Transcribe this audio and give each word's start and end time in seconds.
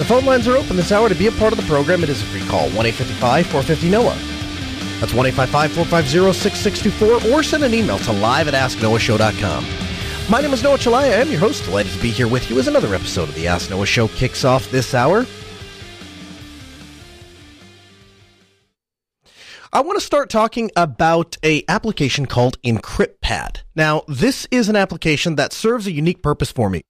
The 0.00 0.06
phone 0.06 0.24
lines 0.24 0.48
are 0.48 0.56
open 0.56 0.76
this 0.76 0.92
hour 0.92 1.10
to 1.10 1.14
be 1.14 1.26
a 1.26 1.32
part 1.32 1.52
of 1.52 1.58
the 1.58 1.66
program. 1.66 2.02
It 2.02 2.08
is 2.08 2.22
a 2.22 2.24
free 2.24 2.40
call, 2.48 2.70
1 2.70 2.86
855 2.86 3.46
450 3.48 3.90
NOAH. 3.90 4.14
That's 4.98 5.12
1 5.12 5.26
855 5.26 5.72
450 5.72 6.32
6624 6.40 7.30
or 7.30 7.42
send 7.42 7.64
an 7.64 7.74
email 7.74 7.98
to 7.98 8.12
live 8.12 8.48
at 8.48 8.54
asknoahshow.com. 8.54 9.66
My 10.30 10.40
name 10.40 10.54
is 10.54 10.62
Noah 10.62 10.78
Chalaya. 10.78 11.10
I 11.10 11.20
am 11.20 11.30
your 11.30 11.38
host. 11.38 11.66
Delighted 11.66 11.92
to 11.92 12.00
be 12.00 12.08
here 12.08 12.28
with 12.28 12.48
you 12.48 12.58
as 12.58 12.66
another 12.66 12.94
episode 12.94 13.28
of 13.28 13.34
the 13.34 13.46
Ask 13.46 13.68
Noah 13.68 13.84
Show 13.84 14.08
kicks 14.08 14.42
off 14.42 14.70
this 14.70 14.94
hour. 14.94 15.26
I 19.70 19.82
want 19.82 19.98
to 20.00 20.04
start 20.04 20.30
talking 20.30 20.70
about 20.76 21.36
a 21.42 21.62
application 21.68 22.24
called 22.24 22.58
EncryptPad. 22.62 23.64
Now, 23.76 24.04
this 24.08 24.48
is 24.50 24.70
an 24.70 24.76
application 24.76 25.34
that 25.34 25.52
serves 25.52 25.86
a 25.86 25.92
unique 25.92 26.22
purpose 26.22 26.50
for 26.50 26.70
me. 26.70 26.84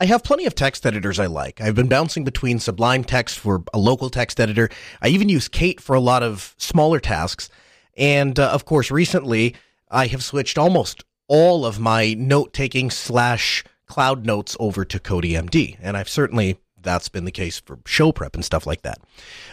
I 0.00 0.06
have 0.06 0.22
plenty 0.22 0.46
of 0.46 0.54
text 0.54 0.86
editors 0.86 1.18
I 1.18 1.26
like. 1.26 1.60
I've 1.60 1.74
been 1.74 1.88
bouncing 1.88 2.22
between 2.22 2.60
Sublime 2.60 3.02
Text 3.02 3.36
for 3.38 3.64
a 3.74 3.78
local 3.78 4.10
text 4.10 4.38
editor. 4.38 4.68
I 5.02 5.08
even 5.08 5.28
use 5.28 5.48
Kate 5.48 5.80
for 5.80 5.96
a 5.96 6.00
lot 6.00 6.22
of 6.22 6.54
smaller 6.56 7.00
tasks. 7.00 7.50
And 7.96 8.38
uh, 8.38 8.48
of 8.50 8.64
course, 8.64 8.92
recently 8.92 9.56
I 9.90 10.06
have 10.06 10.22
switched 10.22 10.56
almost 10.56 11.02
all 11.26 11.66
of 11.66 11.80
my 11.80 12.14
note 12.14 12.52
taking 12.52 12.90
slash 12.90 13.64
cloud 13.86 14.24
notes 14.24 14.56
over 14.60 14.84
to 14.84 15.00
CodiMD. 15.00 15.76
And 15.80 15.96
I've 15.96 16.08
certainly 16.08 16.58
that's 16.80 17.08
been 17.08 17.24
the 17.24 17.32
case 17.32 17.58
for 17.58 17.80
show 17.84 18.12
prep 18.12 18.34
and 18.36 18.44
stuff 18.44 18.66
like 18.66 18.82
that. 18.82 18.98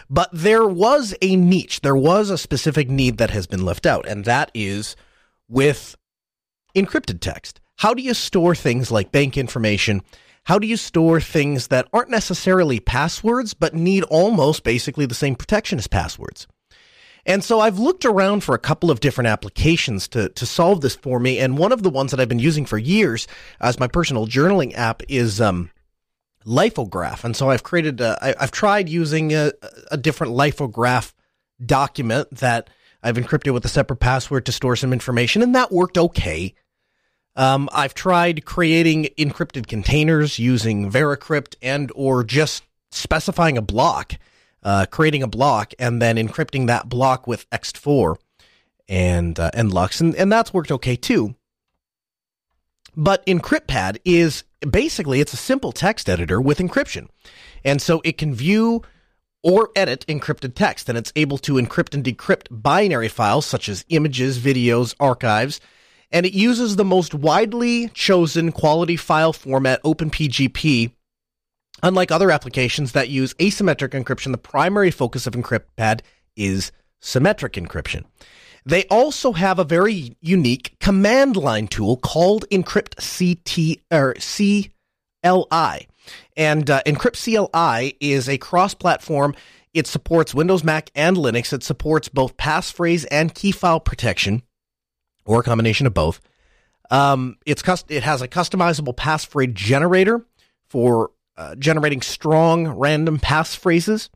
But 0.08 0.30
there 0.32 0.66
was 0.66 1.12
a 1.20 1.34
niche, 1.34 1.80
there 1.80 1.96
was 1.96 2.30
a 2.30 2.38
specific 2.38 2.88
need 2.88 3.18
that 3.18 3.30
has 3.30 3.48
been 3.48 3.64
left 3.64 3.84
out, 3.84 4.06
and 4.06 4.24
that 4.24 4.52
is 4.54 4.94
with 5.48 5.96
encrypted 6.76 7.20
text. 7.20 7.60
How 7.78 7.94
do 7.94 8.02
you 8.02 8.14
store 8.14 8.54
things 8.54 8.92
like 8.92 9.10
bank 9.10 9.36
information? 9.36 10.02
How 10.46 10.60
do 10.60 10.68
you 10.68 10.76
store 10.76 11.20
things 11.20 11.66
that 11.68 11.88
aren't 11.92 12.08
necessarily 12.08 12.78
passwords, 12.78 13.52
but 13.52 13.74
need 13.74 14.04
almost 14.04 14.62
basically 14.62 15.04
the 15.04 15.12
same 15.12 15.34
protection 15.34 15.76
as 15.76 15.88
passwords? 15.88 16.46
And 17.26 17.42
so 17.42 17.58
I've 17.58 17.80
looked 17.80 18.04
around 18.04 18.44
for 18.44 18.54
a 18.54 18.58
couple 18.60 18.88
of 18.88 19.00
different 19.00 19.26
applications 19.26 20.06
to, 20.08 20.28
to 20.28 20.46
solve 20.46 20.82
this 20.82 20.94
for 20.94 21.18
me. 21.18 21.40
And 21.40 21.58
one 21.58 21.72
of 21.72 21.82
the 21.82 21.90
ones 21.90 22.12
that 22.12 22.20
I've 22.20 22.28
been 22.28 22.38
using 22.38 22.64
for 22.64 22.78
years 22.78 23.26
as 23.60 23.80
my 23.80 23.88
personal 23.88 24.28
journaling 24.28 24.72
app 24.74 25.02
is 25.08 25.40
um. 25.40 25.72
And 27.24 27.34
so 27.34 27.50
I've 27.50 27.64
created, 27.64 28.00
a, 28.00 28.16
I, 28.22 28.34
I've 28.38 28.52
tried 28.52 28.88
using 28.88 29.34
a, 29.34 29.50
a 29.90 29.96
different 29.96 30.32
lithograph 30.34 31.12
document 31.64 32.32
that 32.36 32.70
I've 33.02 33.16
encrypted 33.16 33.52
with 33.52 33.64
a 33.64 33.68
separate 33.68 33.98
password 33.98 34.46
to 34.46 34.52
store 34.52 34.76
some 34.76 34.92
information, 34.92 35.42
and 35.42 35.56
that 35.56 35.72
worked 35.72 35.98
okay. 35.98 36.54
Um, 37.36 37.68
I've 37.72 37.94
tried 37.94 38.44
creating 38.44 39.08
encrypted 39.18 39.66
containers 39.66 40.38
using 40.38 40.90
Veracrypt 40.90 41.54
and 41.60 41.92
or 41.94 42.24
just 42.24 42.64
specifying 42.90 43.58
a 43.58 43.62
block, 43.62 44.14
uh, 44.62 44.86
creating 44.90 45.22
a 45.22 45.28
block 45.28 45.74
and 45.78 46.00
then 46.00 46.16
encrypting 46.16 46.66
that 46.66 46.88
block 46.88 47.26
with 47.26 47.48
ext4 47.50 48.16
and 48.88 49.38
uh, 49.38 49.50
and 49.52 49.72
LUKS, 49.72 50.00
and, 50.00 50.14
and 50.16 50.32
that's 50.32 50.54
worked 50.54 50.72
okay 50.72 50.96
too. 50.96 51.34
But 52.96 53.24
EncryptPad 53.26 53.98
is 54.06 54.44
basically 54.68 55.20
it's 55.20 55.34
a 55.34 55.38
simple 55.38 55.72
text 55.72 56.08
editor 56.08 56.40
with 56.40 56.58
encryption. 56.58 57.08
And 57.62 57.82
so 57.82 58.00
it 58.04 58.16
can 58.16 58.34
view 58.34 58.82
or 59.42 59.70
edit 59.76 60.06
encrypted 60.08 60.54
text 60.54 60.88
and 60.88 60.96
it's 60.96 61.12
able 61.14 61.36
to 61.38 61.54
encrypt 61.54 61.94
and 61.94 62.02
decrypt 62.02 62.46
binary 62.50 63.08
files 63.08 63.44
such 63.44 63.68
as 63.68 63.84
images, 63.90 64.38
videos, 64.38 64.94
archives, 64.98 65.60
and 66.10 66.26
it 66.26 66.32
uses 66.32 66.76
the 66.76 66.84
most 66.84 67.14
widely 67.14 67.88
chosen 67.88 68.52
quality 68.52 68.96
file 68.96 69.32
format 69.32 69.82
OpenPGP. 69.82 70.92
Unlike 71.82 72.10
other 72.10 72.30
applications 72.30 72.92
that 72.92 73.08
use 73.08 73.34
asymmetric 73.34 73.90
encryption, 73.90 74.32
the 74.32 74.38
primary 74.38 74.90
focus 74.90 75.26
of 75.26 75.34
EncryptPad 75.34 76.00
is 76.36 76.72
symmetric 77.00 77.54
encryption. 77.54 78.04
They 78.64 78.84
also 78.86 79.32
have 79.32 79.58
a 79.58 79.64
very 79.64 80.16
unique 80.20 80.76
command 80.80 81.36
line 81.36 81.68
tool 81.68 81.96
called 81.96 82.44
Encrypt 82.50 82.96
CT 82.96 83.80
or 83.92 84.14
CLI. 84.14 85.86
And 86.36 86.70
uh, 86.70 86.82
is 88.00 88.28
a 88.28 88.38
cross-platform. 88.38 89.34
It 89.72 89.86
supports 89.86 90.34
Windows, 90.34 90.64
Mac, 90.64 90.90
and 90.94 91.16
Linux. 91.16 91.52
It 91.52 91.62
supports 91.62 92.08
both 92.08 92.36
passphrase 92.36 93.06
and 93.10 93.34
key 93.34 93.52
file 93.52 93.78
protection, 93.78 94.42
or 95.26 95.40
a 95.40 95.42
combination 95.42 95.86
of 95.86 95.94
both. 95.94 96.20
Um, 96.90 97.36
it's 97.44 97.62
cust- 97.62 97.90
it 97.90 98.02
has 98.04 98.22
a 98.22 98.28
customizable 98.28 98.96
passphrase 98.96 99.52
generator 99.52 100.24
for 100.68 101.10
uh, 101.36 101.54
generating 101.56 102.00
strong 102.00 102.68
random 102.68 103.18
passphrases 103.18 104.08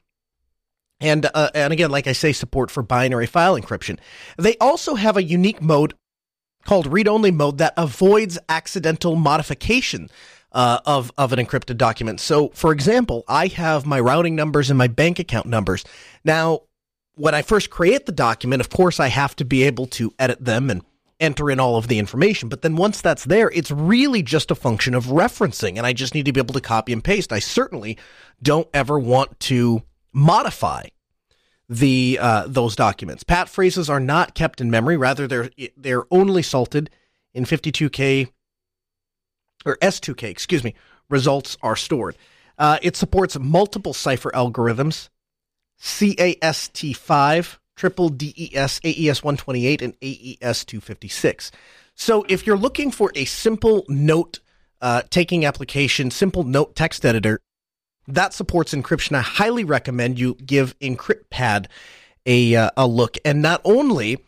and 1.01 1.29
uh, 1.33 1.51
and 1.55 1.73
again, 1.73 1.91
like 1.91 2.07
I 2.07 2.13
say, 2.13 2.33
support 2.33 2.71
for 2.71 2.83
binary 2.83 3.27
file 3.27 3.59
encryption. 3.59 3.99
They 4.37 4.57
also 4.59 4.95
have 4.95 5.17
a 5.17 5.23
unique 5.23 5.63
mode 5.63 5.95
called 6.65 6.87
read-only 6.87 7.31
mode 7.31 7.59
that 7.59 7.73
avoids 7.77 8.39
accidental 8.49 9.17
modification 9.17 10.11
uh, 10.53 10.81
of 10.85 11.11
of 11.17 11.33
an 11.33 11.45
encrypted 11.45 11.79
document. 11.79 12.21
So, 12.21 12.49
for 12.51 12.73
example, 12.73 13.25
I 13.27 13.47
have 13.47 13.87
my 13.87 13.99
routing 13.99 14.37
numbers 14.37 14.71
and 14.71 14.77
my 14.77 14.89
bank 14.89 15.19
account 15.19 15.47
numbers. 15.47 15.85
Now, 16.25 16.63
when 17.15 17.35
I 17.35 17.43
first 17.43 17.71
create 17.71 18.07
the 18.07 18.13
document, 18.13 18.61
of 18.61 18.69
course, 18.69 19.01
I 19.01 19.09
have 19.09 19.35
to 19.37 19.45
be 19.45 19.63
able 19.63 19.87
to 19.89 20.13
edit 20.19 20.45
them 20.45 20.69
and 20.69 20.83
enter 21.21 21.51
in 21.51 21.61
all 21.61 21.77
of 21.77 21.89
the 21.89 21.99
information. 21.99 22.49
But 22.49 22.63
then 22.63 22.77
once 22.77 23.01
that's 23.01 23.25
there, 23.25 23.51
it's 23.51 23.71
really 23.71 24.23
just 24.23 24.51
a 24.51 24.55
function 24.55 24.95
of 24.95 25.07
referencing, 25.07 25.77
and 25.77 25.87
I 25.87 25.93
just 25.93 26.15
need 26.15 26.27
to 26.27 26.33
be 26.33 26.41
able 26.41 26.55
to 26.55 26.61
copy 26.61 26.93
and 26.93 27.05
paste. 27.05 27.33
I 27.33 27.39
certainly 27.39 27.99
don't 28.43 28.69
ever 28.75 28.99
want 28.99 29.39
to 29.41 29.83
modify 30.13 30.87
the 31.69 32.19
uh, 32.21 32.47
those 32.49 32.75
documents. 32.75 33.23
Pat 33.23 33.49
phrases 33.49 33.89
are 33.89 34.01
not 34.01 34.35
kept 34.35 34.61
in 34.61 34.71
memory; 34.71 34.97
rather, 34.97 35.29
they're 35.29 35.51
they're 35.77 36.05
only 36.11 36.43
salted 36.43 36.91
in 37.33 37.45
52k 37.45 38.29
or 39.65 39.77
S2k. 39.77 40.25
Excuse 40.25 40.65
me. 40.65 40.75
Results 41.09 41.57
are 41.63 41.77
stored. 41.77 42.17
Uh, 42.59 42.79
it 42.83 42.97
supports 42.97 43.39
multiple 43.39 43.93
cipher 43.93 44.31
algorithms: 44.33 45.09
CAST5, 45.81 47.59
triple 47.81 48.11
DES, 48.11 48.79
AES128, 48.81 49.81
and 49.81 49.99
AES256. 50.01 51.51
So, 51.95 52.27
if 52.29 52.47
you're 52.47 52.59
looking 52.59 52.91
for 52.91 53.11
a 53.15 53.25
simple 53.25 53.87
note 53.89 54.41
uh, 54.83 55.01
taking 55.09 55.47
application, 55.47 56.11
simple 56.11 56.45
note 56.45 56.77
text 56.77 57.07
editor, 57.07 57.41
that 58.07 58.35
supports 58.35 58.75
encryption. 58.75 59.17
I 59.17 59.23
highly 59.23 59.65
recommend 59.65 60.19
you 60.19 60.35
give 60.35 60.79
EncryptPad 60.81 61.69
a 62.27 62.55
uh, 62.55 62.71
a 62.77 62.87
look. 62.87 63.17
And 63.25 63.41
not 63.41 63.63
only 63.65 64.23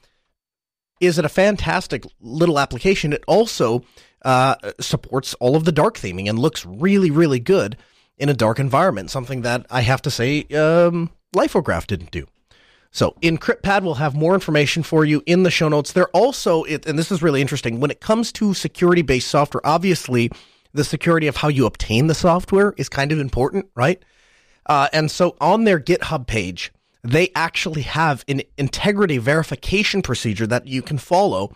is 1.00 1.18
it 1.18 1.26
a 1.26 1.28
fantastic 1.28 2.04
little 2.20 2.58
application, 2.58 3.12
it 3.12 3.22
also 3.26 3.82
uh, 4.24 4.54
supports 4.80 5.34
all 5.34 5.56
of 5.56 5.66
the 5.66 5.72
dark 5.72 5.98
theming 5.98 6.26
and 6.26 6.38
looks 6.38 6.64
really, 6.64 7.10
really 7.10 7.40
good 7.40 7.76
in 8.16 8.30
a 8.30 8.34
dark 8.34 8.58
environment. 8.58 9.10
Something 9.10 9.42
that 9.42 9.66
I 9.70 9.82
have 9.82 10.00
to 10.02 10.10
say, 10.10 10.44
um, 10.54 11.10
didn't 11.34 12.10
do. 12.12 12.26
So 12.92 13.16
EncryptPad 13.22 13.82
will 13.82 13.94
have 13.94 14.14
more 14.14 14.34
information 14.34 14.82
for 14.82 15.04
you 15.04 15.22
in 15.24 15.42
the 15.42 15.50
show 15.50 15.68
notes. 15.68 15.92
They're 15.92 16.08
also, 16.08 16.64
and 16.64 16.98
this 16.98 17.10
is 17.10 17.22
really 17.22 17.40
interesting, 17.40 17.80
when 17.80 17.90
it 17.90 18.00
comes 18.00 18.30
to 18.32 18.52
security-based 18.52 19.28
software, 19.28 19.66
obviously 19.66 20.30
the 20.74 20.84
security 20.84 21.26
of 21.26 21.36
how 21.36 21.48
you 21.48 21.66
obtain 21.66 22.06
the 22.06 22.14
software 22.14 22.74
is 22.76 22.88
kind 22.88 23.10
of 23.10 23.18
important, 23.18 23.66
right? 23.74 24.02
Uh, 24.66 24.88
and 24.92 25.10
so 25.10 25.36
on 25.40 25.64
their 25.64 25.80
GitHub 25.80 26.26
page, 26.26 26.70
they 27.02 27.30
actually 27.34 27.82
have 27.82 28.24
an 28.28 28.42
integrity 28.58 29.18
verification 29.18 30.02
procedure 30.02 30.46
that 30.46 30.66
you 30.66 30.82
can 30.82 30.98
follow 30.98 31.50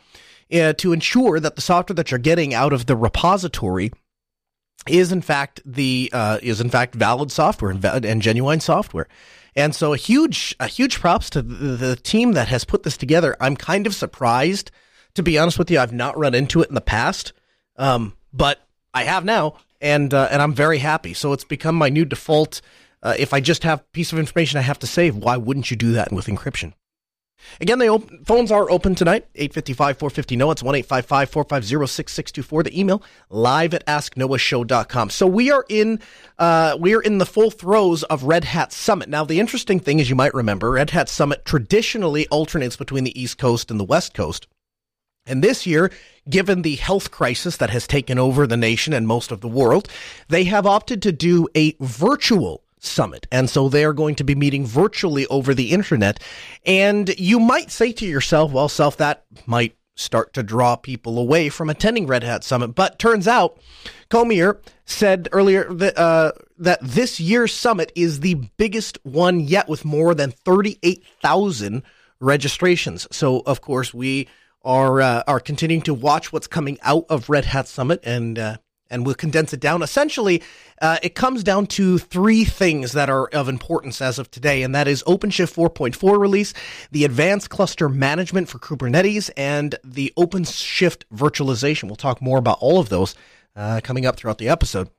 uh, 0.53 0.73
to 0.75 0.93
ensure 0.93 1.39
that 1.39 1.55
the 1.55 1.63
software 1.63 1.95
that 1.95 2.11
you're 2.11 2.19
getting 2.19 2.55
out 2.55 2.73
of 2.73 2.87
the 2.87 2.97
repository 2.97 3.93
is 4.89 5.13
in 5.13 5.21
fact 5.21 5.61
the 5.65 6.11
uh, 6.13 6.39
is 6.43 6.61
in 6.61 6.71
fact 6.71 6.95
valid 6.95 7.31
software 7.31 7.71
and, 7.71 7.85
and, 7.85 8.23
genuine 8.23 8.61
software. 8.61 9.09
And 9.57 9.75
so 9.75 9.95
a 9.95 9.97
huge 9.97 10.55
a 10.61 10.67
huge 10.69 11.01
props 11.01 11.31
to 11.31 11.43
the, 11.43 11.77
the 11.77 11.97
team 11.97 12.33
that 12.33 12.49
has 12.49 12.65
put 12.65 12.83
this 12.83 12.97
together. 12.97 13.37
I'm 13.41 13.57
kind 13.57 13.87
of 13.87 13.95
surprised, 13.95 14.71
to 15.15 15.23
be 15.23 15.39
honest 15.39 15.59
with 15.59 15.71
you. 15.71 15.81
I've 15.81 15.95
not 15.95 16.17
run 16.19 16.35
into 16.35 16.61
it 16.61 16.69
in 16.69 16.75
the 16.75 16.81
past, 16.83 17.33
um, 17.77 18.15
but 18.33 18.61
I 18.93 19.05
have 19.05 19.25
now, 19.25 19.57
and 19.81 20.13
uh, 20.13 20.29
and 20.31 20.43
I'm 20.43 20.53
very 20.53 20.79
happy. 20.79 21.15
So 21.15 21.33
it's 21.33 21.45
become 21.45 21.75
my 21.75 21.89
new 21.89 22.05
default 22.05 22.61
uh, 23.03 23.15
if 23.19 23.33
I 23.33 23.41
just 23.41 23.63
have 23.63 23.91
piece 23.93 24.13
of 24.13 24.19
information 24.19 24.59
I 24.59 24.63
have 24.63 24.79
to 24.81 24.87
save, 24.87 25.17
why 25.17 25.37
wouldn't 25.37 25.71
you 25.71 25.77
do 25.77 25.93
that 25.93 26.13
with 26.13 26.27
encryption? 26.27 26.73
Again, 27.61 27.79
the 27.79 27.89
op- 27.89 28.09
phones 28.25 28.51
are 28.51 28.71
open 28.71 28.95
tonight, 28.95 29.27
855-450-NOAH. 29.35 30.53
It's 30.53 30.63
1-855-450-6624. 30.63 32.65
The 32.65 32.79
email, 32.79 33.03
live 33.31 33.73
at 33.75 33.85
asknoahshow.com. 33.87 35.11
So 35.11 35.27
we 35.27 35.51
are 35.51 35.65
in, 35.69 36.01
uh, 36.39 36.77
we 36.79 36.95
are 36.95 37.01
in 37.01 37.19
the 37.19 37.27
full 37.27 37.51
throes 37.51 38.03
of 38.05 38.23
Red 38.25 38.45
Hat 38.45 38.73
Summit. 38.73 39.09
Now, 39.09 39.25
the 39.25 39.41
interesting 39.41 39.81
thing 39.81 39.99
is 40.01 40.11
you 40.11 40.17
might 40.17 40.35
remember, 40.35 40.73
Red 40.73 40.91
Hat 40.91 41.09
Summit 41.09 41.45
traditionally 41.45 42.27
alternates 42.29 42.77
between 42.77 43.05
the 43.05 43.21
East 43.21 43.39
Coast 43.39 43.71
and 43.71 43.81
the 43.81 43.85
West 43.85 44.15
Coast. 44.15 44.47
And 45.29 45.43
this 45.43 45.67
year, 45.67 45.91
given 46.29 46.63
the 46.63 46.77
health 46.77 47.11
crisis 47.11 47.57
that 47.57 47.71
has 47.71 47.85
taken 47.87 48.19
over 48.19 48.47
the 48.47 48.57
nation 48.57 48.93
and 48.93 49.09
most 49.09 49.33
of 49.33 49.41
the 49.41 49.49
world, 49.49 49.89
they 50.29 50.45
have 50.45 50.67
opted 50.67 51.03
to 51.03 51.11
do 51.11 51.49
a 51.57 51.75
virtual 51.81 52.63
summit. 52.87 53.27
And 53.31 53.51
so 53.51 53.69
they 53.69 53.85
are 53.85 53.93
going 53.93 54.15
to 54.17 54.25
be 54.25 54.35
meeting 54.35 54.67
virtually 54.67 55.27
over 55.27 55.55
the 55.55 55.73
internet. 55.73 56.21
And 56.65 57.09
you 57.19 57.41
might 57.41 57.71
say 57.71 57.93
to 57.93 58.07
yourself, 58.07 58.53
well, 58.53 58.69
self, 58.69 58.97
that 58.99 59.25
might 59.47 59.77
start 59.97 60.35
to 60.35 60.43
draw 60.43 60.77
people 60.77 61.19
away 61.19 61.49
from 61.49 61.71
attending 61.71 62.07
Red 62.07 62.23
Hat 62.23 62.45
Summit. 62.45 62.69
But 62.69 62.99
turns 62.99 63.27
out, 63.27 63.59
Cormier 64.11 64.61
said 64.85 65.29
earlier 65.33 65.73
that, 65.73 65.99
uh, 65.99 66.33
that 66.59 66.79
this 66.83 67.19
year's 67.19 67.53
summit 67.53 67.93
is 67.95 68.21
the 68.21 68.35
biggest 68.57 68.99
one 69.03 69.41
yet 69.41 69.69
with 69.69 69.85
more 69.85 70.15
than 70.15 70.31
38,000 70.31 71.83
registrations. 72.21 73.07
So, 73.11 73.43
of 73.47 73.61
course, 73.61 73.93
we 73.93 74.29
are 74.67 75.01
uh, 75.01 75.23
are 75.29 75.41
continuing 75.41 75.83
to 75.83 75.95
watch 75.95 76.33
what's 76.33 76.49
coming 76.49 76.77
out 76.83 77.07
of 77.09 77.31
Red 77.31 77.45
Hat 77.45 77.69
Summit 77.69 78.01
and 78.03 78.39
uh, 78.39 78.57
and 78.91 79.05
we'll 79.05 79.15
condense 79.15 79.53
it 79.53 79.61
down. 79.61 79.83
Essentially, 79.83 80.43
uh, 80.81 80.99
it 81.03 81.15
comes 81.15 81.43
down 81.43 81.67
to 81.67 81.99
three 81.99 82.45
things 82.45 82.93
that 82.93 83.09
are 83.11 83.29
of 83.29 83.49
importance 83.49 84.01
as 84.01 84.19
of 84.19 84.31
today, 84.31 84.63
and 84.63 84.75
that 84.75 84.89
is 84.89 85.03
OpenShift 85.05 85.55
4.4 85.55 86.19
release, 86.19 86.53
the 86.91 87.05
advanced 87.05 87.51
cluster 87.51 87.89
management 87.89 88.49
for 88.49 88.59
Kubernetes, 88.59 89.31
and 89.37 89.77
the 89.83 90.13
OpenShift 90.17 91.05
virtualization. 91.15 91.85
We'll 91.85 91.97
talk 91.97 92.21
more 92.21 92.39
about 92.39 92.59
all 92.61 92.79
of 92.79 92.89
those 92.89 93.15
uh, 93.55 93.81
coming 93.83 94.07
up 94.07 94.17
throughout 94.17 94.39
the 94.39 94.49
episode. 94.49 94.91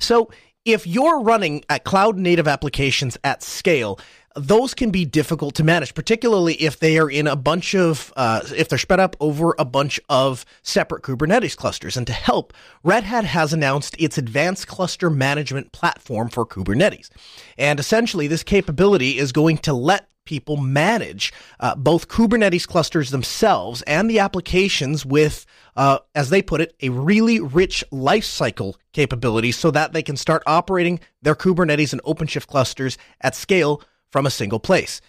So, 0.00 0.30
if 0.64 0.86
you're 0.86 1.20
running 1.20 1.62
at 1.68 1.84
cloud 1.84 2.16
native 2.16 2.48
applications 2.48 3.18
at 3.22 3.42
scale, 3.42 3.98
those 4.34 4.74
can 4.74 4.90
be 4.90 5.04
difficult 5.04 5.54
to 5.56 5.64
manage, 5.64 5.94
particularly 5.94 6.54
if 6.54 6.78
they 6.80 6.98
are 6.98 7.10
in 7.10 7.26
a 7.26 7.36
bunch 7.36 7.74
of, 7.74 8.12
uh, 8.16 8.40
if 8.56 8.68
they're 8.68 8.78
spread 8.78 9.00
up 9.00 9.16
over 9.20 9.54
a 9.58 9.64
bunch 9.64 10.00
of 10.08 10.44
separate 10.62 11.02
Kubernetes 11.02 11.56
clusters. 11.56 11.96
And 11.96 12.06
to 12.06 12.12
help, 12.12 12.52
Red 12.82 13.04
Hat 13.04 13.24
has 13.24 13.52
announced 13.52 13.94
its 13.98 14.18
advanced 14.18 14.66
cluster 14.66 15.08
management 15.08 15.72
platform 15.72 16.28
for 16.28 16.44
Kubernetes. 16.44 17.10
And 17.56 17.78
essentially, 17.78 18.26
this 18.26 18.42
capability 18.42 19.18
is 19.18 19.30
going 19.32 19.58
to 19.58 19.72
let 19.72 20.08
people 20.24 20.56
manage 20.56 21.32
uh, 21.60 21.74
both 21.74 22.08
Kubernetes 22.08 22.66
clusters 22.66 23.10
themselves 23.10 23.82
and 23.82 24.08
the 24.08 24.18
applications 24.18 25.04
with, 25.04 25.44
uh, 25.76 25.98
as 26.14 26.30
they 26.30 26.42
put 26.42 26.60
it, 26.60 26.74
a 26.80 26.88
really 26.88 27.40
rich 27.40 27.84
lifecycle 27.92 28.74
capability 28.92 29.52
so 29.52 29.70
that 29.70 29.92
they 29.92 30.02
can 30.02 30.16
start 30.16 30.42
operating 30.46 30.98
their 31.22 31.34
Kubernetes 31.34 31.92
and 31.92 32.02
OpenShift 32.02 32.46
clusters 32.46 32.96
at 33.20 33.34
scale 33.34 33.82
from 34.14 34.26
a 34.26 34.30
single 34.30 34.60
place. 34.60 35.00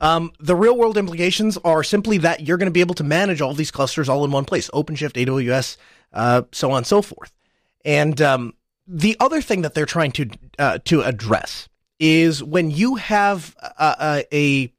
Um, 0.00 0.32
the 0.38 0.54
real 0.54 0.76
world 0.76 0.98
implications 0.98 1.56
are 1.64 1.82
simply 1.82 2.18
that 2.18 2.46
you're 2.46 2.58
going 2.58 2.66
to 2.66 2.70
be 2.70 2.82
able 2.82 2.94
to 2.96 3.04
manage 3.04 3.40
all 3.40 3.54
these 3.54 3.70
clusters 3.70 4.06
all 4.06 4.22
in 4.22 4.30
one 4.32 4.44
place 4.44 4.68
OpenShift, 4.74 5.14
AWS, 5.14 5.78
uh, 6.12 6.42
so 6.52 6.70
on 6.72 6.76
and 6.76 6.86
so 6.86 7.00
forth. 7.00 7.32
And 7.86 8.20
um, 8.20 8.52
the 8.86 9.16
other 9.18 9.40
thing 9.40 9.62
that 9.62 9.72
they're 9.72 9.86
trying 9.86 10.12
to 10.12 10.28
uh, 10.58 10.78
to 10.84 11.00
address 11.00 11.70
is 11.98 12.44
when 12.44 12.70
you 12.70 12.96
have 12.96 13.56
a, 13.78 14.26
a 14.30 14.70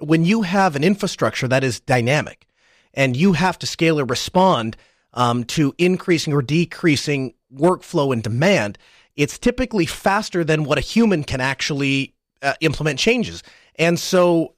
when 0.00 0.24
you 0.24 0.42
have 0.42 0.74
an 0.74 0.82
infrastructure 0.82 1.46
that 1.46 1.62
is 1.62 1.78
dynamic 1.78 2.44
and 2.92 3.16
you 3.16 3.34
have 3.34 3.56
to 3.60 3.68
scale 3.68 4.00
or 4.00 4.04
respond 4.04 4.76
um, 5.14 5.44
to 5.44 5.72
increasing 5.78 6.32
or 6.32 6.42
decreasing 6.42 7.34
workflow 7.54 8.12
and 8.12 8.24
demand, 8.24 8.78
it's 9.14 9.38
typically 9.38 9.86
faster 9.86 10.42
than 10.42 10.64
what 10.64 10.76
a 10.76 10.80
human 10.80 11.22
can 11.22 11.40
actually 11.40 12.16
uh, 12.42 12.54
implement 12.60 12.98
changes. 12.98 13.42
And 13.76 13.98
so 13.98 14.54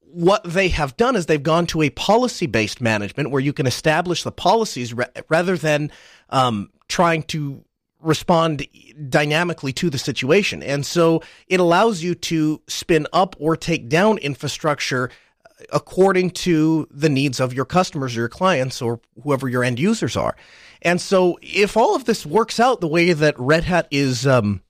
what 0.00 0.44
they 0.44 0.68
have 0.68 0.96
done 0.96 1.16
is 1.16 1.26
they've 1.26 1.42
gone 1.42 1.66
to 1.66 1.82
a 1.82 1.90
policy 1.90 2.46
based 2.46 2.80
management 2.80 3.30
where 3.30 3.42
you 3.42 3.52
can 3.52 3.66
establish 3.66 4.22
the 4.22 4.32
policies 4.32 4.94
re- 4.94 5.06
rather 5.28 5.56
than 5.56 5.90
um, 6.30 6.70
trying 6.88 7.24
to 7.24 7.64
respond 8.00 8.66
dynamically 9.08 9.72
to 9.72 9.90
the 9.90 9.98
situation. 9.98 10.62
And 10.62 10.86
so 10.86 11.22
it 11.48 11.58
allows 11.58 12.02
you 12.02 12.14
to 12.14 12.62
spin 12.68 13.06
up 13.12 13.34
or 13.40 13.56
take 13.56 13.88
down 13.88 14.18
infrastructure 14.18 15.10
uh, 15.44 15.64
according 15.72 16.30
to 16.30 16.86
the 16.90 17.08
needs 17.08 17.40
of 17.40 17.52
your 17.52 17.64
customers 17.64 18.16
or 18.16 18.20
your 18.20 18.28
clients 18.28 18.80
or 18.80 19.00
whoever 19.22 19.48
your 19.48 19.64
end 19.64 19.80
users 19.80 20.16
are. 20.16 20.36
And 20.82 21.00
so 21.00 21.38
if 21.42 21.76
all 21.76 21.96
of 21.96 22.04
this 22.04 22.26
works 22.26 22.60
out 22.60 22.80
the 22.80 22.86
way 22.86 23.12
that 23.14 23.38
Red 23.38 23.64
Hat 23.64 23.88
is 23.90 24.26
um, 24.26 24.62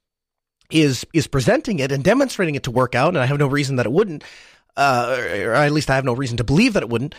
is 0.70 1.06
is 1.12 1.26
presenting 1.26 1.78
it 1.78 1.92
and 1.92 2.02
demonstrating 2.02 2.54
it 2.54 2.62
to 2.64 2.70
work 2.70 2.94
out, 2.94 3.08
and 3.08 3.18
I 3.18 3.26
have 3.26 3.38
no 3.38 3.46
reason 3.46 3.76
that 3.76 3.86
it 3.86 3.92
wouldn't, 3.92 4.24
uh, 4.76 5.16
or 5.18 5.54
at 5.54 5.72
least 5.72 5.90
I 5.90 5.96
have 5.96 6.04
no 6.04 6.14
reason 6.14 6.36
to 6.38 6.44
believe 6.44 6.72
that 6.74 6.82
it 6.82 6.88
wouldn't. 6.88 7.14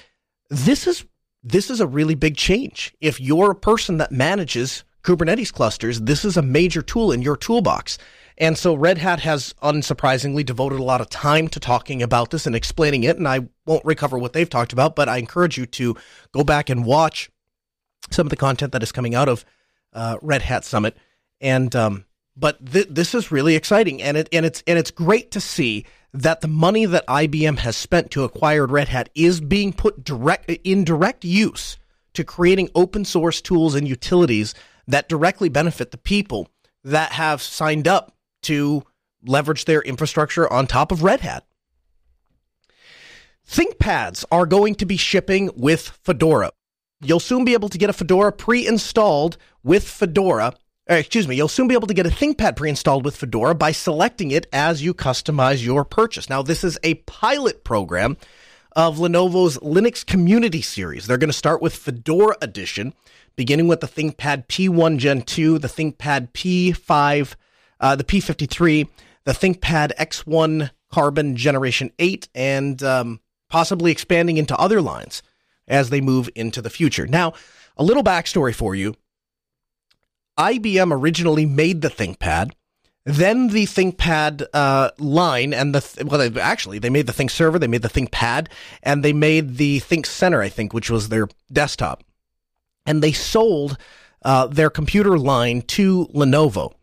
This 0.49 0.87
is 0.87 1.05
this 1.43 1.69
is 1.69 1.79
a 1.79 1.87
really 1.87 2.15
big 2.15 2.35
change. 2.35 2.93
If 2.99 3.21
you're 3.21 3.51
a 3.51 3.55
person 3.55 3.97
that 3.97 4.11
manages 4.11 4.83
Kubernetes 5.03 5.53
clusters, 5.53 6.01
this 6.01 6.25
is 6.25 6.37
a 6.37 6.41
major 6.41 6.81
tool 6.81 7.11
in 7.11 7.21
your 7.21 7.37
toolbox. 7.37 7.97
And 8.37 8.57
so 8.57 8.73
Red 8.73 8.97
Hat 8.97 9.21
has 9.21 9.53
unsurprisingly 9.63 10.45
devoted 10.45 10.79
a 10.79 10.83
lot 10.83 10.99
of 10.99 11.09
time 11.09 11.47
to 11.49 11.59
talking 11.59 12.01
about 12.01 12.31
this 12.31 12.45
and 12.45 12.55
explaining 12.55 13.03
it. 13.03 13.17
And 13.17 13.27
I 13.27 13.47
won't 13.65 13.85
recover 13.85 14.17
what 14.17 14.33
they've 14.33 14.49
talked 14.49 14.73
about, 14.73 14.95
but 14.95 15.07
I 15.07 15.17
encourage 15.17 15.57
you 15.57 15.65
to 15.67 15.95
go 16.33 16.43
back 16.43 16.69
and 16.69 16.85
watch 16.85 17.29
some 18.11 18.25
of 18.25 18.31
the 18.31 18.35
content 18.35 18.73
that 18.73 18.83
is 18.83 18.91
coming 18.91 19.15
out 19.15 19.29
of 19.29 19.45
uh, 19.93 20.17
Red 20.21 20.41
Hat 20.41 20.65
Summit. 20.65 20.97
And 21.39 21.73
um, 21.75 22.04
but 22.35 22.65
th- 22.71 22.87
this 22.89 23.15
is 23.15 23.31
really 23.31 23.55
exciting, 23.55 24.01
and 24.01 24.17
it 24.17 24.29
and 24.31 24.45
it's 24.45 24.63
and 24.67 24.77
it's 24.77 24.91
great 24.91 25.31
to 25.31 25.41
see 25.41 25.85
that 26.13 26.41
the 26.41 26.47
money 26.47 26.85
that 26.85 27.05
IBM 27.07 27.59
has 27.59 27.75
spent 27.75 28.11
to 28.11 28.23
acquire 28.23 28.65
Red 28.65 28.89
Hat 28.89 29.09
is 29.15 29.41
being 29.41 29.73
put 29.73 30.03
direct 30.03 30.49
in 30.49 30.83
direct 30.83 31.25
use 31.25 31.77
to 32.13 32.23
creating 32.23 32.69
open 32.75 33.03
source 33.05 33.41
tools 33.41 33.75
and 33.75 33.87
utilities 33.87 34.53
that 34.87 35.09
directly 35.09 35.49
benefit 35.49 35.91
the 35.91 35.97
people 35.97 36.49
that 36.83 37.11
have 37.13 37.41
signed 37.41 37.87
up 37.87 38.15
to 38.43 38.83
leverage 39.25 39.65
their 39.65 39.81
infrastructure 39.81 40.51
on 40.51 40.67
top 40.67 40.91
of 40.91 41.03
Red 41.03 41.21
Hat. 41.21 41.45
ThinkPads 43.49 44.25
are 44.31 44.45
going 44.45 44.75
to 44.75 44.85
be 44.85 44.97
shipping 44.97 45.51
with 45.55 45.89
Fedora. 46.03 46.51
You'll 47.01 47.19
soon 47.19 47.45
be 47.45 47.53
able 47.53 47.69
to 47.69 47.77
get 47.77 47.89
a 47.89 47.93
Fedora 47.93 48.31
pre 48.31 48.65
installed 48.65 49.37
with 49.63 49.87
Fedora 49.87 50.53
uh, 50.89 50.95
excuse 50.95 51.27
me, 51.27 51.35
you'll 51.35 51.47
soon 51.47 51.67
be 51.67 51.73
able 51.73 51.87
to 51.87 51.93
get 51.93 52.05
a 52.05 52.09
ThinkPad 52.09 52.55
pre-installed 52.55 53.05
with 53.05 53.15
Fedora 53.15 53.55
by 53.55 53.71
selecting 53.71 54.29
it 54.31 54.45
as 54.53 54.83
you 54.83 54.93
customize 54.93 55.63
your 55.63 55.83
purchase. 55.83 56.29
Now, 56.29 56.43
this 56.43 56.63
is 56.63 56.77
a 56.83 56.95
pilot 56.95 57.63
program 57.63 58.17
of 58.75 58.97
Lenovo's 58.97 59.57
Linux 59.59 60.05
Community 60.05 60.61
Series. 60.61 61.07
They're 61.07 61.17
going 61.17 61.29
to 61.29 61.33
start 61.33 61.61
with 61.61 61.75
Fedora 61.75 62.35
Edition, 62.41 62.93
beginning 63.35 63.67
with 63.67 63.79
the 63.79 63.87
ThinkPad 63.87 64.47
P1 64.47 64.97
Gen 64.97 65.23
2, 65.23 65.57
the 65.57 65.67
ThinkPad 65.67 66.31
P5, 66.33 67.35
uh, 67.79 67.95
the 67.95 68.03
P53, 68.03 68.87
the 69.23 69.31
ThinkPad 69.31 69.95
X1 69.95 70.69
Carbon 70.91 71.35
Generation 71.35 71.91
8, 71.97 72.29
and 72.35 72.83
um, 72.83 73.21
possibly 73.49 73.91
expanding 73.91 74.37
into 74.37 74.55
other 74.57 74.81
lines 74.81 75.23
as 75.67 75.89
they 75.89 76.01
move 76.01 76.29
into 76.35 76.61
the 76.61 76.69
future. 76.69 77.07
Now, 77.07 77.33
a 77.75 77.83
little 77.83 78.03
backstory 78.03 78.53
for 78.53 78.75
you. 78.75 78.93
IBM 80.37 80.91
originally 80.91 81.45
made 81.45 81.81
the 81.81 81.89
ThinkPad. 81.89 82.51
Then 83.05 83.49
the 83.49 83.65
ThinkPad 83.65 84.47
uh, 84.51 84.89
line 84.97 85.53
and 85.53 85.75
the 85.75 86.05
well, 86.05 86.27
they, 86.27 86.41
actually 86.41 86.79
they 86.79 86.89
made 86.89 87.05
the 87.05 87.13
Think 87.13 87.29
Server, 87.29 87.59
they 87.59 87.67
made 87.67 87.83
the 87.83 87.89
ThinkPad, 87.89 88.47
and 88.81 89.03
they 89.03 89.13
made 89.13 89.57
the 89.57 89.79
Think 89.79 90.07
Center, 90.07 90.41
I 90.41 90.49
think, 90.49 90.73
which 90.73 90.89
was 90.89 91.09
their 91.09 91.27
desktop, 91.51 92.03
and 92.85 93.03
they 93.03 93.11
sold 93.11 93.77
uh, 94.23 94.47
their 94.47 94.71
computer 94.71 95.19
line 95.19 95.61
to 95.61 96.07
Lenovo. 96.07 96.73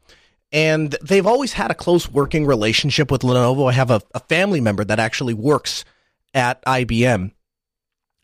And 0.53 0.97
they've 1.03 1.27
always 1.27 1.55
had 1.55 1.71
a 1.71 1.75
close 1.75 2.09
working 2.09 2.47
relationship 2.47 3.11
with 3.11 3.23
Lenovo. 3.23 3.69
I 3.69 3.73
have 3.73 3.91
a, 3.91 4.03
a 4.15 4.21
family 4.21 4.61
member 4.61 4.85
that 4.85 5.01
actually 5.01 5.35
works 5.35 5.85
at 6.35 6.63
IBM 6.65 7.33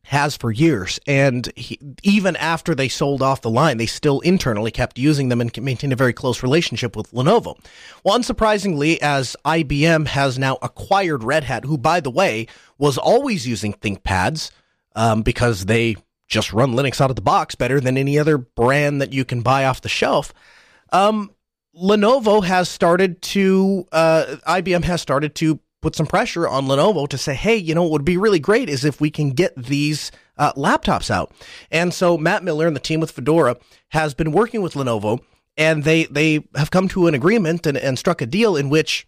has 0.08 0.34
for 0.36 0.50
years. 0.50 0.98
And 1.06 1.52
he, 1.54 1.78
even 2.02 2.34
after 2.36 2.74
they 2.74 2.88
sold 2.88 3.20
off 3.20 3.42
the 3.42 3.50
line, 3.50 3.76
they 3.76 3.84
still 3.84 4.20
internally 4.20 4.70
kept 4.70 4.98
using 4.98 5.28
them 5.28 5.42
and 5.42 5.54
maintained 5.62 5.92
a 5.92 5.96
very 5.96 6.14
close 6.14 6.42
relationship 6.42 6.96
with 6.96 7.10
Lenovo. 7.12 7.58
Well, 8.02 8.18
unsurprisingly, 8.18 8.98
as 8.98 9.36
IBM 9.44 10.06
has 10.06 10.38
now 10.38 10.56
acquired 10.62 11.24
Red 11.24 11.44
Hat, 11.44 11.66
who, 11.66 11.76
by 11.76 12.00
the 12.00 12.10
way, 12.10 12.46
was 12.78 12.96
always 12.96 13.46
using 13.46 13.74
ThinkPads 13.74 14.50
um, 14.96 15.20
because 15.20 15.66
they 15.66 15.96
just 16.26 16.54
run 16.54 16.72
Linux 16.72 17.02
out 17.02 17.10
of 17.10 17.16
the 17.16 17.22
box 17.22 17.54
better 17.54 17.78
than 17.78 17.98
any 17.98 18.18
other 18.18 18.38
brand 18.38 19.02
that 19.02 19.12
you 19.12 19.26
can 19.26 19.42
buy 19.42 19.66
off 19.66 19.82
the 19.82 19.90
shelf. 19.90 20.32
Um, 20.90 21.30
Lenovo 21.78 22.42
has 22.42 22.70
started 22.70 23.20
to, 23.20 23.86
uh, 23.92 24.36
IBM 24.46 24.84
has 24.84 25.02
started 25.02 25.34
to 25.36 25.60
put 25.80 25.94
some 25.94 26.06
pressure 26.06 26.48
on 26.48 26.66
Lenovo 26.66 27.08
to 27.08 27.18
say, 27.18 27.34
hey, 27.34 27.56
you 27.56 27.74
know, 27.74 27.82
what 27.82 27.92
would 27.92 28.04
be 28.04 28.16
really 28.16 28.40
great 28.40 28.68
is 28.68 28.84
if 28.84 29.00
we 29.00 29.10
can 29.10 29.30
get 29.30 29.54
these 29.56 30.10
uh, 30.36 30.52
laptops 30.54 31.10
out. 31.10 31.32
And 31.70 31.92
so 31.94 32.18
Matt 32.18 32.44
Miller 32.44 32.66
and 32.66 32.76
the 32.76 32.80
team 32.80 33.00
with 33.00 33.10
Fedora 33.10 33.56
has 33.90 34.14
been 34.14 34.32
working 34.32 34.62
with 34.62 34.74
Lenovo, 34.74 35.20
and 35.56 35.84
they 35.84 36.04
they 36.04 36.44
have 36.54 36.70
come 36.70 36.88
to 36.88 37.06
an 37.06 37.14
agreement 37.14 37.66
and, 37.66 37.76
and 37.76 37.98
struck 37.98 38.20
a 38.20 38.26
deal 38.26 38.56
in 38.56 38.70
which 38.70 39.06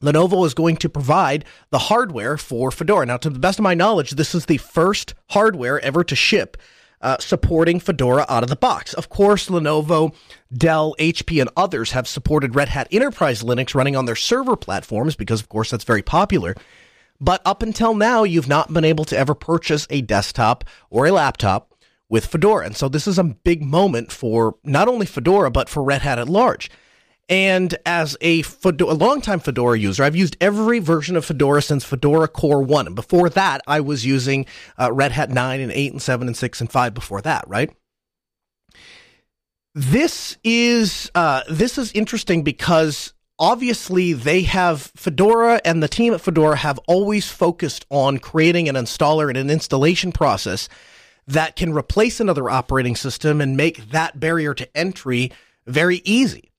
Lenovo 0.00 0.44
is 0.44 0.54
going 0.54 0.76
to 0.76 0.88
provide 0.88 1.44
the 1.70 1.78
hardware 1.78 2.36
for 2.36 2.70
Fedora. 2.70 3.06
Now, 3.06 3.16
to 3.16 3.30
the 3.30 3.38
best 3.38 3.58
of 3.58 3.62
my 3.62 3.74
knowledge, 3.74 4.12
this 4.12 4.34
is 4.34 4.46
the 4.46 4.58
first 4.58 5.14
hardware 5.30 5.80
ever 5.80 6.04
to 6.04 6.14
ship 6.14 6.56
uh, 7.04 7.18
supporting 7.20 7.78
Fedora 7.78 8.24
out 8.28 8.42
of 8.42 8.48
the 8.48 8.56
box. 8.56 8.94
Of 8.94 9.10
course, 9.10 9.48
Lenovo, 9.48 10.14
Dell, 10.52 10.96
HP, 10.98 11.40
and 11.40 11.50
others 11.56 11.92
have 11.92 12.08
supported 12.08 12.54
Red 12.56 12.70
Hat 12.70 12.88
Enterprise 12.90 13.42
Linux 13.42 13.74
running 13.74 13.94
on 13.94 14.06
their 14.06 14.16
server 14.16 14.56
platforms 14.56 15.14
because, 15.14 15.40
of 15.40 15.50
course, 15.50 15.70
that's 15.70 15.84
very 15.84 16.02
popular. 16.02 16.54
But 17.20 17.42
up 17.44 17.62
until 17.62 17.94
now, 17.94 18.24
you've 18.24 18.48
not 18.48 18.72
been 18.72 18.84
able 18.84 19.04
to 19.04 19.18
ever 19.18 19.34
purchase 19.34 19.86
a 19.90 20.00
desktop 20.00 20.64
or 20.88 21.06
a 21.06 21.12
laptop 21.12 21.74
with 22.08 22.26
Fedora. 22.26 22.64
And 22.64 22.76
so 22.76 22.88
this 22.88 23.06
is 23.06 23.18
a 23.18 23.24
big 23.24 23.62
moment 23.62 24.10
for 24.10 24.56
not 24.64 24.88
only 24.88 25.06
Fedora, 25.06 25.50
but 25.50 25.68
for 25.68 25.82
Red 25.82 26.02
Hat 26.02 26.18
at 26.18 26.28
large. 26.28 26.70
And 27.28 27.74
as 27.86 28.16
a, 28.20 28.42
Fedora, 28.42 28.92
a 28.92 28.94
longtime 28.94 29.40
Fedora 29.40 29.78
user, 29.78 30.04
I've 30.04 30.16
used 30.16 30.36
every 30.40 30.78
version 30.78 31.16
of 31.16 31.24
Fedora 31.24 31.62
since 31.62 31.82
Fedora 31.82 32.28
Core 32.28 32.62
1. 32.62 32.86
And 32.88 32.96
before 32.96 33.30
that, 33.30 33.62
I 33.66 33.80
was 33.80 34.04
using 34.04 34.44
uh, 34.78 34.92
Red 34.92 35.12
Hat 35.12 35.30
9 35.30 35.60
and 35.60 35.72
8 35.72 35.92
and 35.92 36.02
7 36.02 36.26
and 36.26 36.36
6 36.36 36.60
and 36.60 36.70
5 36.70 36.94
before 36.94 37.22
that, 37.22 37.44
right? 37.48 37.74
This 39.74 40.36
is 40.44 41.10
uh, 41.16 41.42
this 41.50 41.78
is 41.78 41.90
interesting 41.92 42.44
because 42.44 43.12
obviously 43.40 44.12
they 44.12 44.42
have 44.42 44.92
Fedora 44.94 45.60
and 45.64 45.82
the 45.82 45.88
team 45.88 46.14
at 46.14 46.20
Fedora 46.20 46.56
have 46.56 46.78
always 46.86 47.28
focused 47.28 47.84
on 47.90 48.18
creating 48.18 48.68
an 48.68 48.76
installer 48.76 49.28
and 49.28 49.36
an 49.36 49.50
installation 49.50 50.12
process 50.12 50.68
that 51.26 51.56
can 51.56 51.72
replace 51.72 52.20
another 52.20 52.48
operating 52.48 52.94
system 52.94 53.40
and 53.40 53.56
make 53.56 53.90
that 53.90 54.20
barrier 54.20 54.54
to 54.54 54.76
entry 54.76 55.32
very 55.66 56.02
easy. 56.04 56.52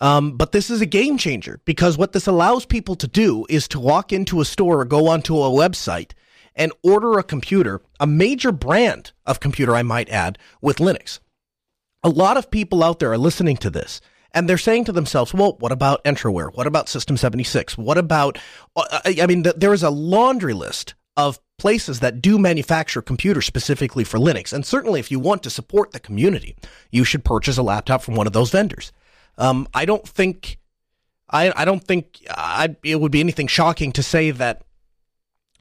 Um, 0.00 0.36
but 0.36 0.52
this 0.52 0.70
is 0.70 0.80
a 0.80 0.86
game 0.86 1.18
changer 1.18 1.60
because 1.64 1.98
what 1.98 2.12
this 2.12 2.26
allows 2.26 2.64
people 2.64 2.94
to 2.96 3.08
do 3.08 3.46
is 3.48 3.66
to 3.68 3.80
walk 3.80 4.12
into 4.12 4.40
a 4.40 4.44
store 4.44 4.80
or 4.80 4.84
go 4.84 5.08
onto 5.08 5.36
a 5.36 5.50
website 5.50 6.12
and 6.54 6.72
order 6.82 7.18
a 7.18 7.24
computer, 7.24 7.80
a 7.98 8.06
major 8.06 8.52
brand 8.52 9.12
of 9.26 9.40
computer, 9.40 9.74
I 9.74 9.82
might 9.82 10.08
add, 10.08 10.38
with 10.60 10.78
Linux. 10.78 11.20
A 12.02 12.08
lot 12.08 12.36
of 12.36 12.50
people 12.50 12.84
out 12.84 12.98
there 13.00 13.12
are 13.12 13.18
listening 13.18 13.56
to 13.58 13.70
this 13.70 14.00
and 14.32 14.48
they're 14.48 14.58
saying 14.58 14.84
to 14.84 14.92
themselves, 14.92 15.32
well, 15.32 15.56
what 15.58 15.72
about 15.72 16.04
Entroware? 16.04 16.54
What 16.54 16.66
about 16.66 16.88
System 16.88 17.16
76? 17.16 17.78
What 17.78 17.98
about, 17.98 18.38
uh, 18.76 19.00
I 19.04 19.26
mean, 19.26 19.44
there 19.56 19.72
is 19.72 19.82
a 19.82 19.90
laundry 19.90 20.52
list 20.52 20.94
of 21.16 21.40
places 21.58 21.98
that 22.00 22.22
do 22.22 22.38
manufacture 22.38 23.02
computers 23.02 23.44
specifically 23.44 24.04
for 24.04 24.18
Linux. 24.18 24.52
And 24.52 24.64
certainly 24.64 25.00
if 25.00 25.10
you 25.10 25.18
want 25.18 25.42
to 25.42 25.50
support 25.50 25.90
the 25.90 25.98
community, 25.98 26.54
you 26.92 27.02
should 27.04 27.24
purchase 27.24 27.58
a 27.58 27.62
laptop 27.62 28.02
from 28.02 28.14
one 28.14 28.28
of 28.28 28.32
those 28.32 28.50
vendors. 28.50 28.92
Um, 29.38 29.68
I 29.72 29.84
don't 29.84 30.06
think 30.06 30.58
I, 31.30 31.52
I 31.54 31.64
don't 31.64 31.82
think 31.82 32.24
I'd, 32.30 32.76
it 32.82 33.00
would 33.00 33.12
be 33.12 33.20
anything 33.20 33.46
shocking 33.46 33.92
to 33.92 34.02
say 34.02 34.30
that 34.32 34.62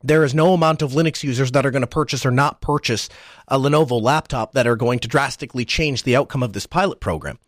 there 0.04 0.24
is 0.24 0.34
no 0.34 0.54
amount 0.54 0.82
of 0.82 0.92
Linux 0.92 1.24
users 1.24 1.52
that 1.52 1.66
are 1.66 1.72
going 1.72 1.82
to 1.82 1.88
purchase 1.88 2.26
or 2.26 2.32
not 2.32 2.62
purchase 2.62 3.10
a 3.48 3.60
Lenovo 3.60 4.02
laptop 4.02 4.54
that 4.54 4.68
are 4.68 4.76
going 4.76 5.00
to 5.00 5.08
drastically 5.08 5.66
change 5.66 6.04
the 6.04 6.16
outcome 6.16 6.44
of 6.44 6.54
this 6.54 6.66
pilot 6.66 7.00
program. 7.00 7.40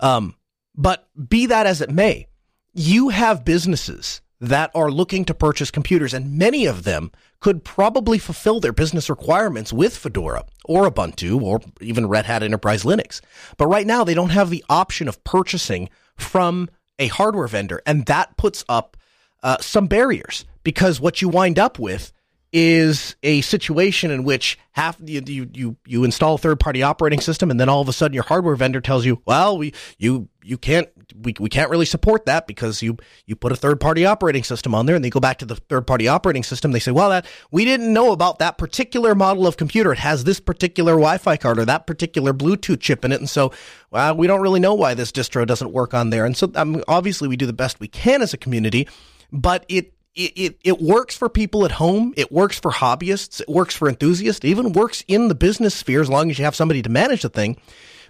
Um, 0.00 0.36
but 0.74 1.08
be 1.28 1.46
that 1.46 1.66
as 1.66 1.80
it 1.80 1.90
may, 1.90 2.26
you 2.74 3.10
have 3.10 3.44
businesses 3.44 4.20
that 4.42 4.72
are 4.74 4.90
looking 4.90 5.24
to 5.24 5.34
purchase 5.34 5.70
computers, 5.70 6.12
and 6.12 6.36
many 6.36 6.66
of 6.66 6.82
them 6.82 7.12
could 7.38 7.62
probably 7.62 8.18
fulfill 8.18 8.58
their 8.58 8.72
business 8.72 9.08
requirements 9.08 9.72
with 9.72 9.96
Fedora 9.96 10.44
or 10.64 10.90
Ubuntu 10.90 11.40
or 11.40 11.60
even 11.80 12.08
Red 12.08 12.26
Hat 12.26 12.42
Enterprise 12.42 12.82
Linux. 12.82 13.20
But 13.56 13.68
right 13.68 13.86
now, 13.86 14.02
they 14.02 14.14
don't 14.14 14.30
have 14.30 14.50
the 14.50 14.64
option 14.68 15.06
of 15.06 15.22
purchasing 15.22 15.88
from 16.16 16.68
a 16.98 17.06
hardware 17.06 17.46
vendor, 17.46 17.80
and 17.86 18.04
that 18.06 18.36
puts 18.36 18.64
up 18.68 18.96
uh, 19.44 19.58
some 19.60 19.86
barriers 19.86 20.44
because 20.64 21.00
what 21.00 21.22
you 21.22 21.28
wind 21.28 21.58
up 21.58 21.78
with 21.78 22.12
is 22.52 23.16
a 23.22 23.40
situation 23.40 24.10
in 24.10 24.24
which 24.24 24.58
half 24.72 24.96
you 25.02 25.22
you 25.26 25.76
you, 25.86 26.04
install 26.04 26.34
a 26.34 26.38
third 26.38 26.60
party 26.60 26.82
operating 26.82 27.20
system 27.20 27.50
and 27.50 27.58
then 27.58 27.68
all 27.68 27.80
of 27.80 27.88
a 27.88 27.92
sudden 27.92 28.14
your 28.14 28.24
hardware 28.24 28.54
vendor 28.56 28.80
tells 28.80 29.06
you 29.06 29.22
well 29.24 29.56
we 29.56 29.72
you 29.98 30.28
you 30.42 30.58
can't 30.58 30.88
we, 31.14 31.34
we 31.38 31.48
can't 31.48 31.70
really 31.70 31.86
support 31.86 32.26
that 32.26 32.46
because 32.46 32.82
you 32.82 32.96
you 33.26 33.36
put 33.36 33.52
a 33.52 33.56
third 33.56 33.80
party 33.80 34.04
operating 34.04 34.44
system 34.44 34.74
on 34.74 34.86
there 34.86 34.96
and 34.96 35.04
they 35.04 35.10
go 35.10 35.20
back 35.20 35.38
to 35.38 35.46
the 35.46 35.56
third 35.56 35.86
party 35.86 36.08
operating 36.08 36.42
system. 36.42 36.72
They 36.72 36.78
say 36.78 36.92
well 36.92 37.10
that 37.10 37.26
we 37.50 37.64
didn't 37.64 37.92
know 37.92 38.12
about 38.12 38.38
that 38.40 38.58
particular 38.58 39.14
model 39.14 39.46
of 39.46 39.56
computer. 39.56 39.92
It 39.92 39.98
has 39.98 40.24
this 40.24 40.40
particular 40.40 40.92
wi-fi 40.92 41.36
card 41.36 41.58
or 41.58 41.64
that 41.64 41.86
particular 41.86 42.32
bluetooth 42.32 42.80
chip 42.80 43.04
in 43.04 43.12
it 43.12 43.20
and 43.20 43.30
so 43.30 43.52
well 43.90 44.16
we 44.16 44.26
don't 44.26 44.40
really 44.40 44.60
know 44.60 44.74
why 44.74 44.94
this 44.94 45.12
distro 45.12 45.46
doesn't 45.46 45.72
work 45.72 45.94
on 45.94 46.10
there. 46.10 46.24
And 46.24 46.36
so 46.36 46.50
um, 46.54 46.82
obviously 46.88 47.28
we 47.28 47.36
do 47.36 47.46
the 47.46 47.52
best 47.52 47.80
we 47.80 47.88
can 47.88 48.22
as 48.22 48.34
a 48.34 48.38
community 48.38 48.88
but 49.30 49.64
it 49.68 49.94
it, 50.14 50.32
it, 50.36 50.58
it 50.62 50.80
works 50.80 51.16
for 51.16 51.28
people 51.28 51.64
at 51.64 51.72
home. 51.72 52.12
It 52.16 52.30
works 52.30 52.58
for 52.58 52.70
hobbyists. 52.70 53.40
It 53.40 53.48
works 53.48 53.74
for 53.74 53.88
enthusiasts. 53.88 54.44
It 54.44 54.48
even 54.48 54.72
works 54.72 55.02
in 55.08 55.28
the 55.28 55.34
business 55.34 55.74
sphere 55.74 56.00
as 56.00 56.10
long 56.10 56.30
as 56.30 56.38
you 56.38 56.44
have 56.44 56.54
somebody 56.56 56.82
to 56.82 56.90
manage 56.90 57.22
the 57.22 57.28
thing. 57.28 57.56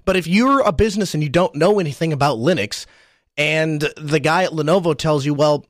But 0.04 0.16
if 0.16 0.26
you're 0.26 0.60
a 0.60 0.72
business 0.72 1.14
and 1.14 1.22
you 1.22 1.28
don't 1.28 1.54
know 1.54 1.78
anything 1.78 2.12
about 2.12 2.38
Linux, 2.38 2.86
and 3.36 3.80
the 3.96 4.20
guy 4.20 4.44
at 4.44 4.50
Lenovo 4.50 4.98
tells 4.98 5.24
you, 5.24 5.32
well, 5.32 5.64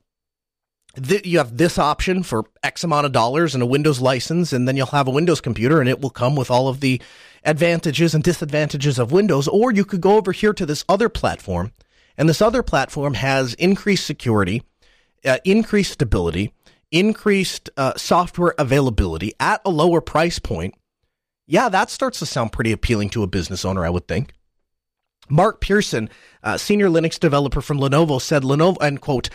th- 1.01 1.25
you 1.25 1.37
have 1.37 1.55
this 1.55 1.77
option 1.77 2.23
for 2.23 2.45
X 2.63 2.83
amount 2.83 3.05
of 3.05 3.11
dollars 3.11 3.53
and 3.53 3.61
a 3.61 3.67
Windows 3.67 4.01
license, 4.01 4.51
and 4.51 4.67
then 4.67 4.75
you'll 4.75 4.87
have 4.87 5.07
a 5.07 5.11
Windows 5.11 5.39
computer, 5.39 5.79
and 5.79 5.87
it 5.87 6.01
will 6.01 6.09
come 6.09 6.35
with 6.35 6.49
all 6.49 6.67
of 6.67 6.79
the 6.79 6.99
advantages 7.45 8.15
and 8.15 8.23
disadvantages 8.23 8.97
of 8.97 9.11
Windows. 9.11 9.47
Or 9.47 9.71
you 9.71 9.85
could 9.85 10.01
go 10.01 10.17
over 10.17 10.31
here 10.31 10.53
to 10.53 10.65
this 10.65 10.83
other 10.89 11.09
platform, 11.09 11.73
and 12.17 12.27
this 12.27 12.41
other 12.41 12.63
platform 12.63 13.13
has 13.13 13.53
increased 13.53 14.05
security 14.07 14.63
uh, 15.25 15.37
increased 15.45 15.93
stability, 15.93 16.53
increased 16.91 17.69
uh, 17.77 17.93
software 17.97 18.53
availability 18.57 19.33
at 19.39 19.61
a 19.65 19.69
lower 19.69 20.01
price 20.01 20.39
point, 20.39 20.75
yeah, 21.47 21.69
that 21.69 21.89
starts 21.89 22.19
to 22.19 22.25
sound 22.25 22.51
pretty 22.51 22.71
appealing 22.71 23.09
to 23.09 23.23
a 23.23 23.27
business 23.27 23.65
owner, 23.65 23.85
I 23.85 23.89
would 23.89 24.07
think. 24.07 24.33
Mark 25.29 25.61
Pearson, 25.61 26.09
uh, 26.43 26.57
senior 26.57 26.87
Linux 26.87 27.19
developer 27.19 27.61
from 27.61 27.79
Lenovo, 27.79 28.21
said 28.21 28.43
Lenovo, 28.43 28.77
and 28.81 29.01
quote, 29.01 29.29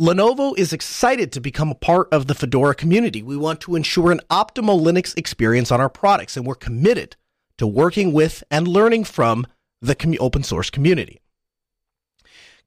Lenovo 0.00 0.56
is 0.58 0.72
excited 0.72 1.32
to 1.32 1.40
become 1.40 1.70
a 1.70 1.74
part 1.74 2.08
of 2.12 2.26
the 2.26 2.34
Fedora 2.34 2.74
community. 2.74 3.22
We 3.22 3.36
want 3.36 3.60
to 3.62 3.76
ensure 3.76 4.12
an 4.12 4.20
optimal 4.30 4.82
Linux 4.82 5.16
experience 5.16 5.72
on 5.72 5.80
our 5.80 5.88
products, 5.88 6.36
and 6.36 6.46
we're 6.46 6.54
committed 6.54 7.16
to 7.58 7.66
working 7.66 8.12
with 8.12 8.44
and 8.50 8.68
learning 8.68 9.04
from 9.04 9.46
the 9.80 9.94
com- 9.94 10.16
open 10.20 10.42
source 10.42 10.68
community. 10.68 11.20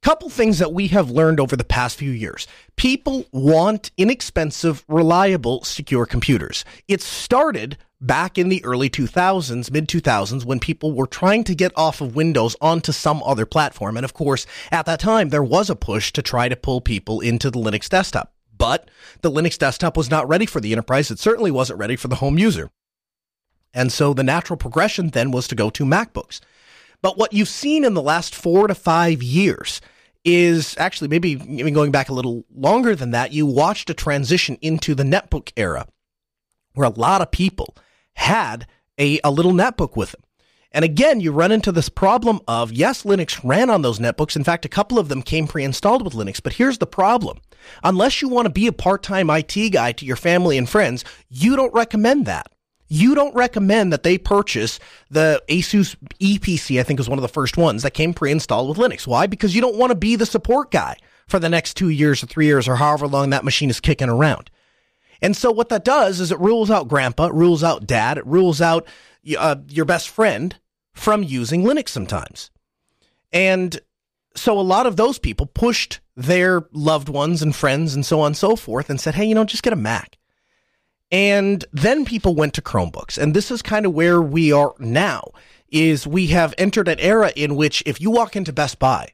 Couple 0.01 0.29
things 0.29 0.60
that 0.60 0.72
we 0.72 0.88
have 0.88 1.12
learned 1.12 1.41
over 1.41 1.58
the 1.58 1.65
past 1.65 1.98
few 1.98 2.12
years. 2.12 2.48
People 2.77 3.25
want 3.34 3.91
inexpensive, 3.98 4.86
reliable, 4.88 5.62
secure 5.65 6.06
computers. 6.06 6.63
It 6.88 7.01
started 7.01 7.77
back 8.00 8.38
in 8.38 8.48
the 8.48 8.63
early 8.63 8.89
2000s, 8.89 9.70
mid 9.70 9.89
2000s, 9.89 10.46
when 10.46 10.62
people 10.62 10.94
were 10.94 11.06
trying 11.06 11.44
to 11.44 11.53
get 11.53 11.74
off 11.75 12.00
of 12.00 12.15
Windows 12.15 12.56
onto 12.62 12.94
some 12.94 13.22
other 13.24 13.46
platform. 13.46 13.98
And 13.98 14.06
of 14.06 14.13
course, 14.13 14.46
at 14.72 14.86
that 14.86 15.01
time, 15.01 15.29
there 15.29 15.44
was 15.44 15.70
a 15.70 15.75
push 15.75 16.13
to 16.13 16.22
try 16.22 16.48
to 16.48 16.56
pull 16.56 16.79
people 16.79 17.20
into 17.20 17.51
the 17.51 17.60
Linux 17.60 17.89
desktop. 17.89 18.34
But 18.58 18.89
the 19.22 19.32
Linux 19.32 19.58
desktop 19.58 19.98
was 19.98 20.10
not 20.10 20.29
ready 20.29 20.46
for 20.46 20.62
the 20.62 20.72
enterprise. 20.72 21.12
It 21.12 21.20
certainly 21.20 21.51
wasn't 21.51 21.79
ready 21.79 21.98
for 21.98 22.08
the 22.08 22.15
home 22.15 22.38
user. 22.39 22.70
And 23.74 23.91
so 23.91 24.13
the 24.13 24.24
natural 24.24 24.56
progression 24.56 25.10
then 25.10 25.32
was 25.32 25.48
to 25.50 25.56
go 25.56 25.70
to 25.72 25.84
MacBooks. 25.84 26.39
But 27.01 27.18
what 27.18 27.34
you've 27.34 27.48
seen 27.48 27.86
in 27.86 27.94
the 27.94 28.01
last 28.01 28.36
four 28.36 28.68
to 28.68 28.75
five 28.75 29.24
years 29.24 29.82
is 30.25 30.75
actually 30.77 31.08
maybe 31.08 31.32
even 31.48 31.74
going 31.74 31.91
back 31.91 32.10
a 32.10 32.13
little 32.13 32.44
longer 32.53 32.96
than 32.96 33.12
that. 33.12 33.32
You 33.32 33.46
watched 33.46 33.89
a 33.89 33.94
transition 33.94 34.58
into 34.62 34.94
the 34.94 35.03
netbook 35.03 35.51
era 35.56 35.88
where 36.74 36.88
a 36.88 36.91
lot 36.91 37.22
of 37.22 37.32
people 37.32 37.75
had 38.13 38.68
a, 38.98 39.20
a 39.24 39.32
little 39.32 39.53
netbook 39.53 39.96
with 39.96 40.12
them. 40.12 40.22
And 40.72 40.86
again, 40.86 41.20
you 41.20 41.32
run 41.32 41.51
into 41.51 41.72
this 41.72 41.89
problem 41.89 42.41
of 42.48 42.72
yes, 42.72 43.03
Linux 43.03 43.39
ran 43.44 43.72
on 43.72 43.82
those 43.82 43.98
netbooks. 43.98 44.36
In 44.36 44.44
fact, 44.44 44.65
a 44.65 44.70
couple 44.70 45.00
of 45.00 45.08
them 45.08 45.24
came 45.24 45.48
pre 45.48 45.63
installed 45.63 46.03
with 46.03 46.13
Linux. 46.13 46.44
But 46.44 46.53
here's 46.53 46.77
the 46.77 46.86
problem 46.86 47.39
unless 47.84 48.22
you 48.22 48.29
want 48.29 48.46
to 48.46 48.51
be 48.51 48.68
a 48.68 48.72
part 48.72 49.01
time 49.01 49.29
IT 49.29 49.72
guy 49.72 49.94
to 49.94 50.06
your 50.06 50.15
family 50.15 50.58
and 50.58 50.70
friends, 50.70 51.03
you 51.29 51.56
don't 51.56 51.74
recommend 51.74 52.25
that 52.27 52.51
you 52.89 53.15
don't 53.15 53.36
recommend 53.36 53.93
that 53.93 54.03
they 54.03 54.17
purchase 54.17 54.79
the 55.10 55.41
Asus 55.48 55.96
Eee 56.19 56.39
PC, 56.39 56.79
I 56.79 56.84
think 56.84 56.98
was 56.98 57.08
one 57.08 57.19
of 57.19 57.24
the 57.24 57.27
first 57.27 57.55
ones 57.55 57.84
that 57.84 57.93
came 57.93 58.13
pre-installed 58.13 58.69
with 58.69 58.77
Linux. 58.77 59.08
Why? 59.08 59.27
Because 59.27 59.55
you 59.55 59.62
don't 59.62 59.77
want 59.77 59.91
to 59.91 59.96
be 59.96 60.15
the 60.15 60.25
support 60.25 60.72
guy 60.72 60.98
for 61.27 61.39
the 61.39 61.50
next 61.50 61.75
two 61.75 61.89
years 61.89 62.24
or 62.24 62.27
three 62.27 62.48
years 62.48 62.67
or 62.67 62.75
however 62.75 63.08
long 63.08 63.29
that 63.29 63.46
machine 63.46 63.69
is 63.69 63.79
kicking 63.79 64.10
around. 64.10 64.50
And 65.22 65.38
so 65.38 65.51
what 65.51 65.69
that 65.69 65.86
does 65.86 66.19
is 66.19 66.31
it 66.31 66.39
rules 66.39 66.72
out 66.72 66.88
grandpa, 66.88 67.27
it 67.27 67.34
rules 67.34 67.63
out 67.63 67.86
dad, 67.86 68.17
it 68.17 68.25
rules 68.25 68.62
out 68.62 68.88
uh, 69.38 69.58
your 69.67 69.86
best 69.86 70.10
friend 70.10 70.58
from 70.93 71.24
using 71.24 71.63
Linux 71.63 71.89
sometimes. 71.89 72.50
And 73.31 73.79
so 74.36 74.60
a 74.60 74.62
lot 74.62 74.88
of 74.88 74.96
those 74.96 75.19
people 75.19 75.46
pushed 75.46 76.00
their 76.15 76.63
loved 76.72 77.10
ones 77.10 77.41
and 77.41 77.55
friends 77.55 77.93
and 77.93 78.05
so 78.05 78.22
on 78.22 78.27
and 78.27 78.38
so 78.38 78.55
forth 78.55 78.89
and 78.89 79.00
said, 79.00 79.15
hey, 79.15 79.25
you 79.25 79.36
know, 79.36 79.43
just 79.43 79.63
get 79.63 79.74
a 79.74 79.77
Mac. 79.77 80.17
And 81.12 81.66
then 81.72 82.06
people 82.06 82.36
went 82.36 82.54
to 82.56 82.62
Chromebooks. 82.62 83.18
And 83.18 83.34
this 83.34 83.51
is 83.51 83.62
kind 83.62 83.86
of 83.86 83.94
where 83.94 84.22
we 84.22 84.51
are 84.51 84.74
now 84.80 85.32
is 85.70 86.08
we 86.08 86.28
have 86.28 86.54
entered 86.58 86.88
an 86.88 87.00
era 87.00 87.32
in 87.36 87.56
which 87.56 87.84
if 87.86 88.01
you 88.01 88.12
walk 88.12 88.36
into 88.36 88.54
Best 88.54 88.80
Buy 88.80 89.10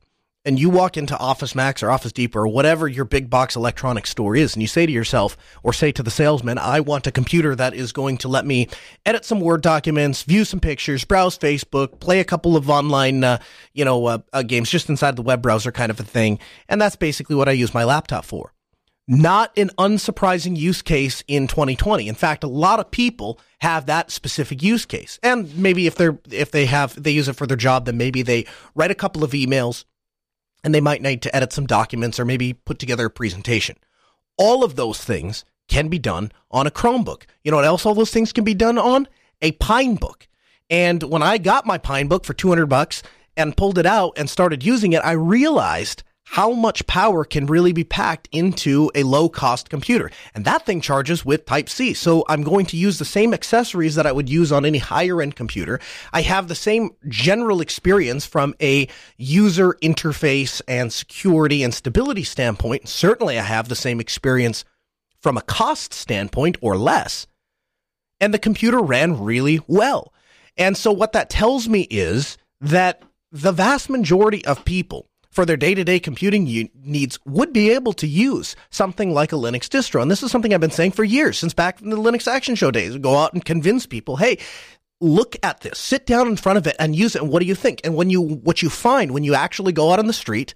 and 0.46 0.60
you 0.60 0.70
walk 0.70 0.96
into 0.96 1.18
Office 1.18 1.56
Max 1.56 1.82
or 1.82 1.90
Office 1.90 2.12
Depot 2.12 2.40
or 2.40 2.48
whatever 2.48 2.88
your 2.88 3.04
big 3.04 3.30
box 3.30 3.56
electronics 3.56 4.12
store 4.12 4.36
is, 4.36 4.54
and 4.54 4.62
you 4.62 4.68
say 4.68 4.86
to 4.86 4.92
yourself 4.92 5.36
or 5.64 5.74
say 5.74 5.92
to 5.92 6.04
the 6.04 6.12
salesman, 6.12 6.58
I 6.58 6.80
want 6.82 7.08
a 7.08 7.12
computer 7.12 7.56
that 7.56 7.74
is 7.74 7.92
going 7.92 8.18
to 8.20 8.28
let 8.28 8.46
me 8.46 8.70
edit 9.06 9.25
some 9.25 9.42
Word 9.42 9.62
documents, 9.62 10.24
view 10.24 10.46
some 10.46 10.60
pictures, 10.60 11.04
browse 11.04 11.38
Facebook, 11.38 12.00
play 12.00 12.20
a 12.20 12.25
couple 12.25 12.56
of 12.56 12.70
online, 12.70 13.24
uh, 13.24 13.40
you 13.74 13.84
know, 13.84 14.06
uh, 14.06 14.20
uh, 14.34 14.44
games 14.44 14.70
just 14.70 14.90
inside 14.90 15.16
the 15.16 15.24
web 15.24 15.42
browser 15.42 15.72
kind 15.72 15.90
of 15.90 16.00
a 16.00 16.04
thing. 16.04 16.40
And 16.70 16.80
that's 16.80 16.96
basically 16.96 17.36
what 17.36 17.50
I 17.50 17.54
use 17.54 17.74
my 17.74 17.84
laptop 17.84 18.24
for. 18.24 18.55
Not 19.08 19.56
an 19.56 19.70
unsurprising 19.78 20.58
use 20.58 20.82
case 20.82 21.24
in 21.28 21.48
2020. 21.48 22.08
In 22.08 22.16
fact, 22.16 22.44
a 22.44 22.48
lot 22.48 22.80
of 22.80 22.90
people 22.90 23.40
have 23.60 23.86
that 23.86 24.10
specific 24.10 24.64
use 24.64 24.86
case. 24.86 25.20
And 25.22 25.56
maybe 25.56 25.86
if 25.86 25.96
they're, 25.96 26.18
if 26.32 26.50
they 26.50 26.66
have, 26.66 27.02
they 27.02 27.12
use 27.12 27.28
it 27.28 27.36
for 27.36 27.46
their 27.46 27.58
job, 27.58 27.86
then 27.86 27.98
maybe 27.98 28.24
they 28.24 28.46
write 28.74 28.90
a 28.90 28.96
couple 28.96 29.24
of 29.24 29.32
emails 29.32 29.86
and 30.64 30.74
they 30.74 30.82
might 30.82 31.04
need 31.04 31.22
to 31.22 31.36
edit 31.36 31.54
some 31.54 31.68
documents 31.68 32.20
or 32.20 32.26
maybe 32.26 32.54
put 32.54 32.80
together 32.80 33.06
a 33.06 33.12
presentation. 33.12 33.78
All 34.38 34.64
of 34.64 34.76
those 34.76 35.04
things 35.04 35.46
can 35.68 35.88
be 35.88 36.00
done 36.00 36.32
on 36.50 36.66
a 36.66 36.72
Chromebook. 36.72 37.24
You 37.44 37.52
know 37.52 37.58
what 37.58 37.66
else 37.66 37.86
all 37.86 37.94
those 37.94 38.12
things 38.12 38.34
can 38.34 38.44
be 38.44 38.56
done 38.56 38.78
on? 38.80 39.08
A 39.42 39.52
Pinebook. 39.54 40.28
And 40.70 41.04
when 41.04 41.22
I 41.22 41.38
got 41.38 41.68
my 41.68 41.78
Pinebook 41.78 42.26
for 42.26 42.34
200 42.34 42.66
bucks 42.66 43.04
and 43.38 43.56
pulled 43.56 43.78
it 43.78 43.86
out 43.86 44.14
and 44.18 44.30
started 44.30 44.66
using 44.66 44.94
it, 44.94 45.04
I 45.04 45.12
realized 45.12 46.04
how 46.27 46.51
much 46.51 46.86
power 46.88 47.24
can 47.24 47.46
really 47.46 47.72
be 47.72 47.84
packed 47.84 48.27
into 48.32 48.91
a 48.96 49.03
low 49.03 49.29
cost 49.29 49.70
computer. 49.70 50.10
And 50.34 50.44
that 50.44 50.65
thing 50.65 50.82
charges 50.82 51.24
with 51.24 51.46
Type 51.46 51.70
C. 51.70 51.94
So 51.94 52.25
I'm 52.27 52.41
going 52.41 52.65
to 52.67 52.77
use 52.77 52.98
the 52.98 53.05
same 53.05 53.34
accessories 53.34 53.96
that 53.96 54.08
I 54.08 54.12
would 54.12 54.27
use 54.27 54.51
on 54.51 54.65
any 54.65 54.79
higher 54.79 55.22
end 55.22 55.36
computer. 55.36 55.79
I 56.12 56.22
have 56.24 56.48
the 56.48 56.55
same 56.55 56.91
general 57.08 57.62
experience 57.62 58.25
from 58.25 58.55
a 58.60 58.88
user 59.17 59.74
interface 59.84 60.62
and 60.67 60.91
security 60.91 61.63
and 61.63 61.74
stability 61.74 62.24
standpoint. 62.24 62.89
Certainly 62.89 63.38
I 63.38 63.44
have 63.44 63.70
the 63.70 63.75
same 63.75 64.00
experience 64.00 64.65
from 65.22 65.38
a 65.38 65.44
cost 65.44 65.94
standpoint 65.94 66.58
or 66.60 66.75
less. 66.75 67.27
And 68.20 68.34
the 68.34 68.39
computer 68.39 68.82
ran 68.82 69.22
really 69.22 69.60
well. 69.67 70.12
And 70.58 70.75
so 70.75 70.91
what 70.91 71.13
that 71.13 71.29
tells 71.29 71.70
me 71.70 71.82
is 71.91 72.38
that 72.62 73.03
the 73.32 73.51
vast 73.51 73.89
majority 73.89 74.44
of 74.46 74.65
people 74.65 75.08
for 75.36 75.46
their 75.46 75.58
day 75.58 75.75
to 75.75 75.84
day 75.84 76.00
computing 76.00 76.72
needs 76.82 77.20
would 77.25 77.51
be 77.51 77.70
able 77.72 77.92
to 77.92 78.08
use 78.08 78.56
something 78.70 79.13
like 79.13 79.34
a 79.34 79.36
Linux 79.36 79.68
distro. 79.68 80.01
And 80.01 80.10
this 80.10 80.24
is 80.24 80.32
something 80.32 80.54
I've 80.54 80.62
been 80.62 80.72
saying 80.72 80.92
for 80.94 81.04
years, 81.04 81.38
since 81.38 81.54
back 81.54 81.82
in 81.82 81.89
the 81.89 81.98
Linux 81.98 82.25
Action 82.25 82.56
Show 82.56 82.72
days. 82.72 82.98
Go 82.98 83.18
out 83.18 83.34
and 83.34 83.44
convince 83.44 83.86
people, 83.86 84.15
hey, 84.15 84.38
look 85.01 85.36
at 85.44 85.60
this, 85.60 85.77
sit 85.77 86.06
down 86.06 86.30
in 86.30 86.38
front 86.38 86.58
of 86.58 86.65
it 86.65 86.77
and 86.80 86.96
use 86.96 87.18
it. 87.18 87.22
And 87.22 87.30
what 87.30 87.42
do 87.42 87.46
you 87.46 87.54
think? 87.54 87.82
And 87.84 87.96
when 87.96 88.10
you, 88.10 88.22
what 88.22 88.62
you 88.62 88.70
find 88.70 89.12
when 89.12 89.25
you 89.25 89.36
actually 89.36 89.74
go 89.74 89.92
out 89.92 90.00
on 90.00 90.08
the 90.08 90.13
street 90.13 90.54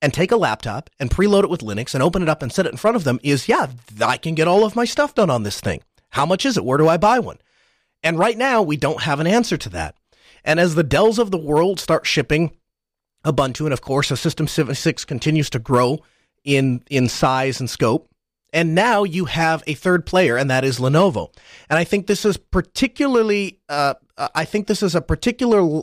and 0.00 0.14
take 0.14 0.30
a 0.30 0.36
laptop 0.36 0.88
and 1.00 1.10
preload 1.10 1.42
it 1.42 1.50
with 1.50 1.60
Linux 1.60 1.92
and 1.92 2.02
open 2.02 2.22
it 2.22 2.28
up 2.28 2.42
and 2.42 2.52
set 2.52 2.64
it 2.64 2.72
in 2.72 2.78
front 2.78 2.96
of 2.96 3.02
them 3.02 3.18
is, 3.24 3.48
yeah, 3.48 3.66
I 4.00 4.18
can 4.18 4.36
get 4.36 4.46
all 4.46 4.64
of 4.64 4.76
my 4.76 4.84
stuff 4.84 5.16
done 5.16 5.30
on 5.30 5.42
this 5.42 5.60
thing. 5.60 5.82
How 6.10 6.26
much 6.26 6.46
is 6.46 6.56
it? 6.56 6.64
Where 6.64 6.78
do 6.78 6.86
I 6.86 6.96
buy 6.96 7.18
one? 7.18 7.38
And 8.04 8.18
right 8.18 8.38
now, 8.38 8.62
we 8.62 8.76
don't 8.76 9.02
have 9.02 9.18
an 9.18 9.26
answer 9.26 9.56
to 9.56 9.68
that. 9.70 9.96
And 10.44 10.60
as 10.60 10.76
the 10.76 10.84
Dells 10.84 11.18
of 11.18 11.32
the 11.32 11.38
world 11.38 11.80
start 11.80 12.06
shipping 12.06 12.56
Ubuntu, 13.24 13.64
and 13.64 13.72
of 13.72 13.80
course, 13.80 14.10
a 14.10 14.16
System 14.16 14.48
76 14.48 15.04
continues 15.04 15.50
to 15.50 15.58
grow 15.58 16.00
in 16.44 16.82
in 16.90 17.08
size 17.08 17.60
and 17.60 17.70
scope. 17.70 18.08
And 18.52 18.74
now 18.74 19.04
you 19.04 19.24
have 19.26 19.62
a 19.66 19.74
third 19.74 20.04
player, 20.04 20.36
and 20.36 20.50
that 20.50 20.64
is 20.64 20.78
Lenovo. 20.78 21.32
And 21.70 21.78
I 21.78 21.84
think 21.84 22.06
this 22.06 22.24
is 22.26 22.36
particularly, 22.36 23.60
uh, 23.68 23.94
I 24.34 24.44
think 24.44 24.66
this 24.66 24.82
is 24.82 24.94
a 24.94 25.00
particular 25.00 25.82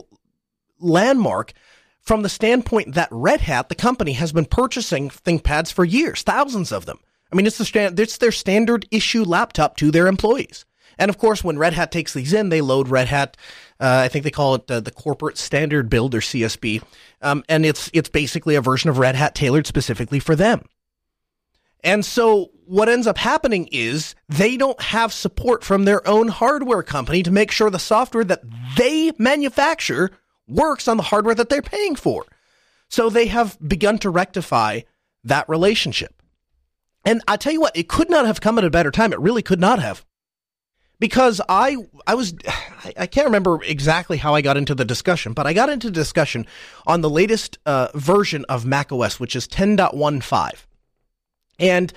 landmark 0.78 1.52
from 2.00 2.22
the 2.22 2.28
standpoint 2.28 2.94
that 2.94 3.08
Red 3.10 3.40
Hat, 3.40 3.68
the 3.68 3.74
company, 3.74 4.12
has 4.12 4.32
been 4.32 4.44
purchasing 4.44 5.10
ThinkPads 5.10 5.72
for 5.72 5.84
years, 5.84 6.22
thousands 6.22 6.70
of 6.70 6.86
them. 6.86 7.00
I 7.32 7.36
mean, 7.36 7.46
it's 7.46 7.58
the 7.58 7.64
stand, 7.64 7.98
it's 7.98 8.18
their 8.18 8.32
standard 8.32 8.86
issue 8.90 9.24
laptop 9.24 9.76
to 9.78 9.90
their 9.90 10.06
employees. 10.06 10.64
And 10.98 11.08
of 11.08 11.18
course, 11.18 11.42
when 11.42 11.58
Red 11.58 11.72
Hat 11.72 11.90
takes 11.90 12.12
these 12.12 12.32
in, 12.32 12.48
they 12.50 12.60
load 12.60 12.88
Red 12.88 13.08
Hat. 13.08 13.36
Uh, 13.80 14.02
I 14.04 14.08
think 14.08 14.24
they 14.24 14.30
call 14.30 14.56
it 14.56 14.66
the 14.66 14.92
corporate 14.94 15.38
standard 15.38 15.88
build 15.88 16.14
or 16.14 16.20
CSB, 16.20 16.82
um, 17.22 17.42
and 17.48 17.64
it's 17.64 17.90
it's 17.94 18.10
basically 18.10 18.54
a 18.54 18.60
version 18.60 18.90
of 18.90 18.98
Red 18.98 19.14
Hat 19.14 19.34
tailored 19.34 19.66
specifically 19.66 20.20
for 20.20 20.36
them. 20.36 20.62
And 21.82 22.04
so 22.04 22.50
what 22.66 22.88
ends 22.88 23.06
up 23.06 23.18
happening 23.18 23.68
is 23.72 24.14
they 24.28 24.56
don't 24.56 24.80
have 24.80 25.12
support 25.12 25.64
from 25.64 25.84
their 25.84 26.06
own 26.06 26.28
hardware 26.28 26.82
company 26.82 27.22
to 27.22 27.30
make 27.30 27.50
sure 27.50 27.70
the 27.70 27.78
software 27.78 28.24
that 28.24 28.42
they 28.76 29.12
manufacture 29.18 30.10
works 30.46 30.88
on 30.88 30.96
the 30.96 31.02
hardware 31.04 31.34
that 31.34 31.48
they're 31.48 31.62
paying 31.62 31.96
for. 31.96 32.26
So 32.88 33.08
they 33.08 33.26
have 33.26 33.56
begun 33.66 33.98
to 34.00 34.10
rectify 34.10 34.80
that 35.24 35.48
relationship. 35.48 36.22
And 37.04 37.22
I 37.26 37.36
tell 37.36 37.52
you 37.52 37.60
what, 37.60 37.76
it 37.76 37.88
could 37.88 38.10
not 38.10 38.26
have 38.26 38.40
come 38.40 38.58
at 38.58 38.64
a 38.64 38.70
better 38.70 38.90
time. 38.90 39.12
It 39.12 39.20
really 39.20 39.42
could 39.42 39.60
not 39.60 39.78
have 39.78 40.04
because 41.00 41.40
I 41.48 41.76
I 42.06 42.14
was 42.14 42.34
I 42.96 43.06
can't 43.06 43.26
remember 43.26 43.58
exactly 43.64 44.18
how 44.18 44.34
I 44.34 44.42
got 44.42 44.56
into 44.56 44.74
the 44.76 44.84
discussion, 44.84 45.32
but 45.32 45.46
I 45.46 45.52
got 45.52 45.68
into 45.68 45.90
discussion 45.90 46.46
on 46.86 47.00
the 47.00 47.10
latest 47.10 47.58
uh, 47.66 47.88
version 47.94 48.44
of 48.48 48.64
macOS, 48.64 49.18
which 49.18 49.34
is 49.34 49.48
10.15, 49.48 50.64
and 51.58 51.92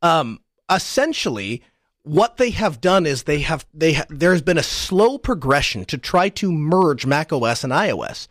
um, 0.00 0.40
essentially 0.70 1.62
what 2.04 2.36
they 2.36 2.50
have 2.50 2.80
done 2.80 3.04
is 3.06 3.24
they 3.24 3.40
have 3.40 3.66
they 3.74 3.94
ha- 3.94 4.06
there's 4.08 4.42
been 4.42 4.58
a 4.58 4.62
slow 4.62 5.18
progression 5.18 5.84
to 5.86 5.98
try 5.98 6.28
to 6.30 6.50
merge 6.50 7.04
macOS 7.04 7.64
and 7.64 7.72
iOS, 7.72 8.28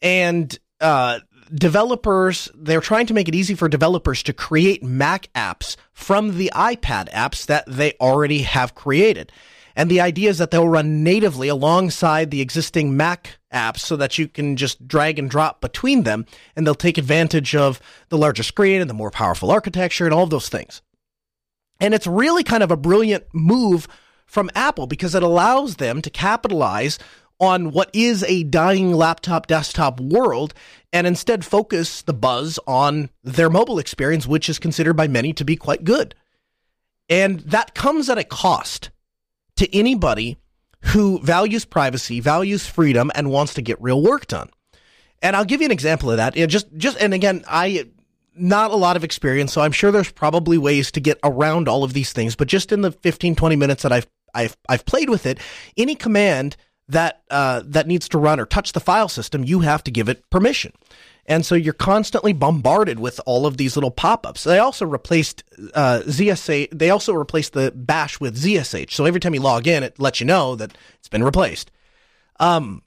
and 0.00 0.58
uh, 0.80 1.18
developers 1.54 2.48
they're 2.54 2.80
trying 2.80 3.06
to 3.06 3.14
make 3.14 3.28
it 3.28 3.34
easy 3.34 3.54
for 3.54 3.68
developers 3.68 4.22
to 4.24 4.32
create 4.32 4.82
Mac 4.82 5.28
apps 5.34 5.76
from 5.92 6.36
the 6.36 6.50
iPad 6.54 7.10
apps 7.10 7.46
that 7.46 7.64
they 7.66 7.94
already 8.00 8.42
have 8.42 8.74
created. 8.74 9.32
And 9.74 9.88
the 9.88 10.00
idea 10.00 10.28
is 10.28 10.38
that 10.38 10.50
they'll 10.50 10.68
run 10.68 11.04
natively 11.04 11.46
alongside 11.46 12.30
the 12.30 12.40
existing 12.40 12.96
Mac 12.96 13.38
apps 13.52 13.78
so 13.78 13.96
that 13.96 14.18
you 14.18 14.26
can 14.26 14.56
just 14.56 14.88
drag 14.88 15.18
and 15.18 15.30
drop 15.30 15.60
between 15.60 16.02
them 16.02 16.26
and 16.56 16.66
they'll 16.66 16.74
take 16.74 16.98
advantage 16.98 17.54
of 17.54 17.80
the 18.08 18.18
larger 18.18 18.42
screen 18.42 18.80
and 18.80 18.90
the 18.90 18.94
more 18.94 19.10
powerful 19.10 19.50
architecture 19.50 20.04
and 20.04 20.12
all 20.12 20.24
of 20.24 20.30
those 20.30 20.48
things. 20.48 20.82
And 21.80 21.94
it's 21.94 22.06
really 22.06 22.42
kind 22.42 22.62
of 22.62 22.72
a 22.72 22.76
brilliant 22.76 23.24
move 23.32 23.86
from 24.26 24.50
Apple 24.54 24.86
because 24.86 25.14
it 25.14 25.22
allows 25.22 25.76
them 25.76 26.02
to 26.02 26.10
capitalize 26.10 26.98
on 27.40 27.70
what 27.70 27.90
is 27.92 28.24
a 28.24 28.42
dying 28.44 28.92
laptop 28.92 29.46
desktop 29.46 30.00
world 30.00 30.54
and 30.92 31.06
instead 31.06 31.44
focus 31.44 32.02
the 32.02 32.14
buzz 32.14 32.58
on 32.66 33.10
their 33.22 33.50
mobile 33.50 33.78
experience, 33.78 34.26
which 34.26 34.48
is 34.48 34.58
considered 34.58 34.94
by 34.94 35.06
many 35.06 35.32
to 35.32 35.44
be 35.44 35.56
quite 35.56 35.84
good. 35.84 36.14
And 37.08 37.40
that 37.40 37.74
comes 37.74 38.08
at 38.08 38.18
a 38.18 38.24
cost 38.24 38.90
to 39.56 39.76
anybody 39.76 40.38
who 40.86 41.20
values 41.20 41.64
privacy, 41.64 42.20
values 42.20 42.66
freedom, 42.66 43.10
and 43.14 43.30
wants 43.30 43.54
to 43.54 43.62
get 43.62 43.80
real 43.80 44.02
work 44.02 44.26
done. 44.26 44.50
And 45.20 45.34
I'll 45.34 45.44
give 45.44 45.60
you 45.60 45.66
an 45.66 45.72
example 45.72 46.10
of 46.10 46.18
that. 46.18 46.36
You 46.36 46.42
know, 46.42 46.46
just, 46.46 46.68
just, 46.76 47.00
and 47.00 47.12
again, 47.12 47.44
I, 47.48 47.88
not 48.36 48.70
a 48.70 48.76
lot 48.76 48.96
of 48.96 49.04
experience, 49.04 49.52
so 49.52 49.60
I'm 49.60 49.72
sure 49.72 49.90
there's 49.90 50.12
probably 50.12 50.58
ways 50.58 50.92
to 50.92 51.00
get 51.00 51.18
around 51.24 51.68
all 51.68 51.82
of 51.82 51.92
these 51.92 52.12
things, 52.12 52.36
but 52.36 52.48
just 52.48 52.70
in 52.70 52.82
the 52.82 52.92
15, 52.92 53.34
20 53.34 53.56
minutes 53.56 53.82
that 53.82 53.92
I've, 53.92 54.06
I've, 54.34 54.56
I've 54.68 54.84
played 54.84 55.10
with 55.10 55.26
it, 55.26 55.40
any 55.76 55.96
command 55.96 56.56
that, 56.88 57.22
uh, 57.30 57.62
that 57.64 57.86
needs 57.86 58.08
to 58.10 58.18
run 58.18 58.40
or 58.40 58.46
touch 58.46 58.72
the 58.72 58.80
file 58.80 59.08
system, 59.08 59.44
you 59.44 59.60
have 59.60 59.82
to 59.84 59.90
give 59.90 60.08
it 60.08 60.28
permission. 60.30 60.72
And 61.28 61.44
so 61.44 61.54
you're 61.54 61.74
constantly 61.74 62.32
bombarded 62.32 62.98
with 62.98 63.20
all 63.26 63.44
of 63.44 63.58
these 63.58 63.76
little 63.76 63.90
pop-ups. 63.90 64.44
They 64.44 64.58
also 64.58 64.86
replaced 64.86 65.44
uh, 65.74 66.00
ZSH. 66.06 66.70
They 66.72 66.88
also 66.88 67.12
replaced 67.12 67.52
the 67.52 67.70
bash 67.70 68.18
with 68.18 68.42
ZSH. 68.42 68.92
So 68.92 69.04
every 69.04 69.20
time 69.20 69.34
you 69.34 69.40
log 69.40 69.66
in, 69.66 69.82
it 69.82 70.00
lets 70.00 70.20
you 70.20 70.26
know 70.26 70.56
that 70.56 70.76
it's 70.98 71.08
been 71.08 71.22
replaced. 71.22 71.70
Um, 72.40 72.82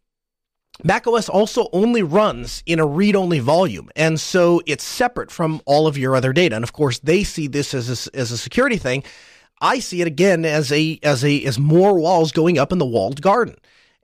macOS 0.84 1.30
also 1.30 1.70
only 1.72 2.02
runs 2.02 2.64
in 2.66 2.80
a 2.80 2.86
read-only 2.86 3.40
volume, 3.40 3.90
and 3.96 4.20
so 4.20 4.62
it's 4.66 4.84
separate 4.84 5.30
from 5.30 5.62
all 5.66 5.86
of 5.86 5.98
your 5.98 6.16
other 6.16 6.34
data. 6.34 6.56
And 6.56 6.64
of 6.64 6.74
course, 6.74 6.98
they 7.00 7.24
see 7.24 7.48
this 7.48 7.76
as 7.76 8.08
a, 8.08 8.18
as 8.18 8.32
a 8.32 8.38
security 8.38 8.78
thing. 8.78 9.04
I 9.60 9.78
see 9.78 10.02
it 10.02 10.08
again 10.08 10.46
as 10.46 10.72
a 10.72 11.00
as 11.04 11.24
a 11.24 11.44
as 11.44 11.60
more 11.60 12.00
walls 12.00 12.32
going 12.32 12.58
up 12.58 12.72
in 12.72 12.80
the 12.80 12.86
walled 12.86 13.22
garden. 13.22 13.56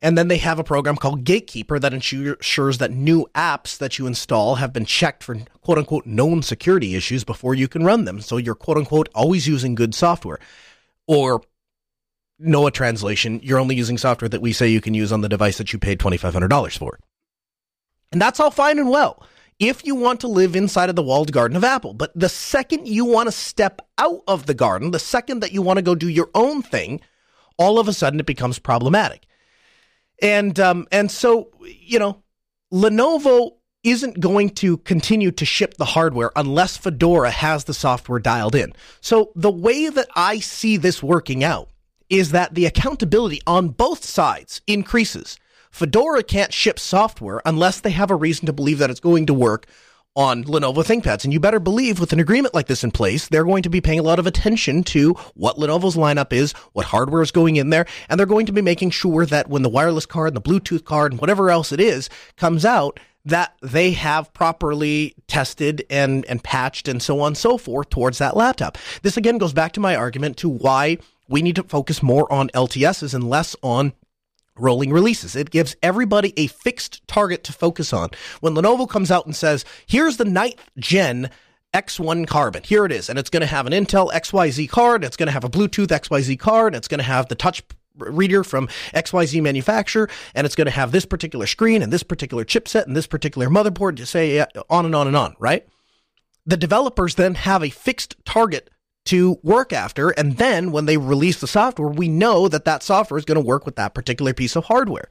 And 0.02 0.16
then 0.16 0.28
they 0.28 0.38
have 0.38 0.60
a 0.60 0.64
program 0.64 0.96
called 0.96 1.24
Gatekeeper 1.24 1.80
that 1.80 1.94
ensures 1.94 2.78
that 2.78 2.92
new 2.92 3.26
apps 3.34 3.78
that 3.80 3.98
you 3.98 4.06
install 4.06 4.56
have 4.56 4.72
been 4.72 4.86
checked 4.86 5.24
for 5.24 5.38
quote 5.62 5.80
unquote 5.80 6.06
known 6.06 6.44
security 6.44 6.96
issues 6.96 7.24
before 7.24 7.56
you 7.56 7.68
can 7.68 7.84
run 7.84 8.06
them. 8.06 8.22
So 8.22 8.38
you're 8.38 8.56
quote 8.56 8.78
unquote 8.78 9.10
always 9.16 9.48
using 9.48 9.74
good 9.74 9.96
software. 9.96 10.40
Or 11.08 11.42
Noah 12.38 12.72
translation, 12.72 13.40
you're 13.42 13.60
only 13.60 13.76
using 13.76 13.98
software 13.98 14.30
that 14.30 14.42
we 14.42 14.54
say 14.54 14.68
you 14.68 14.82
can 14.82 14.94
use 14.94 15.12
on 15.12 15.22
the 15.22 15.30
device 15.30 15.58
that 15.58 15.74
you 15.74 15.80
paid 15.80 16.00
$2,500 16.00 16.78
for. 16.78 17.00
And 18.12 18.22
that's 18.22 18.40
all 18.40 18.52
fine 18.52 18.78
and 18.78 18.90
well 18.90 19.24
if 19.60 19.86
you 19.86 19.96
want 19.96 20.20
to 20.20 20.28
live 20.28 20.56
inside 20.56 20.90
of 20.90 20.96
the 20.96 21.04
walled 21.04 21.32
garden 21.32 21.58
of 21.58 21.64
Apple. 21.64 21.94
But 21.94 22.12
the 22.14 22.30
second 22.30 22.88
you 22.88 23.06
want 23.06 23.28
to 23.28 23.32
step 23.32 23.82
out 23.98 24.22
of 24.28 24.46
the 24.46 24.54
garden, 24.54 24.92
the 24.92 25.00
second 25.00 25.40
that 25.42 25.52
you 25.52 25.62
want 25.62 25.78
to 25.78 25.84
go 25.84 25.96
do 25.96 26.08
your 26.08 26.30
own 26.36 26.62
thing, 26.62 27.02
all 27.58 27.80
of 27.80 27.88
a 27.88 27.94
sudden 27.94 28.20
it 28.20 28.26
becomes 28.26 28.60
problematic. 28.60 29.27
And 30.22 30.60
um, 30.60 30.88
and 30.92 31.12
so 31.12 31.50
you 31.62 32.00
know, 32.00 32.24
Lenovo 32.74 33.52
isn't 33.84 34.20
going 34.20 34.50
to 34.50 34.78
continue 34.80 35.32
to 35.32 35.46
ship 35.46 35.76
the 35.76 35.86
hardware 35.86 36.32
unless 36.36 36.78
Fedora 36.78 37.32
has 37.32 37.64
the 37.64 37.74
software 37.74 38.20
dialed 38.20 38.56
in. 38.56 38.74
So 39.02 39.32
the 39.36 39.52
way 39.52 39.90
that 39.90 40.10
I 40.16 40.40
see 40.40 40.78
this 40.78 41.02
working 41.02 41.44
out 41.44 41.70
is 42.10 42.32
that 42.32 42.56
the 42.56 42.66
accountability 42.66 43.42
on 43.48 43.70
both 43.70 44.04
sides 44.04 44.62
increases. 44.68 45.38
Fedora 45.72 46.24
can't 46.24 46.54
ship 46.54 46.80
software 46.80 47.42
unless 47.46 47.82
they 47.82 47.92
have 47.92 48.10
a 48.10 48.16
reason 48.16 48.46
to 48.46 48.54
believe 48.54 48.80
that 48.80 48.90
it's 48.90 49.00
going 49.00 49.26
to 49.28 49.34
work 49.34 49.68
on 50.18 50.44
Lenovo 50.46 50.84
ThinkPads. 50.84 51.24
And 51.24 51.32
you 51.32 51.40
better 51.40 51.60
believe 51.60 52.00
with 52.00 52.12
an 52.12 52.20
agreement 52.20 52.56
like 52.56 52.66
this 52.66 52.84
in 52.84 52.90
place, 52.92 53.30
they're 53.30 53.46
going 53.46 53.64
to 53.64 53.70
be 53.70 53.80
paying 53.80 54.00
a 54.00 54.04
lot 54.04 54.18
of 54.18 54.26
attention 54.26 54.84
to 54.86 55.14
what 55.36 55.58
Lenovo's 55.58 55.96
lineup 55.96 56.34
is, 56.34 56.54
what 56.74 56.88
hardware 56.88 57.22
is 57.22 57.32
going 57.32 57.56
in 57.56 57.70
there, 57.70 57.86
and 58.10 58.20
they're 58.20 58.26
going 58.26 58.48
to 58.48 58.52
be 58.52 58.62
making 58.62 58.90
sure 58.90 59.28
that 59.28 59.48
when 59.48 59.62
the 59.62 59.70
wireless 59.70 60.08
card 60.08 60.30
and 60.30 60.36
the 60.36 60.42
Bluetooth 60.42 60.84
card 60.84 61.14
and 61.14 61.22
whatever 61.22 61.52
else 61.52 61.72
it 61.72 61.80
is 61.80 62.10
comes 62.36 62.66
out, 62.66 63.00
that 63.26 63.56
they 63.62 63.92
have 63.92 64.34
properly 64.34 65.14
tested 65.28 65.86
and, 65.90 66.26
and 66.26 66.44
patched 66.44 66.88
and 66.88 67.04
so 67.04 67.20
on 67.20 67.28
and 67.28 67.38
so 67.38 67.58
forth 67.58 67.90
towards 67.90 68.18
that 68.18 68.36
laptop. 68.36 68.78
This 69.04 69.18
again 69.18 69.38
goes 69.38 69.54
back 69.54 69.74
to 69.74 69.80
my 69.80 69.96
argument 69.96 70.38
to 70.38 70.50
why 70.50 70.98
we 71.30 71.42
need 71.42 71.58
to 71.58 71.64
focus 71.64 72.02
more 72.02 72.32
on 72.32 72.50
LTSs 72.50 73.14
and 73.14 73.30
less 73.30 73.56
on 73.62 73.94
rolling 74.58 74.92
releases. 74.92 75.36
It 75.36 75.50
gives 75.50 75.76
everybody 75.82 76.34
a 76.38 76.48
fixed 76.48 77.08
target 77.08 77.44
to 77.46 77.54
focus 77.54 77.94
on. 77.94 78.10
When 78.42 78.54
Lenovo 78.54 78.88
comes 78.90 79.12
out 79.12 79.26
and 79.26 79.36
says, 79.36 79.66
here's 79.86 80.18
the 80.18 80.26
ninth 80.26 80.70
gen 80.78 81.30
X1 81.74 82.28
Carbon. 82.28 82.64
Here 82.64 82.86
it 82.86 82.92
is. 82.92 83.10
And 83.10 83.20
it's 83.20 83.30
going 83.30 83.42
to 83.42 83.48
have 83.48 83.68
an 83.68 83.74
Intel 83.74 84.12
XYZ 84.12 84.70
card. 84.70 85.04
It's 85.04 85.18
going 85.18 85.28
to 85.28 85.34
have 85.34 85.44
a 85.44 85.50
Bluetooth 85.50 85.88
XYZ 85.88 86.40
card. 86.40 86.76
It's 86.76 86.88
going 86.88 87.00
to 87.00 87.04
have 87.04 87.28
the 87.28 87.36
touch 87.36 87.64
reader 87.98 88.44
from 88.44 88.68
XYZ 88.94 89.42
manufacturer, 89.42 90.08
and 90.36 90.46
it's 90.46 90.56
going 90.56 90.66
to 90.66 90.72
have 90.72 90.92
this 90.92 91.06
particular 91.06 91.48
screen 91.48 91.82
and 91.82 91.92
this 91.92 92.04
particular 92.04 92.46
chipset 92.46 92.86
and 92.86 92.96
this 92.96 93.08
particular 93.08 93.48
motherboard 93.48 93.98
to 93.98 94.06
say 94.06 94.46
on 94.70 94.86
and 94.86 94.96
on 94.96 95.08
and 95.08 95.16
on, 95.16 95.36
right? 95.40 95.68
The 96.46 96.58
developers 96.58 97.16
then 97.16 97.36
have 97.36 97.64
a 97.64 97.70
fixed 97.70 98.16
target 98.24 98.70
to 99.08 99.40
work 99.44 99.74
after. 99.74 100.10
And 100.10 100.38
then 100.38 100.72
when 100.72 100.86
they 100.86 100.98
release 100.98 101.40
the 101.40 101.48
software, 101.48 101.90
we 101.90 102.08
know 102.08 102.48
that 102.48 102.66
that 102.66 102.84
software 102.84 103.18
is 103.18 103.26
going 103.26 103.40
to 103.40 103.46
work 103.46 103.66
with 103.66 103.76
that 103.76 103.94
particular 103.94 104.34
piece 104.34 104.56
of 104.56 104.66
hardware. 104.66 105.10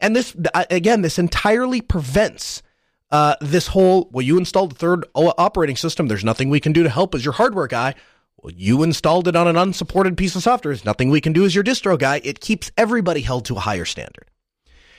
And 0.00 0.14
this, 0.14 0.36
again, 0.54 1.02
this 1.02 1.18
entirely 1.18 1.80
prevents 1.80 2.62
uh, 3.10 3.36
this 3.40 3.68
whole, 3.68 4.08
well, 4.12 4.22
you 4.22 4.38
installed 4.38 4.72
the 4.72 4.76
third 4.76 5.04
operating 5.14 5.76
system. 5.76 6.08
There's 6.08 6.24
nothing 6.24 6.50
we 6.50 6.60
can 6.60 6.72
do 6.72 6.82
to 6.82 6.90
help 6.90 7.14
as 7.14 7.24
your 7.24 7.34
hardware 7.34 7.66
guy. 7.66 7.94
Well, 8.36 8.52
you 8.54 8.82
installed 8.82 9.28
it 9.28 9.36
on 9.36 9.48
an 9.48 9.56
unsupported 9.56 10.16
piece 10.16 10.36
of 10.36 10.42
software. 10.42 10.74
There's 10.74 10.84
nothing 10.84 11.10
we 11.10 11.20
can 11.20 11.32
do 11.32 11.44
as 11.44 11.54
your 11.54 11.64
distro 11.64 11.98
guy. 11.98 12.20
It 12.24 12.40
keeps 12.40 12.70
everybody 12.76 13.22
held 13.22 13.44
to 13.46 13.56
a 13.56 13.60
higher 13.60 13.84
standard. 13.84 14.30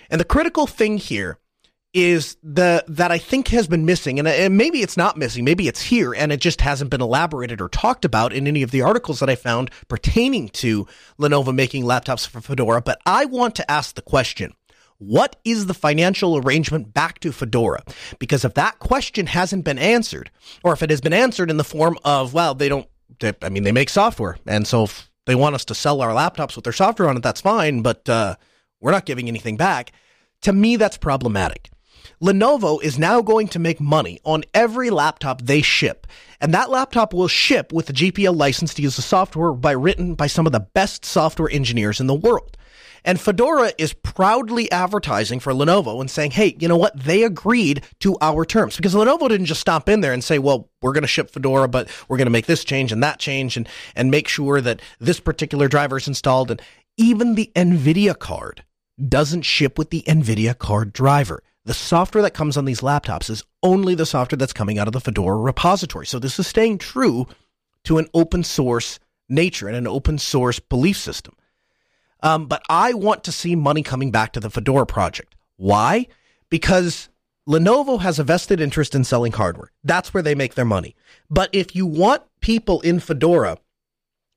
And 0.10 0.20
the 0.20 0.26
critical 0.26 0.68
thing 0.68 0.98
here 0.98 1.38
is 1.94 2.38
the 2.44 2.84
that 2.88 3.12
I 3.12 3.18
think 3.18 3.48
has 3.50 3.68
been 3.68 3.86
missing, 3.86 4.20
and, 4.20 4.28
and, 4.28 4.58
maybe 4.58 4.82
it's 4.82 4.98
not 4.98 5.18
missing, 5.18 5.44
maybe 5.44 5.68
it's 5.68 5.82
here, 5.82 6.14
and 6.14 6.32
it 6.32 6.42
just 6.42 6.62
hasn't 6.62 6.92
been 6.92 7.02
elaborated 7.02 7.62
or 7.62 7.70
talked 7.70 8.06
about 8.06 8.34
in 8.34 8.46
any 8.46 8.62
of 8.62 8.72
the 8.72 8.82
articles 8.82 9.20
that 9.20 9.30
I 9.30 9.36
found 9.36 9.72
pertaining 9.88 10.50
to 10.50 10.86
Lenovo 11.18 11.56
making 11.56 11.86
laptops 11.86 12.28
for 12.28 12.42
Fedora. 12.42 12.82
But 12.82 13.00
I 13.06 13.26
want 13.26 13.56
to 13.56 13.72
ask 13.72 13.96
the 13.96 14.02
question: 14.02 14.54
What 14.98 15.38
is 15.44 15.66
the 15.66 15.74
financial 15.74 16.38
arrangement 16.38 16.94
back 16.94 17.20
to 17.20 17.32
Fedora? 17.32 17.84
Because 18.20 18.44
if 18.44 18.54
that 18.56 18.80
question 18.80 19.28
hasn't 19.28 19.64
been 19.64 19.80
answered, 19.80 20.30
or 20.64 20.74
if 20.74 20.84
it 20.84 20.90
has 20.90 21.02
been 21.02 21.14
answered 21.14 21.50
in 21.50 21.58
the 21.58 21.64
form 21.64 21.98
of, 22.04 22.34
well, 22.34 22.54
they 22.54 22.70
don't, 22.70 22.88
they, 23.20 23.34
I 23.42 23.50
mean, 23.50 23.64
they 23.64 23.72
make 23.72 23.90
software, 23.90 24.38
and 24.46 24.68
so 24.68 24.84
if 24.84 25.10
they 25.26 25.36
want 25.36 25.56
us 25.56 25.66
to 25.66 25.76
sell 25.76 26.02
our 26.02 26.14
laptops 26.14 26.56
with 26.56 26.64
their 26.64 26.74
software 26.74 27.10
on 27.10 27.18
it, 27.18 27.24
that's 27.24 27.42
fine, 27.42 27.82
but 27.82 28.08
uh, 28.10 28.36
we're 28.82 28.92
not 28.92 29.06
giving 29.06 29.28
anything 29.28 29.58
back. 29.58 29.94
To 30.42 30.54
me, 30.54 30.76
that's 30.76 30.98
problematic. 30.98 31.70
Lenovo 32.22 32.82
is 32.82 32.98
now 32.98 33.22
going 33.22 33.48
to 33.48 33.60
make 33.60 33.80
money 33.80 34.20
on 34.24 34.44
every 34.52 34.90
laptop 34.90 35.44
they 35.44 35.62
ship. 35.62 36.08
And 36.42 36.52
that 36.52 36.72
laptop 36.72 37.14
will 37.14 37.28
ship 37.28 37.72
with 37.72 37.92
a 37.92 37.94
GPL 37.94 38.36
license 38.36 38.74
to 38.74 38.82
use 38.82 38.96
the 38.96 39.04
software 39.04 39.54
by 39.54 39.72
written 39.72 40.16
by 40.16 40.26
some 40.26 40.48
of 40.48 40.52
the 40.52 40.60
best 40.60 41.06
software 41.06 41.50
engineers 41.52 42.00
in 42.00 42.08
the 42.08 42.16
world. 42.16 42.58
And 43.06 43.22
Fedora 43.22 43.72
is 43.78 43.94
proudly 43.94 44.70
advertising 44.72 45.40
for 45.40 45.54
Lenovo 45.54 46.02
and 46.02 46.10
saying, 46.10 46.32
hey, 46.32 46.58
you 46.60 46.68
know 46.68 46.76
what? 46.76 47.00
They 47.00 47.22
agreed 47.22 47.84
to 48.00 48.18
our 48.20 48.46
terms 48.46 48.76
because 48.76 48.96
Lenovo 48.96 49.30
didn't 49.30 49.46
just 49.46 49.62
stop 49.62 49.88
in 49.88 50.02
there 50.02 50.12
and 50.12 50.24
say, 50.24 50.40
well, 50.40 50.70
we're 50.82 50.94
going 50.94 51.04
to 51.04 51.08
ship 51.08 51.30
Fedora, 51.30 51.68
but 51.68 51.88
we're 52.08 52.18
going 52.18 52.26
to 52.26 52.32
make 52.32 52.48
this 52.48 52.64
change 52.64 52.92
and 52.92 53.04
that 53.04 53.20
change 53.20 53.58
and, 53.58 53.70
and 53.96 54.10
make 54.10 54.28
sure 54.28 54.60
that 54.60 54.82
this 55.00 55.20
particular 55.20 55.68
driver 55.68 55.98
is 55.98 56.08
installed. 56.08 56.50
And 56.50 56.62
even 56.98 57.36
the 57.36 57.52
NVIDIA 57.56 58.18
card 58.18 58.64
doesn't 59.08 59.44
ship 59.44 59.78
with 59.78 59.92
the 59.92 60.04
NVIDIA 60.08 60.58
card 60.58 60.92
driver 60.92 61.44
the 61.68 61.74
software 61.74 62.22
that 62.22 62.34
comes 62.34 62.56
on 62.56 62.64
these 62.64 62.80
laptops 62.80 63.30
is 63.30 63.44
only 63.62 63.94
the 63.94 64.06
software 64.06 64.38
that's 64.38 64.54
coming 64.54 64.80
out 64.80 64.88
of 64.88 64.94
the 64.94 65.02
Fedora 65.02 65.36
repository. 65.36 66.06
So 66.06 66.18
this 66.18 66.40
is 66.40 66.48
staying 66.48 66.78
true 66.78 67.28
to 67.84 67.98
an 67.98 68.08
open 68.14 68.46
source 68.46 69.00
nature 69.28 69.68
and 69.68 69.76
an 69.76 69.86
open 69.86 70.18
source 70.18 70.60
belief 70.60 70.96
system. 70.96 71.36
Um, 72.24 72.46
but 72.48 72.64
I 72.70 72.94
want 72.94 73.26
to 73.26 73.34
see 73.34 73.54
money 73.58 73.84
coming 73.84 74.12
back 74.12 74.32
to 74.34 74.40
the 74.40 74.50
Fedora 74.50 74.86
project. 74.86 75.36
Why? 75.58 76.08
Because 76.50 77.10
Lenovo 77.48 78.00
has 78.00 78.18
a 78.18 78.24
vested 78.24 78.62
interest 78.62 78.96
in 78.96 79.04
selling 79.04 79.34
hardware. 79.34 79.72
That's 79.84 80.14
where 80.14 80.24
they 80.24 80.36
make 80.36 80.56
their 80.56 80.64
money. 80.64 80.96
But 81.30 81.50
if 81.52 81.76
you 81.76 81.86
want 81.86 82.24
people 82.40 82.80
in 82.80 83.02
Fedora 83.02 83.58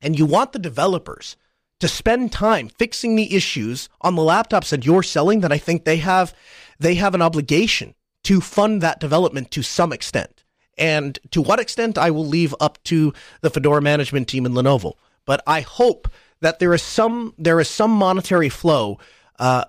and 0.03 0.19
you 0.19 0.27
want 0.27 0.53
the 0.53 0.59
developers 0.59 1.37
to 1.79 1.87
spend 1.87 2.33
time 2.33 2.69
fixing 2.69 3.15
the 3.15 3.37
issues 3.37 3.89
on 4.01 4.17
the 4.17 4.23
laptops 4.23 4.71
that 4.71 4.85
you're 4.85 5.05
selling, 5.05 5.41
then 5.41 5.53
I 5.53 5.59
think 5.59 5.85
they 5.85 5.99
have 5.99 6.35
they 6.81 6.97
have 6.97 7.15
an 7.15 7.23
obligation 7.23 7.95
to 8.25 8.41
fund 8.41 8.81
that 8.81 9.01
development 9.01 9.51
to 9.53 9.63
some 9.63 9.93
extent. 9.93 10.45
And 10.77 11.19
to 11.31 11.43
what 11.43 11.61
extent, 11.61 11.99
I 11.99 12.11
will 12.11 12.27
leave 12.27 12.55
up 12.59 12.83
to 12.85 13.13
the 13.43 13.51
Fedora 13.51 13.83
management 13.83 14.29
team 14.29 14.47
in 14.47 14.53
Lenovo. 14.53 14.95
But 15.27 15.43
I 15.47 15.61
hope 15.61 16.09
that 16.41 16.59
there 16.59 16.73
is 16.75 16.83
some 16.83 17.35
there 17.39 17.61
is 17.61 17.69
some 17.69 17.91
monetary 17.91 18.49
flow 18.49 18.99
uh, 19.39 19.67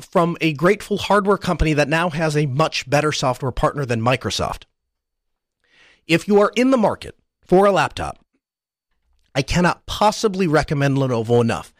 from 0.00 0.36
a 0.40 0.52
grateful 0.54 0.98
hardware 0.98 1.38
company 1.38 1.72
that 1.74 1.88
now 1.88 2.10
has 2.10 2.36
a 2.36 2.46
much 2.46 2.90
better 2.90 3.12
software 3.12 3.52
partner 3.52 3.84
than 3.84 4.00
Microsoft. 4.00 4.64
If 6.06 6.26
you 6.26 6.40
are 6.40 6.52
in 6.56 6.72
the 6.72 6.76
market 6.76 7.16
for 7.44 7.66
a 7.66 7.72
laptop, 7.72 8.18
I 9.34 9.42
cannot 9.42 9.86
possibly 9.86 10.48
recommend 10.48 10.96
Lenovo 10.96 11.40
enough. 11.40 11.72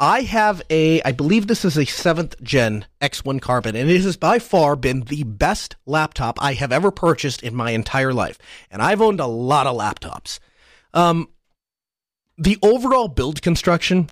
I 0.00 0.20
have 0.22 0.62
a, 0.70 1.02
I 1.02 1.10
believe 1.10 1.46
this 1.46 1.64
is 1.64 1.76
a 1.76 1.84
seventh 1.84 2.40
gen 2.40 2.86
X1 3.00 3.40
Carbon, 3.40 3.74
and 3.74 3.90
it 3.90 4.02
has 4.02 4.16
by 4.16 4.38
far 4.38 4.76
been 4.76 5.02
the 5.02 5.24
best 5.24 5.74
laptop 5.86 6.40
I 6.40 6.52
have 6.54 6.70
ever 6.70 6.92
purchased 6.92 7.42
in 7.42 7.54
my 7.54 7.72
entire 7.72 8.12
life. 8.12 8.38
And 8.70 8.80
I've 8.80 9.02
owned 9.02 9.18
a 9.18 9.26
lot 9.26 9.66
of 9.66 9.76
laptops. 9.76 10.38
Um, 10.94 11.28
the 12.36 12.58
overall 12.62 13.08
build 13.08 13.42
construction 13.42 14.08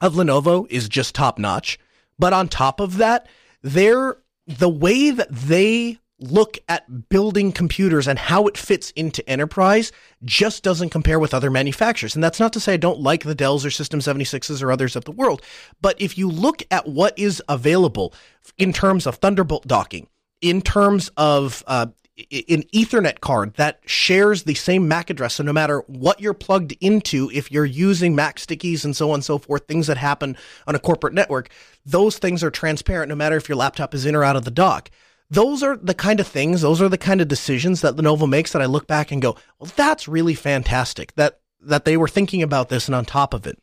of 0.00 0.14
Lenovo 0.14 0.66
is 0.70 0.88
just 0.88 1.14
top 1.14 1.38
notch. 1.38 1.78
But 2.18 2.32
on 2.32 2.48
top 2.48 2.80
of 2.80 2.96
that, 2.96 3.28
they're, 3.62 4.16
the 4.46 4.68
way 4.68 5.10
that 5.10 5.30
they 5.30 5.99
look 6.20 6.58
at 6.68 7.08
building 7.08 7.52
computers 7.52 8.06
and 8.06 8.18
how 8.18 8.46
it 8.46 8.56
fits 8.56 8.90
into 8.92 9.28
enterprise 9.28 9.90
just 10.24 10.62
doesn't 10.62 10.90
compare 10.90 11.18
with 11.18 11.34
other 11.34 11.50
manufacturers. 11.50 12.14
And 12.14 12.22
that's 12.22 12.40
not 12.40 12.52
to 12.52 12.60
say 12.60 12.74
I 12.74 12.78
don't 12.78 13.00
like 13.00 13.24
the 13.24 13.34
Dells 13.34 13.64
or 13.64 13.70
System 13.70 14.00
76s 14.00 14.62
or 14.62 14.70
others 14.70 14.96
of 14.96 15.04
the 15.04 15.12
world, 15.12 15.42
but 15.80 16.00
if 16.00 16.18
you 16.18 16.28
look 16.28 16.62
at 16.70 16.86
what 16.86 17.18
is 17.18 17.42
available 17.48 18.14
in 18.58 18.72
terms 18.72 19.06
of 19.06 19.16
Thunderbolt 19.16 19.66
docking, 19.66 20.08
in 20.40 20.62
terms 20.62 21.10
of 21.16 21.62
uh, 21.66 21.86
an 22.30 22.62
Ethernet 22.74 23.20
card 23.20 23.54
that 23.54 23.80
shares 23.86 24.42
the 24.42 24.54
same 24.54 24.88
MAC 24.88 25.10
address. 25.10 25.34
So 25.34 25.42
no 25.42 25.52
matter 25.52 25.80
what 25.86 26.20
you're 26.20 26.34
plugged 26.34 26.74
into, 26.80 27.30
if 27.32 27.50
you're 27.50 27.64
using 27.64 28.14
MAC 28.14 28.38
stickies 28.38 28.84
and 28.84 28.94
so 28.94 29.10
on 29.10 29.14
and 29.14 29.24
so 29.24 29.38
forth, 29.38 29.66
things 29.66 29.86
that 29.86 29.96
happen 29.96 30.36
on 30.66 30.74
a 30.74 30.78
corporate 30.78 31.14
network, 31.14 31.50
those 31.84 32.18
things 32.18 32.42
are 32.42 32.50
transparent 32.50 33.08
no 33.08 33.14
matter 33.14 33.36
if 33.36 33.48
your 33.48 33.56
laptop 33.56 33.94
is 33.94 34.04
in 34.04 34.14
or 34.14 34.24
out 34.24 34.36
of 34.36 34.44
the 34.44 34.50
dock 34.50 34.90
those 35.30 35.62
are 35.62 35.76
the 35.76 35.94
kind 35.94 36.20
of 36.20 36.26
things, 36.26 36.60
those 36.60 36.82
are 36.82 36.88
the 36.88 36.98
kind 36.98 37.20
of 37.20 37.28
decisions 37.28 37.80
that 37.80 37.96
Lenovo 37.96 38.28
makes 38.28 38.52
that 38.52 38.62
I 38.62 38.66
look 38.66 38.86
back 38.86 39.12
and 39.12 39.22
go, 39.22 39.36
well, 39.58 39.70
that's 39.76 40.08
really 40.08 40.34
fantastic 40.34 41.14
that, 41.14 41.40
that 41.60 41.84
they 41.84 41.96
were 41.96 42.08
thinking 42.08 42.42
about 42.42 42.68
this 42.68 42.88
and 42.88 42.94
on 42.94 43.04
top 43.04 43.32
of 43.32 43.46
it. 43.46 43.58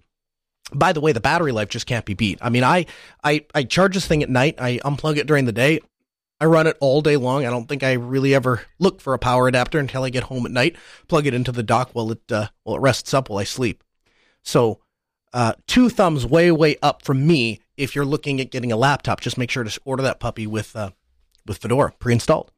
By 0.73 0.93
the 0.93 1.01
way, 1.01 1.11
the 1.11 1.19
battery 1.19 1.51
life 1.51 1.69
just 1.69 1.85
can't 1.85 2.05
be 2.05 2.13
beat. 2.13 2.39
I 2.41 2.49
mean, 2.49 2.63
I, 2.63 2.85
I, 3.23 3.45
I 3.53 3.63
charge 3.63 3.93
this 3.93 4.07
thing 4.07 4.23
at 4.23 4.29
night. 4.29 4.55
I 4.59 4.79
unplug 4.83 5.17
it 5.17 5.27
during 5.27 5.45
the 5.45 5.51
day. 5.51 5.79
I 6.39 6.45
run 6.45 6.67
it 6.67 6.77
all 6.79 7.01
day 7.01 7.17
long. 7.17 7.45
I 7.45 7.49
don't 7.49 7.67
think 7.67 7.83
I 7.83 7.93
really 7.93 8.35
ever 8.35 8.61
look 8.79 9.01
for 9.01 9.13
a 9.13 9.19
power 9.19 9.47
adapter 9.47 9.79
until 9.79 10.03
I 10.03 10.09
get 10.09 10.23
home 10.23 10.45
at 10.45 10.51
night. 10.51 10.75
Plug 11.07 11.25
it 11.25 11.33
into 11.33 11.51
the 11.51 11.63
dock 11.63 11.91
while 11.93 12.11
it 12.11 12.31
uh, 12.31 12.49
while 12.63 12.75
it 12.75 12.81
rests 12.81 13.13
up 13.13 13.29
while 13.29 13.39
I 13.39 13.43
sleep. 13.43 13.83
So, 14.43 14.79
uh, 15.33 15.53
two 15.65 15.89
thumbs 15.89 16.25
way 16.25 16.51
way 16.51 16.77
up 16.83 17.03
from 17.03 17.25
me. 17.25 17.59
If 17.75 17.95
you're 17.95 18.05
looking 18.05 18.39
at 18.39 18.51
getting 18.51 18.71
a 18.71 18.77
laptop, 18.77 19.19
just 19.19 19.37
make 19.37 19.49
sure 19.49 19.63
to 19.63 19.81
order 19.83 20.03
that 20.03 20.19
puppy 20.19 20.45
with 20.45 20.75
uh, 20.75 20.91
with 21.47 21.57
Fedora 21.57 21.93
pre-installed. 21.99 22.51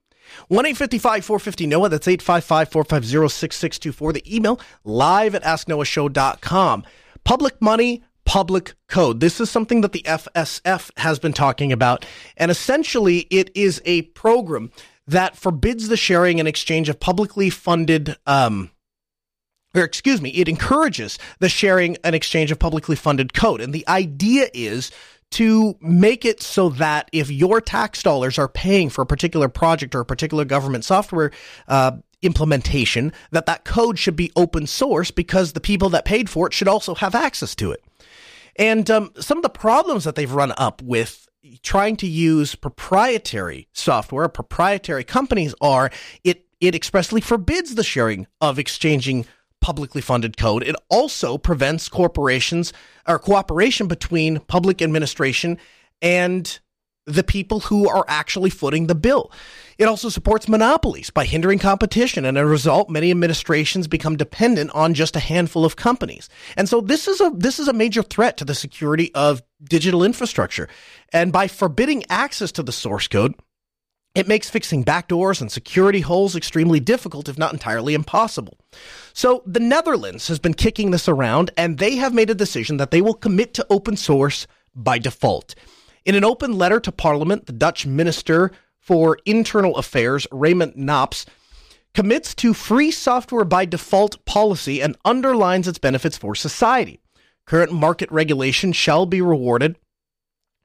one 0.48 0.66
eight 0.66 0.78
fifty 0.78 0.98
five 0.98 1.26
four 1.26 1.40
fifty 1.40 1.66
Noah. 1.68 1.90
That's 1.90 2.08
855 2.08 2.70
450 2.70 3.30
6624. 3.30 4.14
The 4.14 4.36
email 4.36 4.60
live 4.84 5.36
at 5.36 5.44
asknoahshow.com. 5.44 6.84
Public 7.24 7.62
money, 7.62 8.04
public 8.26 8.74
code. 8.88 9.20
This 9.20 9.40
is 9.40 9.50
something 9.50 9.82
that 9.82 9.92
the 9.92 10.04
FSF 10.04 10.92
has 10.98 11.20
been 11.20 11.34
talking 11.34 11.72
about. 11.72 12.06
And 12.38 12.52
essentially, 12.52 13.20
it 13.32 13.52
is 13.56 13.82
a 13.86 14.04
program 14.04 14.72
that 15.08 15.36
forbids 15.36 15.88
the 15.88 15.98
sharing 15.98 16.40
and 16.40 16.48
exchange 16.48 16.88
of 16.90 17.00
publicly 17.00 17.50
funded, 17.50 18.16
um, 18.28 18.70
or 19.74 19.82
excuse 19.84 20.22
me, 20.22 20.30
it 20.30 20.48
encourages 20.48 21.18
the 21.40 21.50
sharing 21.50 21.98
and 22.04 22.16
exchange 22.16 22.52
of 22.52 22.60
publicly 22.60 22.96
funded 22.96 23.34
code. 23.34 23.62
And 23.62 23.74
the 23.74 23.88
idea 23.88 24.50
is 24.54 24.92
to 25.32 25.76
make 25.82 26.26
it 26.26 26.42
so 26.42 26.70
that 26.70 27.10
if 27.14 27.30
your 27.30 27.62
tax 27.62 28.02
dollars 28.02 28.40
are 28.40 28.48
paying 28.48 28.90
for 28.90 29.02
a 29.02 29.06
particular 29.06 29.48
project 29.48 29.94
or 29.94 30.02
a 30.02 30.06
particular 30.06 30.46
government 30.46 30.84
software 30.84 31.32
uh, 31.68 31.92
implementation, 32.22 33.14
that 33.32 33.46
that 33.46 33.64
code 33.64 34.00
should 34.00 34.16
be 34.16 34.32
open 34.36 34.68
source 34.68 35.12
because 35.12 35.54
the 35.54 35.62
people 35.62 35.90
that 35.90 36.06
paid 36.06 36.30
for 36.30 36.48
it 36.48 36.54
should 36.54 36.68
also 36.68 36.96
have 36.96 37.16
access 37.16 37.56
to 37.56 37.72
it. 37.72 37.84
And 38.56 38.90
um, 38.90 39.12
some 39.20 39.38
of 39.38 39.44
the 39.44 39.50
problems 39.50 40.04
that 40.04 40.16
they've 40.16 40.32
run 40.32 40.54
up 40.58 40.82
with 40.82 41.28
trying 41.62 41.96
to 41.98 42.08
use 42.08 42.56
proprietary 42.56 43.68
software, 43.74 44.28
proprietary 44.28 45.04
companies 45.04 45.56
are 45.62 45.92
it 46.24 46.46
it 46.60 46.76
expressly 46.76 47.22
forbids 47.22 47.76
the 47.76 47.84
sharing 47.84 48.28
of 48.42 48.60
exchanging 48.60 49.26
publicly 49.62 50.02
funded 50.02 50.38
code. 50.38 50.64
It 50.64 50.76
also 50.90 51.38
prevents 51.38 51.90
corporations 51.90 52.74
or 53.08 53.20
cooperation 53.20 53.88
between 53.88 54.40
public 54.42 54.82
administration 54.82 55.58
and 56.02 56.60
the 57.06 57.24
people 57.24 57.62
who 57.62 57.90
are 57.90 58.06
actually 58.08 58.50
footing 58.50 58.88
the 58.88 58.96
bill. 58.96 59.32
It 59.78 59.86
also 59.86 60.10
supports 60.10 60.48
monopolies 60.48 61.10
by 61.10 61.26
hindering 61.26 61.58
competition, 61.58 62.26
and 62.26 62.38
as 62.38 62.44
a 62.44 62.46
result, 62.46 62.90
many 62.90 63.12
administrations 63.12 63.88
become 63.88 64.18
dependent 64.18 64.72
on 64.72 64.94
just 64.94 65.16
a 65.16 65.20
handful 65.20 65.66
of 65.66 65.76
companies. 65.76 66.30
And 66.58 66.70
so 66.70 66.82
this 66.82 67.08
is 67.08 67.22
a 67.22 67.32
this 67.36 67.60
is 67.60 67.68
a 67.68 67.74
major 67.74 68.04
threat 68.04 68.38
to 68.38 68.46
the 68.46 68.56
security 68.56 69.14
of 69.16 69.42
digital 69.64 70.04
infrastructure. 70.04 70.68
And 71.14 71.32
by 71.32 71.48
forbidding 71.48 72.04
access 72.10 72.52
to 72.54 72.64
the 72.64 72.72
source 72.72 73.08
code, 73.08 73.34
it 74.20 74.28
makes 74.28 74.50
fixing 74.50 74.84
backdoors 74.84 75.40
and 75.40 75.50
security 75.50 76.02
holes 76.02 76.36
extremely 76.36 76.82
difficult, 76.82 77.30
if 77.30 77.38
not 77.38 77.54
entirely 77.54 77.94
impossible. 77.94 78.58
So 79.14 79.42
the 79.46 79.62
Netherlands 79.62 80.28
has 80.28 80.40
been 80.40 80.54
kicking 80.54 80.92
this 80.92 81.08
around, 81.08 81.52
and 81.56 81.78
they 81.78 81.96
have 81.96 82.14
made 82.14 82.30
a 82.30 82.36
decision 82.36 82.78
that 82.78 82.92
they 82.92 83.02
will 83.02 83.14
commit 83.14 83.54
to 83.54 83.66
open 83.70 83.96
source 83.96 84.46
by 84.76 85.00
default. 85.00 85.56
In 86.04 86.16
an 86.16 86.26
open 86.26 86.58
letter 86.58 86.80
to 86.82 86.92
Parliament, 86.92 87.46
the 87.46 87.54
Dutch 87.54 87.86
Minister 87.86 88.52
for 88.78 89.18
Internal 89.26 89.78
Affairs, 89.78 90.28
Raymond 90.32 90.76
Knops, 90.76 91.26
commits 91.94 92.36
to 92.36 92.54
free 92.54 92.92
software 92.92 93.46
by 93.46 93.66
default 93.66 94.24
policy 94.26 94.82
and 94.82 94.98
underlines 95.06 95.68
its 95.68 95.80
benefits 95.80 96.18
for 96.18 96.36
society. 96.36 97.00
Current 97.46 97.72
market 97.72 98.12
regulation 98.12 98.74
shall 98.74 99.06
be 99.06 99.22
rewarded 99.22 99.78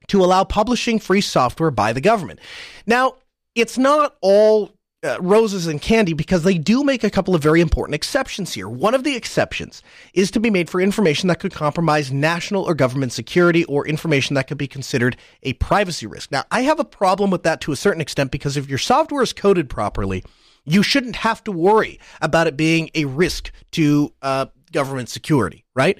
to 0.07 0.23
allow 0.23 0.43
publishing 0.43 0.99
free 0.99 1.21
software 1.21 1.71
by 1.71 1.93
the 1.93 2.01
government. 2.01 2.39
Now, 2.85 3.15
it's 3.55 3.77
not 3.77 4.15
all 4.21 4.71
uh, 5.05 5.17
roses 5.21 5.67
and 5.67 5.81
candy 5.81 6.13
because 6.13 6.43
they 6.43 6.57
do 6.57 6.83
make 6.83 7.03
a 7.03 7.09
couple 7.09 7.35
of 7.35 7.41
very 7.41 7.61
important 7.61 7.95
exceptions 7.95 8.53
here. 8.53 8.67
One 8.67 8.95
of 8.95 9.03
the 9.03 9.15
exceptions 9.15 9.83
is 10.13 10.31
to 10.31 10.39
be 10.39 10.49
made 10.49 10.69
for 10.69 10.81
information 10.81 11.27
that 11.27 11.39
could 11.39 11.53
compromise 11.53 12.11
national 12.11 12.63
or 12.63 12.73
government 12.73 13.13
security 13.13 13.63
or 13.65 13.87
information 13.87 14.33
that 14.33 14.47
could 14.47 14.57
be 14.57 14.67
considered 14.67 15.15
a 15.43 15.53
privacy 15.53 16.07
risk. 16.07 16.31
Now, 16.31 16.43
I 16.51 16.61
have 16.61 16.79
a 16.79 16.85
problem 16.85 17.29
with 17.29 17.43
that 17.43 17.61
to 17.61 17.71
a 17.71 17.75
certain 17.75 18.01
extent 18.01 18.31
because 18.31 18.57
if 18.57 18.67
your 18.67 18.79
software 18.79 19.21
is 19.21 19.31
coded 19.31 19.69
properly, 19.69 20.23
you 20.65 20.81
shouldn't 20.81 21.17
have 21.17 21.43
to 21.43 21.51
worry 21.51 21.99
about 22.21 22.47
it 22.47 22.57
being 22.57 22.89
a 22.95 23.05
risk 23.05 23.51
to 23.71 24.11
uh, 24.23 24.47
government 24.71 25.09
security, 25.09 25.65
right? 25.75 25.99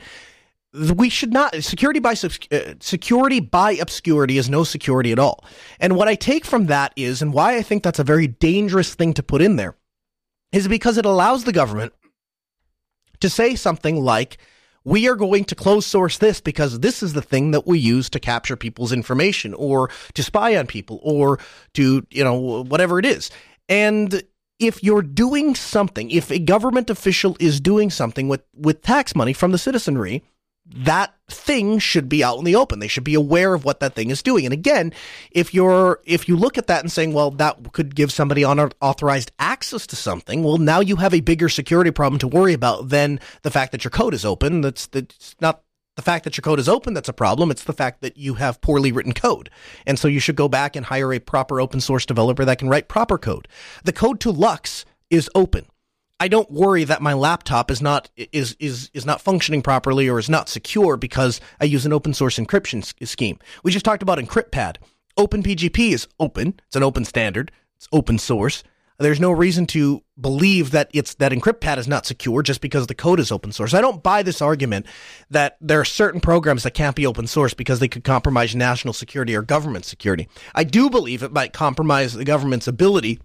We 0.96 1.10
should 1.10 1.34
not 1.34 1.64
security 1.64 2.00
by 2.00 2.14
uh, 2.14 2.74
security 2.80 3.40
by 3.40 3.74
obscurity 3.74 4.38
is 4.38 4.50
no 4.50 4.64
security 4.64 5.12
at 5.12 5.20
all. 5.20 5.44
And 5.80 5.96
what 5.96 6.08
I 6.08 6.16
take 6.16 6.46
from 6.46 6.66
that 6.68 6.94
is, 6.96 7.22
and 7.22 7.34
why 7.34 7.56
I 7.56 7.62
think 7.62 7.84
that's 7.84 8.00
a 8.00 8.04
very 8.04 8.28
dangerous 8.28 8.96
thing 8.96 9.14
to 9.14 9.24
put 9.24 9.42
in 9.42 9.56
there, 9.56 9.76
is 10.52 10.68
because 10.68 10.98
it 10.98 11.06
allows 11.06 11.44
the 11.44 11.54
government 11.54 11.94
to 13.20 13.30
say 13.30 13.56
something 13.56 14.02
like, 14.02 14.38
"We 14.84 15.08
are 15.08 15.16
going 15.16 15.46
to 15.46 15.56
close 15.56 15.86
source 15.86 16.18
this 16.18 16.42
because 16.42 16.80
this 16.80 17.02
is 17.02 17.14
the 17.14 17.22
thing 17.22 17.52
that 17.52 17.66
we 17.66 17.80
use 17.80 18.10
to 18.10 18.20
capture 18.20 18.56
people's 18.56 18.92
information, 18.92 19.54
or 19.54 19.90
to 20.14 20.24
spy 20.24 20.56
on 20.58 20.68
people, 20.68 21.00
or 21.04 21.40
to 21.74 22.06
you 22.10 22.24
know 22.24 22.64
whatever 22.64 23.00
it 23.00 23.06
is." 23.06 23.32
And 23.70 24.24
if 24.60 24.84
you're 24.84 25.02
doing 25.02 25.56
something, 25.56 26.10
if 26.12 26.32
a 26.32 26.40
government 26.40 26.90
official 26.90 27.36
is 27.40 27.60
doing 27.60 27.90
something 27.90 28.28
with, 28.28 28.42
with 28.56 28.82
tax 28.82 29.16
money 29.16 29.34
from 29.34 29.52
the 29.52 29.58
citizenry, 29.58 30.24
that 30.66 31.14
thing 31.30 31.80
should 31.80 32.10
be 32.10 32.24
out 32.24 32.38
in 32.40 32.44
the 32.44 32.56
open. 32.56 32.80
They 32.80 32.88
should 32.88 33.04
be 33.04 33.14
aware 33.14 33.54
of 33.54 33.66
what 33.66 33.80
that 33.80 33.94
thing 33.94 34.10
is 34.10 34.24
doing. 34.24 34.46
And 34.46 34.54
again, 34.54 34.94
if 35.32 35.54
you're 35.54 36.00
if 36.06 36.28
you 36.28 36.36
look 36.36 36.58
at 36.58 36.68
that 36.68 36.82
and 36.82 36.92
saying, 36.92 37.14
well, 37.14 37.32
that 37.32 37.72
could 37.74 37.96
give 37.96 38.12
somebody 38.12 38.44
unauthorized 38.44 39.32
access 39.38 39.86
to 39.88 39.96
something, 39.96 40.44
well, 40.44 40.58
now 40.58 40.80
you 40.80 40.96
have 40.98 41.14
a 41.14 41.22
bigger 41.22 41.50
security 41.50 41.92
problem 41.92 42.20
to 42.20 42.28
worry 42.28 42.54
about 42.54 42.90
than 42.90 43.20
the 43.44 43.52
fact 43.52 43.72
that 43.74 43.84
your 43.84 43.92
code 43.92 44.14
is 44.14 44.26
open. 44.26 44.62
That's 44.62 44.88
that's 44.88 45.36
not 45.40 45.62
the 45.96 46.02
fact 46.02 46.26
that 46.26 46.36
your 46.36 46.42
code 46.42 46.60
is 46.60 46.68
open 46.68 46.94
that's 46.94 47.10
a 47.10 47.14
problem. 47.14 47.52
It's 47.52 47.64
the 47.64 47.74
fact 47.74 48.02
that 48.02 48.18
you 48.18 48.34
have 48.36 48.62
poorly 48.62 48.92
written 48.92 49.14
code. 49.14 49.50
And 49.86 49.98
so 49.98 50.08
you 50.08 50.20
should 50.20 50.36
go 50.36 50.50
back 50.50 50.76
and 50.76 50.86
hire 50.86 51.14
a 51.14 51.20
proper 51.20 51.62
open 51.62 51.80
source 51.80 52.06
developer 52.06 52.44
that 52.44 52.60
can 52.60 52.70
write 52.70 52.88
proper 52.88 53.18
code. 53.18 53.48
The 53.84 53.94
code 53.94 54.20
to 54.22 54.32
LUKS 54.32 54.86
is 55.10 55.30
open. 55.36 55.68
I 56.20 56.30
don't 56.30 56.50
worry 56.50 56.86
that 56.86 57.02
my 57.02 57.14
laptop 57.14 57.70
is 57.70 57.82
not 57.82 58.10
is 58.16 58.56
is 58.60 58.90
is 58.94 59.06
not 59.06 59.22
functioning 59.22 59.62
properly 59.62 60.08
or 60.08 60.18
is 60.18 60.30
not 60.30 60.48
secure 60.48 60.96
because 60.96 61.42
I 61.60 61.66
use 61.66 61.86
an 61.86 61.94
open 61.94 62.14
source 62.14 62.38
encryption 62.38 62.84
scheme. 63.06 63.40
We 63.64 63.72
just 63.72 63.86
talked 63.86 64.04
about 64.04 64.20
EncryptPad. 64.20 64.78
OpenPGP 65.18 65.92
is 65.92 66.08
open. 66.20 66.60
It's 66.68 66.76
an 66.76 66.84
open 66.84 67.04
standard. 67.06 67.52
It's 67.76 67.88
open 67.92 68.18
source. 68.18 68.64
There's 68.98 69.20
no 69.20 69.32
reason 69.32 69.68
to 69.68 70.04
believe 70.20 70.72
that 70.72 70.90
it's 70.94 71.16
that 71.16 71.34
EncryptPad 71.34 71.78
is 71.78 71.88
not 71.88 72.06
secure 72.06 72.42
just 72.42 72.62
because 72.62 72.88
the 72.88 72.96
code 72.96 73.20
is 73.20 73.30
open 73.30 73.52
source. 73.52 73.74
I 73.74 73.82
don't 73.82 74.02
buy 74.02 74.24
this 74.24 74.42
argument 74.42 74.86
that 75.30 75.58
there 75.60 75.82
are 75.82 75.86
certain 75.86 76.22
programs 76.22 76.64
that 76.64 76.72
can't 76.72 76.96
be 76.96 77.06
open 77.06 77.28
source 77.28 77.54
because 77.54 77.80
they 77.80 77.90
could 77.90 78.06
compromise 78.06 78.56
national 78.56 78.94
security 78.94 79.36
or 79.36 79.42
government 79.42 79.84
security. 79.84 80.30
I 80.54 80.64
do 80.64 80.90
believe 80.90 81.24
it 81.24 81.34
might 81.34 81.52
compromise 81.52 82.14
the 82.14 82.24
government's 82.24 82.70
ability 82.70 83.20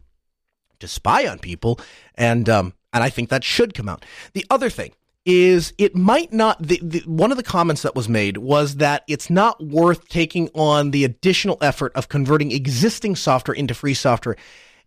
to 0.81 0.89
spy 0.89 1.29
on 1.29 1.39
people 1.39 1.79
and 2.17 2.49
um, 2.49 2.73
and 2.93 3.05
I 3.05 3.11
think 3.11 3.29
that 3.29 3.45
should 3.45 3.75
come 3.75 3.89
out. 3.89 4.05
The 4.33 4.45
other 4.51 4.71
thing 4.71 4.93
is 5.27 5.73
it 5.77 5.95
might 5.95 6.33
not 6.33 6.61
the, 6.63 6.81
the, 6.83 7.01
one 7.01 7.31
of 7.31 7.37
the 7.37 7.43
comments 7.43 7.83
that 7.83 7.95
was 7.95 8.09
made 8.09 8.39
was 8.39 8.77
that 8.77 9.05
it's 9.07 9.29
not 9.29 9.63
worth 9.63 10.09
taking 10.09 10.49
on 10.55 10.93
the 10.93 11.05
additional 11.05 11.59
effort 11.61 11.93
of 11.95 12.09
converting 12.09 12.51
existing 12.53 13.15
software 13.15 13.55
into 13.55 13.75
free 13.75 13.93
software 13.93 14.37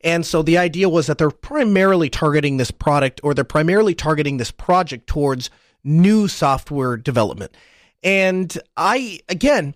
and 0.01 0.25
so 0.25 0.41
the 0.41 0.57
idea 0.57 0.89
was 0.89 1.07
that 1.07 1.17
they're 1.17 1.29
primarily 1.29 2.09
targeting 2.09 2.57
this 2.57 2.71
product 2.71 3.21
or 3.23 3.33
they're 3.33 3.43
primarily 3.43 3.93
targeting 3.93 4.37
this 4.37 4.51
project 4.51 5.05
towards 5.05 5.51
new 5.83 6.27
software 6.27 6.97
development 6.97 7.55
and 8.01 8.57
i 8.75 9.19
again 9.29 9.75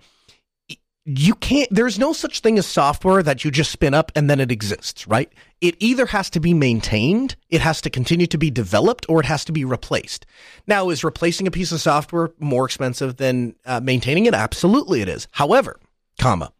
you 1.09 1.35
can't 1.35 1.69
there's 1.71 1.97
no 1.97 2.11
such 2.11 2.41
thing 2.41 2.57
as 2.57 2.65
software 2.65 3.23
that 3.23 3.45
you 3.45 3.49
just 3.49 3.71
spin 3.71 3.93
up 3.93 4.11
and 4.13 4.29
then 4.29 4.41
it 4.41 4.51
exists 4.51 5.07
right? 5.07 5.31
It 5.61 5.75
either 5.79 6.05
has 6.07 6.29
to 6.31 6.41
be 6.41 6.53
maintained 6.53 7.37
it 7.49 7.61
has 7.61 7.79
to 7.81 7.89
continue 7.89 8.27
to 8.27 8.37
be 8.37 8.51
developed 8.51 9.05
or 9.07 9.21
it 9.21 9.25
has 9.25 9.45
to 9.45 9.53
be 9.53 9.63
replaced. 9.63 10.25
Now 10.67 10.89
is 10.89 11.05
replacing 11.05 11.47
a 11.47 11.51
piece 11.51 11.71
of 11.71 11.79
software 11.79 12.31
more 12.39 12.65
expensive 12.65 13.15
than 13.15 13.55
uh, 13.65 13.79
maintaining 13.79 14.25
it? 14.25 14.33
Absolutely 14.33 15.01
it 15.01 15.07
is. 15.07 15.29
However 15.31 15.79
comma 16.19 16.51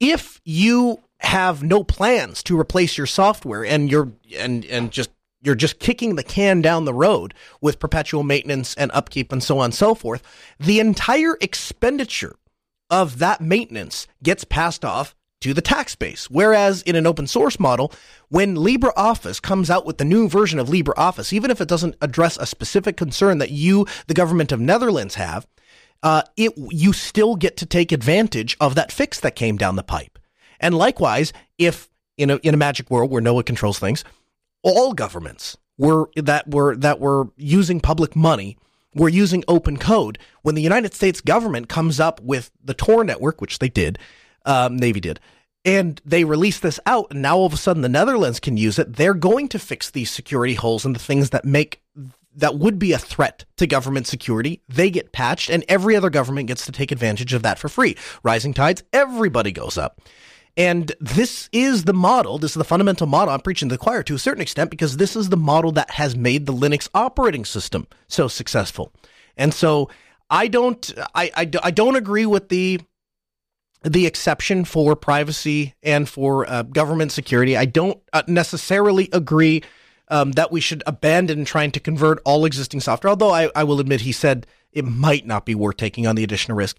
if 0.00 0.40
you 0.44 0.98
have 1.18 1.62
no 1.62 1.84
plans 1.84 2.42
to 2.42 2.58
replace 2.58 2.98
your 2.98 3.06
software 3.06 3.64
and 3.64 3.88
you're 3.88 4.10
and 4.36 4.64
and 4.64 4.90
just 4.90 5.10
you're 5.42 5.54
just 5.54 5.78
kicking 5.78 6.16
the 6.16 6.24
can 6.24 6.60
down 6.60 6.86
the 6.86 6.94
road 6.94 7.34
with 7.60 7.78
perpetual 7.78 8.24
maintenance 8.24 8.74
and 8.74 8.90
upkeep 8.92 9.30
and 9.30 9.44
so 9.44 9.58
on 9.58 9.66
and 9.66 9.74
so 9.74 9.94
forth 9.94 10.24
the 10.58 10.80
entire 10.80 11.36
expenditure 11.40 12.34
of 12.90 13.18
that 13.18 13.40
maintenance 13.40 14.06
gets 14.22 14.44
passed 14.44 14.84
off 14.84 15.14
to 15.40 15.52
the 15.52 15.60
tax 15.60 15.94
base. 15.94 16.30
Whereas 16.30 16.82
in 16.82 16.96
an 16.96 17.06
open 17.06 17.26
source 17.26 17.60
model, 17.60 17.92
when 18.28 18.56
LibreOffice 18.56 19.40
comes 19.40 19.70
out 19.70 19.86
with 19.86 19.98
the 19.98 20.04
new 20.04 20.28
version 20.28 20.58
of 20.58 20.68
LibreOffice, 20.68 21.32
even 21.32 21.50
if 21.50 21.60
it 21.60 21.68
doesn't 21.68 21.96
address 22.00 22.36
a 22.36 22.46
specific 22.46 22.96
concern 22.96 23.38
that 23.38 23.50
you, 23.50 23.86
the 24.06 24.14
government 24.14 24.52
of 24.52 24.60
Netherlands, 24.60 25.16
have, 25.16 25.46
uh, 26.02 26.22
it 26.36 26.52
you 26.70 26.92
still 26.92 27.36
get 27.36 27.56
to 27.56 27.66
take 27.66 27.92
advantage 27.92 28.56
of 28.60 28.74
that 28.74 28.92
fix 28.92 29.20
that 29.20 29.34
came 29.34 29.56
down 29.56 29.76
the 29.76 29.82
pipe. 29.82 30.18
And 30.60 30.74
likewise, 30.74 31.32
if 31.58 31.88
in 32.16 32.30
a 32.30 32.36
in 32.36 32.54
a 32.54 32.58
magic 32.58 32.90
world 32.90 33.10
where 33.10 33.22
Noah 33.22 33.44
controls 33.44 33.78
things, 33.78 34.04
all 34.62 34.92
governments 34.92 35.56
were 35.78 36.10
that 36.16 36.48
were 36.48 36.76
that 36.76 37.00
were 37.00 37.28
using 37.36 37.80
public 37.80 38.14
money 38.14 38.56
we're 38.96 39.08
using 39.08 39.44
open 39.46 39.76
code. 39.76 40.18
When 40.42 40.54
the 40.54 40.62
United 40.62 40.94
States 40.94 41.20
government 41.20 41.68
comes 41.68 42.00
up 42.00 42.20
with 42.20 42.50
the 42.64 42.74
Tor 42.74 43.04
network, 43.04 43.40
which 43.40 43.58
they 43.58 43.68
did, 43.68 43.98
um, 44.44 44.76
Navy 44.76 45.00
did, 45.00 45.20
and 45.64 46.00
they 46.04 46.24
release 46.24 46.58
this 46.58 46.80
out, 46.86 47.08
and 47.10 47.22
now 47.22 47.36
all 47.36 47.46
of 47.46 47.52
a 47.52 47.56
sudden 47.56 47.82
the 47.82 47.88
Netherlands 47.88 48.40
can 48.40 48.56
use 48.56 48.78
it. 48.78 48.96
They're 48.96 49.14
going 49.14 49.48
to 49.48 49.58
fix 49.58 49.90
these 49.90 50.10
security 50.10 50.54
holes 50.54 50.84
and 50.84 50.94
the 50.94 51.00
things 51.00 51.30
that 51.30 51.44
make 51.44 51.82
that 52.36 52.58
would 52.58 52.78
be 52.78 52.92
a 52.92 52.98
threat 52.98 53.46
to 53.56 53.66
government 53.66 54.06
security. 54.06 54.62
They 54.68 54.90
get 54.90 55.12
patched, 55.12 55.50
and 55.50 55.64
every 55.68 55.96
other 55.96 56.10
government 56.10 56.48
gets 56.48 56.66
to 56.66 56.72
take 56.72 56.92
advantage 56.92 57.32
of 57.32 57.42
that 57.42 57.58
for 57.58 57.68
free. 57.68 57.96
Rising 58.22 58.54
tides, 58.54 58.82
everybody 58.92 59.52
goes 59.52 59.78
up. 59.78 60.00
And 60.56 60.92
this 60.98 61.50
is 61.52 61.84
the 61.84 61.92
model, 61.92 62.38
this 62.38 62.52
is 62.52 62.56
the 62.56 62.64
fundamental 62.64 63.06
model 63.06 63.34
I'm 63.34 63.40
preaching 63.40 63.68
to 63.68 63.74
the 63.74 63.78
choir 63.78 64.02
to 64.04 64.14
a 64.14 64.18
certain 64.18 64.40
extent 64.40 64.70
because 64.70 64.96
this 64.96 65.14
is 65.14 65.28
the 65.28 65.36
model 65.36 65.70
that 65.72 65.90
has 65.90 66.16
made 66.16 66.46
the 66.46 66.52
Linux 66.52 66.88
operating 66.94 67.44
system 67.44 67.86
so 68.08 68.26
successful. 68.26 68.92
And 69.36 69.52
so 69.52 69.90
I 70.30 70.48
don't, 70.48 70.94
I, 71.14 71.30
I, 71.34 71.50
I 71.62 71.70
don't 71.70 71.96
agree 71.96 72.24
with 72.24 72.48
the, 72.48 72.80
the 73.82 74.06
exception 74.06 74.64
for 74.64 74.96
privacy 74.96 75.74
and 75.82 76.08
for 76.08 76.48
uh, 76.48 76.62
government 76.62 77.12
security. 77.12 77.54
I 77.54 77.66
don't 77.66 78.00
uh, 78.14 78.22
necessarily 78.26 79.10
agree 79.12 79.62
um, 80.08 80.32
that 80.32 80.50
we 80.50 80.60
should 80.60 80.82
abandon 80.86 81.44
trying 81.44 81.72
to 81.72 81.80
convert 81.80 82.20
all 82.24 82.46
existing 82.46 82.80
software, 82.80 83.10
although 83.10 83.30
I, 83.30 83.50
I 83.54 83.64
will 83.64 83.78
admit 83.78 84.02
he 84.02 84.12
said 84.12 84.46
it 84.72 84.86
might 84.86 85.26
not 85.26 85.44
be 85.44 85.54
worth 85.54 85.76
taking 85.76 86.06
on 86.06 86.16
the 86.16 86.24
additional 86.24 86.56
risk. 86.56 86.78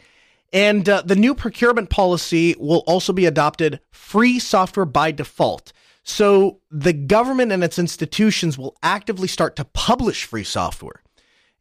And 0.53 0.87
uh, 0.87 1.01
the 1.05 1.15
new 1.15 1.35
procurement 1.35 1.89
policy 1.89 2.55
will 2.57 2.83
also 2.87 3.11
be 3.13 3.25
adopted 3.25 3.79
free 3.91 4.39
software 4.39 4.85
by 4.85 5.11
default. 5.11 5.73
So 6.03 6.61
the 6.71 6.93
government 6.93 7.51
and 7.51 7.63
its 7.63 7.77
institutions 7.77 8.57
will 8.57 8.77
actively 8.81 9.27
start 9.27 9.57
to 9.57 9.65
publish 9.65 10.23
free 10.23 10.45
software. 10.45 11.03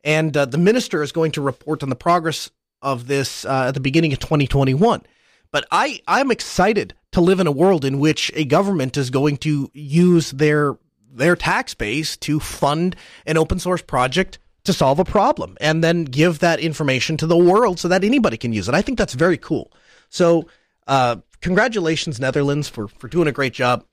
And 0.05 0.37
uh, 0.37 0.45
the 0.45 0.59
minister 0.59 1.03
is 1.03 1.11
going 1.11 1.33
to 1.33 1.41
report 1.41 1.83
on 1.83 1.89
the 1.89 1.97
progress 1.97 2.51
of 2.81 3.09
this 3.09 3.45
uh, 3.45 3.67
at 3.69 3.75
the 3.75 3.81
beginning 3.81 4.13
of 4.13 4.21
2021. 4.21 5.03
But 5.51 5.67
I, 5.73 6.01
I'm 6.07 6.31
excited 6.31 6.95
to 7.13 7.21
live 7.21 7.41
in 7.41 7.49
a 7.49 7.53
world 7.53 7.85
in 7.85 7.99
which 7.99 8.31
a 8.35 8.45
government 8.45 8.97
is 8.97 9.11
going 9.11 9.39
to 9.39 9.71
use 9.73 10.31
their 10.31 10.79
their 11.13 11.35
tax 11.35 11.73
base 11.73 12.15
to 12.19 12.39
fund 12.39 12.95
an 13.25 13.39
open 13.39 13.59
source 13.59 13.81
project 13.81 14.39
to 14.67 14.73
solve 14.73 14.99
a 14.99 15.05
problem 15.05 15.57
and 15.61 15.83
then 15.83 16.05
give 16.05 16.41
that 16.41 16.61
information 16.61 17.17
to 17.17 17.27
the 17.27 17.37
world 17.37 17.81
so 17.81 17.89
that 17.89 18.05
anybody 18.05 18.37
can 18.37 18.53
use 18.53 18.69
it. 18.69 18.75
I 18.75 18.83
think 18.83 18.99
that's 18.99 19.15
very 19.15 19.39
cool. 19.39 19.73
So, 20.09 20.47
uh, 20.87 21.17
congratulations, 21.41 22.21
Netherlands, 22.21 22.69
for, 22.69 22.89
for 22.89 23.09
doing 23.09 23.27
a 23.27 23.33
great 23.33 23.53
job 23.53 23.85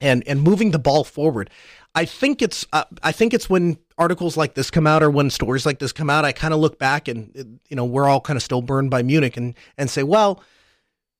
and, 0.00 0.22
and 0.26 0.42
moving 0.42 0.72
the 0.72 0.78
ball 0.78 1.04
forward. 1.04 1.48
I 1.94 2.04
think 2.04 2.40
it's 2.40 2.66
uh, 2.72 2.84
I 3.02 3.12
think 3.12 3.34
it's 3.34 3.50
when 3.50 3.78
articles 3.98 4.36
like 4.36 4.54
this 4.54 4.70
come 4.70 4.86
out 4.86 5.02
or 5.02 5.10
when 5.10 5.28
stories 5.28 5.66
like 5.66 5.78
this 5.78 5.92
come 5.92 6.08
out, 6.08 6.24
I 6.24 6.32
kind 6.32 6.54
of 6.54 6.60
look 6.60 6.78
back 6.78 7.06
and 7.06 7.60
you 7.68 7.76
know 7.76 7.84
we're 7.84 8.08
all 8.08 8.20
kind 8.20 8.36
of 8.36 8.42
still 8.42 8.62
burned 8.62 8.90
by 8.90 9.02
Munich 9.02 9.36
and 9.36 9.54
and 9.76 9.90
say, 9.90 10.02
well, 10.02 10.42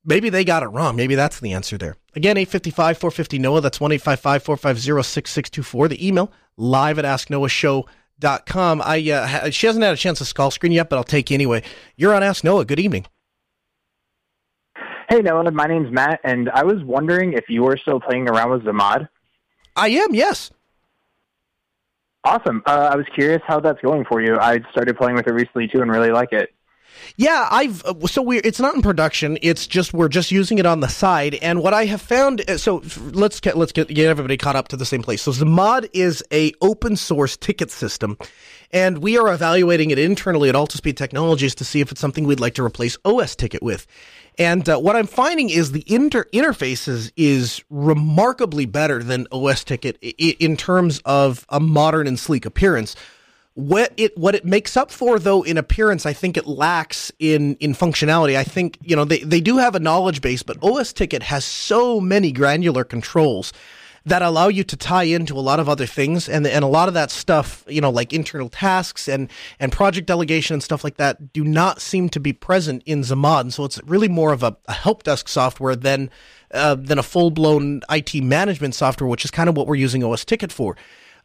maybe 0.05 0.31
they 0.31 0.45
got 0.45 0.63
it 0.63 0.69
wrong. 0.69 0.97
Maybe 0.97 1.15
that's 1.15 1.41
the 1.41 1.53
answer 1.53 1.77
there. 1.77 1.97
Again, 2.15 2.37
855 2.39 2.99
450 2.99 3.39
Noah. 3.39 3.61
That's 3.61 3.81
1 3.81 3.99
450 3.99 5.03
6624. 5.03 5.89
The 5.89 6.07
email 6.07 6.33
live 6.57 6.99
at 6.99 7.05
Ask 7.05 7.29
Noah 7.29 7.51
Show 7.51 7.87
dot 8.23 8.47
com. 8.47 8.81
I 8.83 8.97
uh, 9.11 9.51
she 9.51 9.67
hasn't 9.67 9.85
had 9.85 9.93
a 9.93 9.99
chance 9.99 10.19
to 10.19 10.25
skull 10.25 10.51
screen 10.51 10.73
yet, 10.73 10.89
but 10.89 10.97
I'll 10.97 11.05
take 11.05 11.31
you 11.31 11.35
anyway. 11.35 11.63
You're 11.97 12.15
on 12.15 12.23
Ask 12.23 12.43
Noah. 12.43 12.65
Good 12.65 12.81
evening. 12.81 13.05
Hey 15.11 15.21
Noah, 15.21 15.51
my 15.51 15.67
name's 15.67 15.93
Matt, 15.93 16.21
and 16.25 16.49
I 16.49 16.65
was 16.65 16.83
wondering 16.85 17.35
if 17.35 17.45
you 17.51 17.65
were 17.65 17.77
still 17.77 18.01
playing 18.01 18.31
around 18.31 18.51
with 18.51 18.63
Zammad. 18.63 19.09
I 19.77 19.89
am, 19.89 20.15
yes. 20.15 20.51
Awesome. 22.25 22.63
Uh, 22.65 22.89
I 22.93 22.97
was 22.97 23.05
curious 23.15 23.43
how 23.47 23.61
that's 23.61 23.81
going 23.83 24.07
for 24.07 24.23
you. 24.23 24.39
I 24.39 24.61
started 24.71 24.97
playing 24.97 25.17
with 25.17 25.27
it 25.27 25.33
recently 25.33 25.69
too, 25.69 25.83
and 25.83 25.91
really 25.91 26.13
like 26.13 26.33
it. 26.33 26.55
Yeah, 27.17 27.49
I've 27.51 27.85
uh, 27.85 28.07
so 28.07 28.23
we 28.23 28.39
it's 28.39 28.61
not 28.61 28.75
in 28.75 28.83
production. 28.83 29.39
It's 29.43 29.67
just 29.67 29.93
we're 29.93 30.09
just 30.09 30.31
using 30.31 30.59
it 30.59 30.67
on 30.67 30.81
the 30.81 30.89
side. 30.89 31.35
And 31.37 31.63
what 31.63 31.75
I 31.75 31.85
have 31.87 32.01
found, 32.01 32.49
uh, 32.49 32.59
so 32.59 32.83
let's 33.13 33.41
get 33.41 33.57
let's 33.57 33.73
get, 33.73 33.89
get 33.89 34.07
everybody 34.07 34.37
caught 34.37 34.57
up 34.57 34.69
to 34.69 34.77
the 34.77 34.87
same 34.87 35.03
place. 35.03 35.23
So 35.23 35.33
Zammad 35.33 35.89
is 35.93 36.23
a 36.33 36.53
open 36.61 36.97
source 36.97 37.37
ticket 37.37 37.71
system, 37.71 38.17
and 38.71 38.99
we 38.99 39.19
are 39.19 39.33
evaluating 39.33 39.91
it 39.91 39.99
internally 39.99 40.49
at 40.49 40.55
Altispeed 40.55 40.97
Technologies 40.97 41.55
to 41.57 41.65
see 41.65 41.81
if 41.81 41.93
it's 41.93 42.01
something 42.01 42.25
we'd 42.25 42.41
like 42.41 42.55
to 42.55 42.65
replace 42.65 42.97
OS 43.05 43.37
Ticket 43.37 43.63
with. 43.63 43.87
And 44.39 44.67
uh, 44.67 44.79
what 44.79 44.97
I'm 44.97 45.07
finding 45.07 45.51
is 45.51 45.73
the 45.73 45.85
inter- 45.87 46.27
interfaces 46.33 47.13
is 47.17 47.63
remarkably 47.69 48.65
better 48.65 49.03
than 49.03 49.27
OS 49.31 49.63
Ticket 49.63 49.99
in 50.01 50.57
terms 50.57 51.03
of 51.05 51.45
a 51.51 51.61
modern 51.61 52.07
and 52.07 52.19
sleek 52.19 52.47
appearance. 52.47 52.97
What 53.55 53.93
it 53.99 54.17
what 54.17 54.35
it 54.35 54.47
makes 54.47 54.77
up 54.79 54.91
for 54.91 55.19
though 55.19 55.43
in 55.43 55.59
appearance, 55.59 56.07
I 56.07 56.15
think 56.15 56.37
it 56.37 56.47
lacks 56.47 57.13
in 57.19 57.57
in 57.57 57.75
functionality. 57.75 58.37
I 58.37 58.45
think 58.45 58.79
you 58.83 58.97
know 58.97 59.05
they 59.05 59.19
they 59.19 59.41
do 59.41 59.59
have 59.59 59.75
a 59.75 59.81
knowledge 59.81 60.23
base, 60.23 60.43
but 60.43 60.57
OS 60.63 60.93
Ticket 60.93 61.23
has 61.25 61.45
so 61.45 62.01
many 62.01 62.33
granular 62.33 62.83
controls 62.83 63.53
that 64.05 64.23
allow 64.23 64.49
you 64.49 64.65
to 64.65 64.77
tie 64.77 65.05
into 65.05 65.37
a 65.37 65.41
lot 65.41 65.61
of 65.61 65.69
other 65.69 65.87
things 65.87 66.29
and 66.29 66.47
and 66.47 66.65
a 66.65 66.69
lot 66.69 66.89
of 66.89 66.95
that 66.95 67.11
stuff 67.11 67.65
you 67.69 67.81
know 67.81 67.91
like 67.91 68.13
internal 68.13 68.49
tasks 68.49 69.09
and 69.09 69.31
and 69.61 69.71
project 69.71 70.07
delegation 70.07 70.55
and 70.55 70.63
stuff 70.63 70.83
like 70.83 70.97
that 70.97 71.33
do 71.33 71.45
not 71.45 71.81
seem 71.81 72.09
to 72.09 72.21
be 72.21 72.33
present 72.33 72.83
in 72.87 73.05
and 73.13 73.55
so 73.55 73.65
it's 73.65 73.81
really 73.85 74.09
more 74.09 74.33
of 74.33 74.43
a, 74.43 74.57
a 74.67 74.73
help 74.73 75.03
desk 75.03 75.29
software 75.29 75.77
than 75.77 76.11
uh, 76.53 76.75
than 76.75 76.99
a 76.99 77.03
full 77.03 77.31
blown 77.31 77.81
IT 77.91 78.15
management 78.23 78.75
software 78.75 79.09
which 79.09 79.25
is 79.25 79.31
kind 79.31 79.49
of 79.49 79.57
what 79.57 79.67
we're 79.67 79.75
using 79.75 80.03
OS 80.03 80.25
Ticket 80.25 80.51
for 80.51 80.77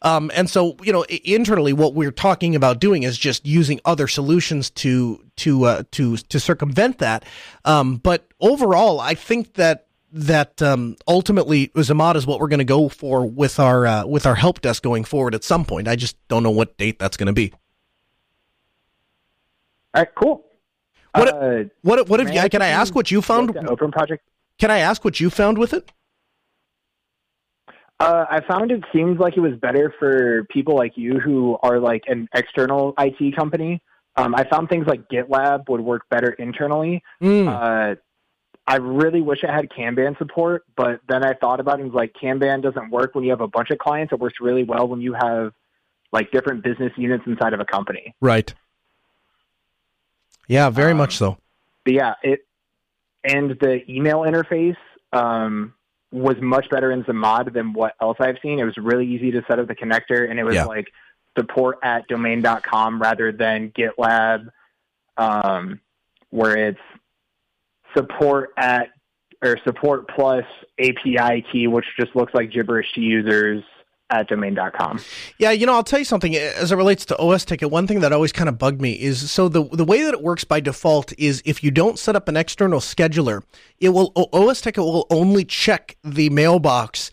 um, 0.02 0.30
and 0.34 0.48
so, 0.48 0.76
you 0.82 0.92
know, 0.92 1.04
internally, 1.24 1.72
what 1.72 1.94
we're 1.94 2.12
talking 2.12 2.54
about 2.54 2.78
doing 2.78 3.02
is 3.02 3.18
just 3.18 3.44
using 3.44 3.80
other 3.84 4.06
solutions 4.06 4.70
to 4.70 5.24
to 5.36 5.64
uh, 5.64 5.82
to 5.92 6.16
to 6.16 6.38
circumvent 6.38 6.98
that. 6.98 7.24
Um, 7.64 7.96
but 7.96 8.28
overall, 8.40 9.00
I 9.00 9.14
think 9.14 9.54
that 9.54 9.86
that 10.12 10.62
um, 10.62 10.96
ultimately 11.06 11.68
Zammad 11.68 12.14
is 12.16 12.26
what 12.26 12.40
we're 12.40 12.48
going 12.48 12.58
to 12.58 12.64
go 12.64 12.88
for 12.88 13.26
with 13.26 13.58
our 13.58 13.86
uh, 13.86 14.06
with 14.06 14.24
our 14.24 14.36
help 14.36 14.60
desk 14.60 14.82
going 14.82 15.04
forward 15.04 15.34
at 15.34 15.42
some 15.42 15.64
point. 15.64 15.88
I 15.88 15.96
just 15.96 16.16
don't 16.28 16.42
know 16.42 16.50
what 16.50 16.76
date 16.78 16.98
that's 16.98 17.16
going 17.16 17.26
to 17.26 17.32
be. 17.32 17.52
All 19.94 20.02
right, 20.02 20.14
cool. 20.14 20.44
What 21.14 21.28
uh, 21.28 21.64
what 21.82 22.08
what 22.08 22.20
have? 22.20 22.50
Can 22.50 22.62
I 22.62 22.68
ask 22.68 22.94
what 22.94 23.10
you 23.10 23.20
found? 23.20 23.56
Open 23.68 23.90
project. 23.90 24.22
Can 24.58 24.70
I 24.70 24.78
ask 24.78 25.04
what 25.04 25.18
you 25.18 25.30
found 25.30 25.58
with 25.58 25.72
it? 25.72 25.90
Uh, 28.00 28.24
I 28.30 28.40
found 28.46 28.70
it 28.70 28.84
seems 28.92 29.18
like 29.18 29.36
it 29.36 29.40
was 29.40 29.54
better 29.54 29.92
for 29.98 30.44
people 30.44 30.76
like 30.76 30.96
you 30.96 31.18
who 31.18 31.58
are 31.62 31.80
like 31.80 32.04
an 32.06 32.28
external 32.32 32.94
IT 32.98 33.34
company. 33.34 33.82
Um, 34.16 34.34
I 34.34 34.48
found 34.48 34.68
things 34.68 34.86
like 34.86 35.08
GitLab 35.08 35.68
would 35.68 35.80
work 35.80 36.02
better 36.08 36.30
internally. 36.30 37.02
Mm. 37.22 37.48
Uh, 37.48 37.96
I 38.66 38.76
really 38.76 39.20
wish 39.20 39.42
I 39.44 39.52
had 39.52 39.70
Kanban 39.70 40.16
support, 40.18 40.64
but 40.76 41.00
then 41.08 41.24
I 41.24 41.32
thought 41.34 41.58
about 41.58 41.78
it 41.78 41.84
and 41.84 41.92
was 41.92 41.96
like 41.96 42.12
Kanban 42.12 42.62
doesn't 42.62 42.90
work 42.90 43.14
when 43.14 43.24
you 43.24 43.30
have 43.30 43.40
a 43.40 43.48
bunch 43.48 43.70
of 43.70 43.78
clients. 43.78 44.12
It 44.12 44.20
works 44.20 44.40
really 44.40 44.64
well 44.64 44.86
when 44.86 45.00
you 45.00 45.14
have 45.14 45.52
like 46.12 46.30
different 46.30 46.62
business 46.62 46.92
units 46.96 47.24
inside 47.26 47.52
of 47.52 47.60
a 47.60 47.64
company. 47.64 48.14
Right. 48.20 48.52
Yeah, 50.48 50.70
very 50.70 50.92
um, 50.92 50.98
much 50.98 51.16
so. 51.16 51.38
But 51.84 51.94
yeah, 51.94 52.14
it 52.22 52.40
and 53.24 53.50
the 53.58 53.80
email 53.90 54.20
interface 54.20 54.76
um, 55.12 55.74
was 56.10 56.36
much 56.40 56.68
better 56.70 56.90
in 56.90 57.04
Zammad 57.04 57.52
than 57.52 57.72
what 57.72 57.94
else 58.00 58.16
I've 58.20 58.38
seen. 58.42 58.58
It 58.58 58.64
was 58.64 58.76
really 58.76 59.06
easy 59.06 59.30
to 59.32 59.42
set 59.48 59.58
up 59.58 59.68
the 59.68 59.74
connector, 59.74 60.28
and 60.30 60.38
it 60.38 60.44
was 60.44 60.54
yeah. 60.54 60.64
like 60.64 60.88
support 61.38 61.78
at 61.82 62.06
domain.com 62.08 63.00
rather 63.00 63.32
than 63.32 63.70
GitLab, 63.70 64.48
um, 65.16 65.80
where 66.30 66.56
it's 66.56 66.80
support 67.96 68.50
at 68.56 68.88
or 69.42 69.56
support 69.64 70.08
plus 70.08 70.44
API 70.80 71.44
key, 71.52 71.66
which 71.66 71.84
just 71.98 72.16
looks 72.16 72.34
like 72.34 72.50
gibberish 72.50 72.92
to 72.94 73.00
users 73.00 73.62
at 74.10 74.28
domain.com. 74.28 75.00
Yeah, 75.38 75.50
you 75.50 75.66
know, 75.66 75.74
I'll 75.74 75.84
tell 75.84 75.98
you 75.98 76.04
something 76.04 76.34
as 76.34 76.72
it 76.72 76.76
relates 76.76 77.04
to 77.06 77.18
OS 77.18 77.44
ticket. 77.44 77.70
One 77.70 77.86
thing 77.86 78.00
that 78.00 78.12
always 78.12 78.32
kind 78.32 78.48
of 78.48 78.58
bugged 78.58 78.80
me 78.80 78.92
is 78.92 79.30
so 79.30 79.48
the 79.48 79.64
the 79.64 79.84
way 79.84 80.02
that 80.02 80.14
it 80.14 80.22
works 80.22 80.44
by 80.44 80.60
default 80.60 81.12
is 81.18 81.42
if 81.44 81.62
you 81.62 81.70
don't 81.70 81.98
set 81.98 82.16
up 82.16 82.28
an 82.28 82.36
external 82.36 82.80
scheduler, 82.80 83.42
it 83.80 83.90
will 83.90 84.12
OS 84.32 84.60
ticket 84.60 84.82
will 84.82 85.06
only 85.10 85.44
check 85.44 85.96
the 86.02 86.30
mailbox 86.30 87.10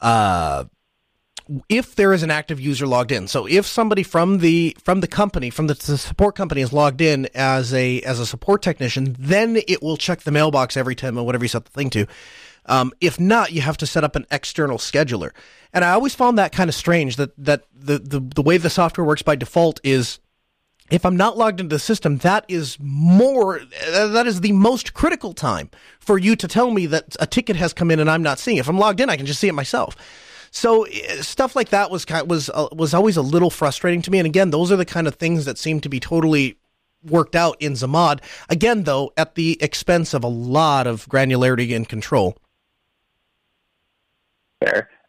uh, 0.00 0.64
if 1.68 1.94
there 1.94 2.12
is 2.12 2.22
an 2.22 2.30
active 2.30 2.60
user 2.60 2.86
logged 2.86 3.12
in. 3.12 3.26
So 3.28 3.46
if 3.46 3.66
somebody 3.66 4.02
from 4.02 4.38
the 4.38 4.76
from 4.82 5.00
the 5.00 5.06
company 5.06 5.50
from 5.50 5.66
the, 5.66 5.74
the, 5.74 5.98
support 5.98 6.34
company 6.34 6.60
is 6.60 6.72
logged 6.72 7.00
in 7.00 7.28
as 7.34 7.72
a 7.74 8.00
as 8.02 8.20
a 8.20 8.26
support 8.26 8.62
technician, 8.62 9.16
then 9.18 9.56
it 9.68 9.82
will 9.82 9.96
check 9.96 10.22
the 10.22 10.30
mailbox 10.30 10.76
every 10.76 10.94
time 10.94 11.18
or 11.18 11.24
whatever 11.24 11.44
you 11.44 11.48
set 11.48 11.64
the 11.64 11.70
thing 11.70 11.90
to. 11.90 12.06
Um, 12.68 12.92
if 13.00 13.18
not, 13.18 13.52
you 13.52 13.60
have 13.62 13.76
to 13.78 13.86
set 13.86 14.04
up 14.04 14.16
an 14.16 14.26
external 14.30 14.78
scheduler. 14.78 15.32
And 15.72 15.84
I 15.84 15.92
always 15.92 16.14
found 16.14 16.38
that 16.38 16.52
kind 16.52 16.68
of 16.68 16.74
strange 16.74 17.16
that 17.16 17.32
that 17.38 17.64
the, 17.74 17.98
the 17.98 18.20
the 18.20 18.42
way 18.42 18.56
the 18.56 18.70
software 18.70 19.04
works 19.04 19.22
by 19.22 19.36
default 19.36 19.80
is 19.82 20.18
if 20.90 21.04
I'm 21.04 21.16
not 21.16 21.36
logged 21.36 21.60
into 21.60 21.74
the 21.74 21.80
system, 21.80 22.18
that 22.18 22.44
is 22.48 22.78
more, 22.80 23.60
that 23.92 24.26
is 24.26 24.40
the 24.40 24.52
most 24.52 24.94
critical 24.94 25.34
time 25.34 25.70
for 26.00 26.16
you 26.16 26.34
to 26.36 26.48
tell 26.48 26.70
me 26.70 26.86
that 26.86 27.14
a 27.20 27.26
ticket 27.26 27.56
has 27.56 27.74
come 27.74 27.90
in 27.90 28.00
and 28.00 28.10
I'm 28.10 28.22
not 28.22 28.38
seeing 28.38 28.56
it. 28.56 28.60
If 28.60 28.68
I'm 28.68 28.78
logged 28.78 29.00
in, 29.00 29.10
I 29.10 29.16
can 29.16 29.26
just 29.26 29.40
see 29.40 29.48
it 29.48 29.54
myself. 29.54 29.96
So 30.50 30.86
uh, 30.86 31.22
stuff 31.22 31.54
like 31.54 31.68
that 31.70 31.90
was 31.90 32.06
kind 32.06 32.28
was 32.28 32.48
uh, 32.48 32.68
was 32.72 32.94
always 32.94 33.18
a 33.18 33.22
little 33.22 33.50
frustrating 33.50 34.00
to 34.02 34.10
me. 34.10 34.18
And 34.18 34.26
again, 34.26 34.50
those 34.50 34.72
are 34.72 34.76
the 34.76 34.86
kind 34.86 35.06
of 35.06 35.16
things 35.16 35.44
that 35.44 35.58
seem 35.58 35.80
to 35.80 35.90
be 35.90 36.00
totally 36.00 36.56
worked 37.04 37.36
out 37.36 37.60
in 37.60 37.74
Zammad. 37.74 38.20
Again, 38.48 38.84
though, 38.84 39.12
at 39.16 39.34
the 39.34 39.58
expense 39.62 40.14
of 40.14 40.24
a 40.24 40.28
lot 40.28 40.86
of 40.86 41.06
granularity 41.06 41.76
and 41.76 41.86
control. 41.86 42.36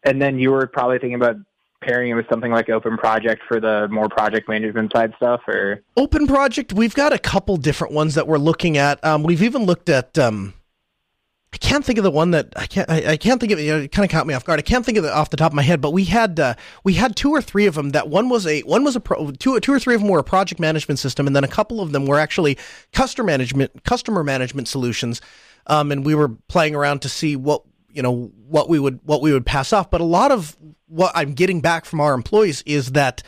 And 0.04 0.20
then 0.20 0.38
you 0.38 0.50
were 0.50 0.66
probably 0.66 0.98
thinking 0.98 1.14
about 1.14 1.36
pairing 1.82 2.10
it 2.10 2.14
with 2.14 2.26
something 2.28 2.52
like 2.52 2.68
Open 2.68 2.96
Project 2.96 3.42
for 3.48 3.60
the 3.60 3.88
more 3.90 4.08
project 4.08 4.48
management 4.48 4.92
side 4.92 5.12
stuff, 5.16 5.40
or 5.46 5.82
Open 5.96 6.26
Project. 6.26 6.72
We've 6.72 6.94
got 6.94 7.12
a 7.12 7.18
couple 7.18 7.56
different 7.56 7.94
ones 7.94 8.14
that 8.14 8.26
we're 8.26 8.38
looking 8.38 8.76
at. 8.76 9.02
Um, 9.04 9.22
we've 9.22 9.42
even 9.42 9.64
looked 9.64 9.88
at. 9.88 10.18
Um, 10.18 10.54
I 11.52 11.56
can't 11.56 11.84
think 11.84 11.98
of 11.98 12.04
the 12.04 12.12
one 12.12 12.30
that 12.30 12.52
I 12.54 12.66
can't. 12.66 12.88
I, 12.88 13.12
I 13.12 13.16
can't 13.16 13.40
think 13.40 13.52
of 13.52 13.58
it. 13.58 13.62
You 13.62 13.72
know, 13.72 13.78
it 13.80 13.92
kind 13.92 14.04
of 14.04 14.10
caught 14.10 14.26
me 14.26 14.34
off 14.34 14.44
guard. 14.44 14.60
I 14.60 14.62
can't 14.62 14.86
think 14.86 14.98
of 14.98 15.04
it 15.04 15.10
off 15.10 15.30
the 15.30 15.36
top 15.36 15.50
of 15.50 15.56
my 15.56 15.62
head. 15.62 15.80
But 15.80 15.92
we 15.92 16.04
had 16.04 16.38
uh, 16.38 16.54
we 16.84 16.94
had 16.94 17.16
two 17.16 17.30
or 17.30 17.42
three 17.42 17.66
of 17.66 17.74
them. 17.74 17.90
That 17.90 18.08
one 18.08 18.28
was 18.28 18.46
a 18.46 18.60
one 18.60 18.84
was 18.84 18.94
a 18.94 19.00
pro, 19.00 19.30
two 19.32 19.58
two 19.60 19.72
or 19.72 19.80
three 19.80 19.94
of 19.94 20.00
them 20.00 20.10
were 20.10 20.20
a 20.20 20.24
project 20.24 20.60
management 20.60 21.00
system, 21.00 21.26
and 21.26 21.34
then 21.34 21.44
a 21.44 21.48
couple 21.48 21.80
of 21.80 21.92
them 21.92 22.06
were 22.06 22.20
actually 22.20 22.56
customer 22.92 23.26
management 23.26 23.84
customer 23.84 24.22
management 24.22 24.68
solutions. 24.68 25.20
Um, 25.66 25.92
and 25.92 26.06
we 26.06 26.14
were 26.14 26.28
playing 26.28 26.74
around 26.74 27.02
to 27.02 27.08
see 27.08 27.36
what 27.36 27.62
you 27.92 28.02
know 28.02 28.32
what 28.46 28.68
we 28.68 28.78
would 28.78 29.00
what 29.04 29.22
we 29.22 29.32
would 29.32 29.46
pass 29.46 29.72
off. 29.72 29.90
But 29.90 30.00
a 30.00 30.04
lot 30.04 30.32
of 30.32 30.56
what 30.86 31.12
I'm 31.14 31.34
getting 31.34 31.60
back 31.60 31.84
from 31.84 32.00
our 32.00 32.14
employees 32.14 32.62
is 32.66 32.92
that 32.92 33.22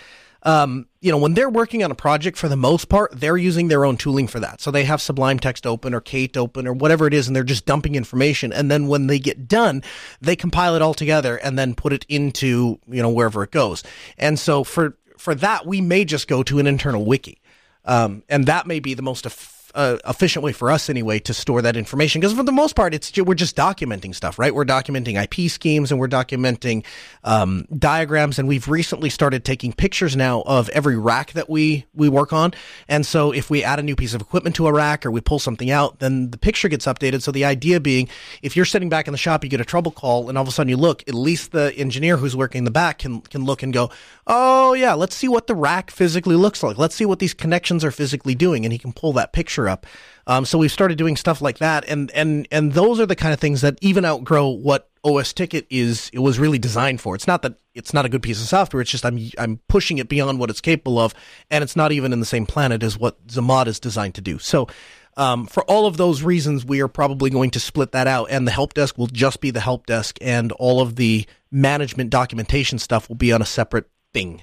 um, 0.45 0.89
you 1.01 1.13
know, 1.13 1.19
when 1.19 1.35
they're 1.35 1.49
working 1.49 1.85
on 1.85 1.91
a 1.91 1.95
project, 1.95 2.37
for 2.37 2.49
the 2.49 2.57
most 2.57 2.89
part, 2.89 3.13
they're 3.13 3.37
using 3.37 3.69
their 3.69 3.85
own 3.85 3.97
tooling 3.97 4.27
for 4.27 4.41
that. 4.41 4.61
So 4.61 4.71
they 4.71 4.85
have 4.85 5.01
Sublime 5.01 5.39
Text 5.39 5.67
open 5.67 5.95
or 5.95 6.01
Kate 6.01 6.37
open 6.37 6.67
or 6.67 6.73
whatever 6.73 7.07
it 7.07 7.15
is, 7.15 7.27
and 7.29 7.37
they're 7.37 7.45
just 7.45 7.65
dumping 7.65 7.95
information. 7.95 8.53
And 8.53 8.71
then 8.71 8.89
when 8.89 9.07
they 9.07 9.19
get 9.19 9.47
done, 9.47 9.83
they 10.21 10.35
compile 10.35 10.75
it 10.75 10.83
all 10.83 10.95
together 10.95 11.37
and 11.37 11.59
then 11.59 11.75
put 11.75 11.93
it 11.93 12.05
into, 12.09 12.81
you 12.89 13.03
know, 13.03 13.11
wherever 13.11 13.45
it 13.45 13.53
goes. 13.53 13.85
And 14.19 14.39
so 14.39 14.65
for, 14.65 14.99
for 15.17 15.35
that, 15.37 15.65
we 15.65 15.81
may 15.81 16.05
just 16.05 16.27
go 16.27 16.43
to 16.43 16.59
an 16.59 16.67
internal 16.67 17.05
wiki. 17.05 17.41
Um, 17.85 18.25
and 18.29 18.47
that 18.47 18.67
may 18.67 18.81
be 18.81 18.95
the 18.95 19.03
most 19.03 19.27
uh, 19.75 19.99
efficient 20.07 20.43
way 20.43 20.53
for 20.53 20.71
us 20.71 20.91
anyway 20.91 21.19
to 21.21 21.35
store 21.35 21.63
that 21.63 21.77
information. 21.77 22.21
Because 22.21 22.35
for 22.35 22.43
the 22.43 22.53
most 22.53 22.77
part 22.77 22.95
it's 22.95 23.17
we're 23.19 23.35
just 23.35 23.57
documenting 23.57 24.15
stuff 24.15 24.39
right? 24.39 24.55
We're 24.55 24.65
documenting 24.65 25.23
ip 25.23 25.51
schemes 25.51 25.91
and 25.91 26.01
we're 26.01 26.09
documenting 26.09 26.85
um, 27.25 27.67
diagrams. 27.77 28.39
And 28.39 28.49
we've 28.49 28.69
recently 28.69 29.11
started 29.11 29.45
taking 29.45 29.73
pictures 29.73 30.17
now 30.17 30.43
of 30.43 30.69
every 30.71 30.97
rack 30.97 31.33
that 31.33 31.49
we 31.49 31.87
we 31.95 32.09
work 32.09 32.33
on. 32.33 32.53
And 32.89 33.07
so 33.07 33.33
if 33.33 33.51
we 33.51 33.65
add 33.65 33.79
a 33.79 33.83
new 33.83 33.97
piece 33.97 34.15
of 34.15 34.21
equipment 34.21 34.57
to 34.57 34.67
a 34.67 34.73
rack 34.73 35.07
or 35.07 35.11
we 35.11 35.21
pull 35.21 35.39
something 35.39 35.71
out 35.71 36.01
then 36.01 36.31
the 36.31 36.39
picture 36.39 36.69
gets 36.69 36.87
updated. 36.87 37.23
So 37.23 37.33
the 37.33 37.45
idea 37.45 37.81
being 37.81 38.09
if 38.43 38.57
you're 38.57 38.65
sitting 38.65 38.89
back 38.89 39.09
in 39.09 39.13
the 39.13 39.19
shop 39.19 39.45
you 39.45 39.51
get 39.51 39.61
a 39.61 39.65
trouble 39.65 39.93
call 39.93 40.29
and 40.29 40.37
all 40.37 40.43
of 40.43 40.49
a 40.49 40.53
sudden 40.53 40.69
you 40.69 40.77
look 40.77 41.03
at 41.09 41.15
least 41.15 41.53
the 41.53 41.75
engineer 41.77 42.17
who's 42.17 42.37
working 42.37 42.61
in 42.61 42.65
the 42.65 42.71
back 42.71 42.99
can 42.99 43.21
can 43.23 43.45
look 43.45 43.63
and 43.63 43.73
go 43.73 43.91
oh 44.27 44.75
yeah 44.75 44.95
let's 44.95 45.17
see 45.17 45.29
what 45.29 45.47
the 45.47 45.55
rack 45.55 45.91
physically 45.91 46.37
looks 46.37 46.63
like. 46.63 46.77
Let's 46.77 46.95
see 46.95 47.07
what 47.07 47.21
these 47.21 47.33
connections 47.35 47.85
are 47.85 47.91
physically 47.91 48.35
doing. 48.35 48.65
And 48.65 48.73
he 48.73 48.79
can 48.79 48.93
pull 48.93 49.13
that 49.15 49.33
picture 49.33 49.62
up. 49.69 49.87
Um, 50.27 50.45
so 50.45 50.59
we've 50.59 50.73
started 50.73 50.99
doing 50.99 51.17
stuff 51.17 51.41
like 51.41 51.59
that, 51.59 51.85
and 51.89 52.11
and 52.13 52.47
and 52.53 52.73
those 52.73 53.01
are 53.01 53.07
the 53.07 53.17
kind 53.17 53.35
of 53.35 53.41
things 53.41 53.61
that 53.63 53.79
even 53.81 54.05
outgrow 54.05 54.49
what 54.49 54.89
OS 55.05 55.33
Ticket 55.33 55.67
is. 55.69 56.11
It 56.13 56.21
was 56.21 56.39
really 56.39 56.59
designed 56.59 57.01
for. 57.01 57.15
It's 57.15 57.27
not 57.27 57.43
that 57.43 57.55
it's 57.75 57.93
not 57.93 58.05
a 58.05 58.09
good 58.09 58.23
piece 58.23 58.41
of 58.41 58.47
software. 58.47 58.81
It's 58.81 58.91
just 58.91 59.05
I'm 59.05 59.19
I'm 59.39 59.61
pushing 59.69 59.99
it 59.99 60.09
beyond 60.09 60.39
what 60.39 60.51
it's 60.51 60.61
capable 60.61 60.99
of, 60.99 61.15
and 61.51 61.65
it's 61.65 61.77
not 61.77 61.93
even 61.93 62.13
in 62.13 62.21
the 62.21 62.27
same 62.27 62.47
planet 62.47 62.83
as 62.83 62.97
what 62.97 63.27
Zammad 63.27 63.67
is 63.67 63.81
designed 63.81 64.15
to 64.17 64.21
do. 64.21 64.39
So. 64.39 64.69
Um, 65.15 65.45
for 65.45 65.63
all 65.65 65.85
of 65.85 65.99
those 65.99 66.23
reasons, 66.23 66.65
we 66.65 66.81
are 66.81 66.89
probably 66.89 67.29
going 67.29 67.51
to 67.51 67.61
split 67.61 67.93
that 67.93 68.07
out, 68.07 68.29
and 68.31 68.47
the 68.47 68.51
help 68.51 68.73
desk 68.73 68.97
will 68.97 69.09
just 69.09 69.43
be 69.43 69.51
the 69.51 69.61
help 69.61 69.85
desk, 69.85 70.17
and 70.23 70.53
all 70.53 70.81
of 70.81 70.97
the 70.97 71.27
management 71.51 72.09
documentation 72.09 72.79
stuff 72.79 73.11
will 73.11 73.17
be 73.17 73.31
on 73.31 73.43
a 73.43 73.45
separate 73.45 73.91
thing. 74.15 74.43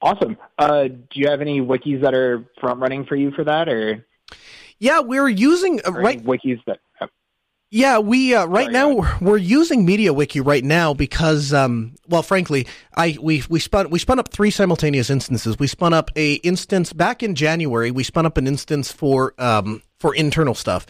Awesome. 0.00 0.36
Uh, 0.58 0.88
do 0.88 1.06
you 1.14 1.28
have 1.28 1.40
any 1.40 1.60
wikis 1.60 2.02
that 2.02 2.14
are 2.14 2.44
front 2.60 2.80
running 2.80 3.04
for 3.04 3.16
you 3.16 3.32
for 3.32 3.44
that, 3.44 3.68
or? 3.68 4.06
Yeah, 4.78 5.00
we're 5.00 5.28
using 5.28 5.80
uh, 5.86 5.92
right 5.92 6.22
wikis 6.22 6.64
that. 6.66 6.78
Uh, 7.00 7.08
yeah, 7.70 7.98
we 7.98 8.34
uh, 8.34 8.46
right 8.46 8.64
Sorry, 8.64 8.72
now 8.72 8.94
we're, 8.94 9.18
we're, 9.20 9.36
using 9.36 9.86
MediaWiki 9.86 10.44
right 10.46 10.64
now 10.64 10.94
because, 10.94 11.52
um, 11.52 11.96
well, 12.08 12.22
frankly, 12.22 12.66
I 12.96 13.18
we 13.20 13.42
we 13.50 13.58
spun 13.58 13.90
we 13.90 13.98
spun 13.98 14.20
up 14.20 14.28
three 14.28 14.50
simultaneous 14.50 15.10
instances. 15.10 15.58
We 15.58 15.66
spun 15.66 15.92
up 15.92 16.10
a 16.16 16.34
instance 16.34 16.92
back 16.92 17.22
in 17.22 17.34
January. 17.34 17.90
We 17.90 18.04
spun 18.04 18.24
up 18.24 18.38
an 18.38 18.46
instance 18.46 18.92
for 18.92 19.34
um, 19.36 19.82
for 19.98 20.14
internal 20.14 20.54
stuff, 20.54 20.86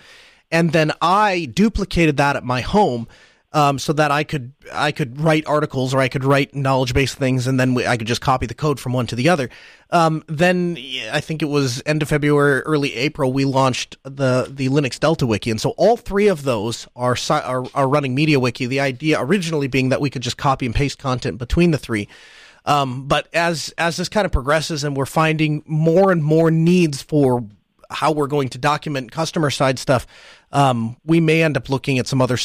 and 0.50 0.72
then 0.72 0.92
I 1.00 1.46
duplicated 1.46 2.18
that 2.18 2.36
at 2.36 2.44
my 2.44 2.60
home 2.60 3.08
um, 3.52 3.78
so 3.78 3.92
that 3.94 4.10
I 4.10 4.24
could 4.24 4.52
I 4.72 4.92
could 4.92 5.20
write 5.20 5.46
articles 5.46 5.94
or 5.94 6.00
I 6.00 6.08
could 6.08 6.24
write 6.24 6.54
knowledge 6.54 6.92
based 6.92 7.16
things, 7.16 7.46
and 7.46 7.58
then 7.58 7.74
we, 7.74 7.86
I 7.86 7.96
could 7.96 8.06
just 8.06 8.20
copy 8.20 8.46
the 8.46 8.54
code 8.54 8.78
from 8.78 8.92
one 8.92 9.06
to 9.06 9.16
the 9.16 9.28
other. 9.28 9.48
Um, 9.90 10.22
then 10.28 10.76
I 11.10 11.20
think 11.20 11.40
it 11.40 11.46
was 11.46 11.82
end 11.86 12.02
of 12.02 12.08
February, 12.08 12.60
early 12.62 12.94
April, 12.94 13.32
we 13.32 13.44
launched 13.46 13.96
the 14.02 14.48
the 14.50 14.68
Linux 14.68 15.00
Delta 15.00 15.26
Wiki, 15.26 15.50
and 15.50 15.60
so 15.60 15.70
all 15.70 15.96
three 15.96 16.28
of 16.28 16.42
those 16.42 16.86
are 16.94 17.16
are, 17.30 17.64
are 17.74 17.88
running 17.88 18.14
MediaWiki. 18.14 18.68
The 18.68 18.80
idea 18.80 19.18
originally 19.20 19.68
being 19.68 19.88
that 19.88 20.00
we 20.00 20.10
could 20.10 20.22
just 20.22 20.36
copy 20.36 20.66
and 20.66 20.74
paste 20.74 20.98
content 20.98 21.38
between 21.38 21.70
the 21.70 21.78
three. 21.78 22.08
Um, 22.66 23.08
but 23.08 23.28
as 23.32 23.72
as 23.78 23.96
this 23.96 24.10
kind 24.10 24.26
of 24.26 24.32
progresses, 24.32 24.84
and 24.84 24.94
we're 24.94 25.06
finding 25.06 25.62
more 25.66 26.12
and 26.12 26.22
more 26.22 26.50
needs 26.50 27.00
for 27.00 27.44
how 27.90 28.12
we're 28.12 28.26
going 28.26 28.50
to 28.50 28.58
document 28.58 29.10
customer 29.10 29.48
side 29.48 29.78
stuff, 29.78 30.06
um, 30.52 30.96
we 31.04 31.20
may 31.20 31.42
end 31.42 31.56
up 31.56 31.68
looking 31.68 31.98
at 31.98 32.06
some 32.06 32.22
other 32.22 32.38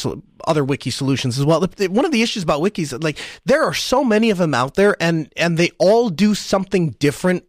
other 0.46 0.64
wiki 0.64 0.90
solutions 0.90 1.38
as 1.38 1.44
well. 1.44 1.60
One 1.60 2.04
of 2.04 2.12
the 2.12 2.22
issues 2.22 2.42
about 2.42 2.60
wikis, 2.60 3.02
like 3.02 3.18
there 3.44 3.64
are 3.64 3.74
so 3.74 4.04
many 4.04 4.30
of 4.30 4.38
them 4.38 4.54
out 4.54 4.74
there, 4.74 4.96
and 5.00 5.32
and 5.36 5.56
they 5.58 5.70
all 5.78 6.10
do 6.10 6.34
something 6.34 6.90
different 6.98 7.44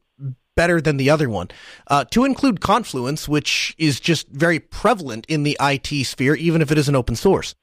better 0.55 0.79
than 0.79 0.97
the 0.97 1.09
other 1.09 1.29
one. 1.29 1.49
Uh, 1.87 2.05
to 2.05 2.23
include 2.23 2.61
Confluence, 2.61 3.27
which 3.27 3.75
is 3.77 3.99
just 3.99 4.29
very 4.29 4.59
prevalent 4.59 5.25
in 5.27 5.43
the 5.43 5.57
IT 5.59 6.05
sphere, 6.05 6.35
even 6.35 6.61
if 6.61 6.71
it 6.71 6.77
isn't 6.77 6.95
open 6.95 7.15
source. 7.15 7.55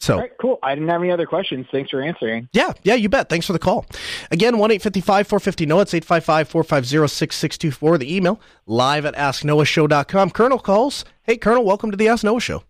So 0.00 0.22
cool. 0.40 0.58
I 0.62 0.74
didn't 0.74 0.88
have 0.90 1.02
any 1.02 1.10
other 1.10 1.26
questions. 1.26 1.66
Thanks 1.72 1.90
for 1.90 2.00
answering. 2.00 2.48
Yeah, 2.52 2.72
yeah, 2.84 2.94
you 2.94 3.08
bet. 3.08 3.28
Thanks 3.28 3.46
for 3.46 3.52
the 3.52 3.58
call. 3.58 3.84
Again, 4.30 4.58
one 4.58 4.70
eight 4.70 4.80
fifty 4.80 5.00
five 5.00 5.26
four 5.26 5.40
fifty 5.40 5.66
no. 5.66 5.80
It's 5.80 5.92
855-450-6624. 5.92 7.98
The 7.98 8.16
email 8.16 8.40
live 8.66 9.04
at 9.04 9.16
asknoahshow.com. 9.16 10.30
Colonel 10.30 10.60
calls. 10.60 11.04
Hey, 11.24 11.36
Colonel, 11.36 11.64
welcome 11.64 11.90
to 11.90 11.96
the 11.96 12.06
Ask 12.08 12.22
Noah 12.24 12.40
Show. 12.40 12.62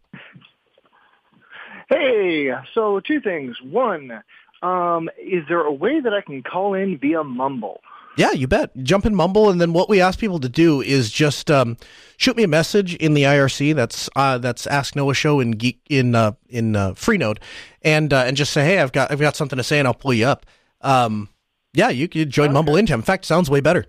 Hey, 1.89 2.51
so 2.75 3.01
two 3.01 3.21
things. 3.21 3.57
One, 3.63 4.23
um, 4.63 5.09
is 5.19 5.45
there 5.49 5.63
a 5.63 5.73
way 5.73 6.01
that 6.01 6.13
I 6.13 6.21
can 6.21 6.43
call 6.43 6.75
in 6.75 6.99
via 6.99 7.25
Mumble? 7.25 7.81
Yeah, 8.19 8.33
you 8.33 8.49
bet. 8.49 8.77
Jump 8.83 9.07
in 9.07 9.15
Mumble, 9.15 9.49
and 9.49 9.61
then 9.61 9.73
what 9.73 9.89
we 9.89 10.01
ask 10.01 10.19
people 10.19 10.41
to 10.41 10.49
do 10.49 10.83
is 10.83 11.09
just 11.13 11.53
um, 11.53 11.77
shoot 12.17 12.37
me 12.37 12.43
a 12.43 12.49
message 12.49 12.97
in 12.97 13.15
the 13.15 13.23
IRC. 13.23 13.77
That's 13.77 14.11
uh, 14.17 14.39
that's 14.39 14.67
Ask 14.67 14.97
Noah 14.97 15.15
Show 15.15 15.39
in 15.39 15.53
Geek 15.53 15.81
in 15.89 16.17
uh, 16.17 16.33
in 16.49 16.75
uh, 16.75 16.95
Freenode, 16.95 17.39
and 17.83 18.13
uh, 18.13 18.25
and 18.27 18.37
just 18.37 18.53
say, 18.53 18.65
hey, 18.65 18.81
I've 18.81 18.91
got 18.91 19.13
I've 19.13 19.21
got 19.21 19.37
something 19.37 19.57
to 19.57 19.63
say, 19.63 19.79
and 19.79 19.87
I'll 19.87 19.95
pull 19.95 20.13
you 20.13 20.27
up. 20.27 20.47
Um, 20.81 21.29
yeah, 21.75 21.91
you 21.91 22.09
could 22.09 22.31
join 22.31 22.47
okay. 22.47 22.55
Mumble 22.55 22.75
into. 22.75 22.93
In 22.93 23.03
fact, 23.03 23.25
sounds 23.25 23.49
way 23.49 23.61
better. 23.61 23.87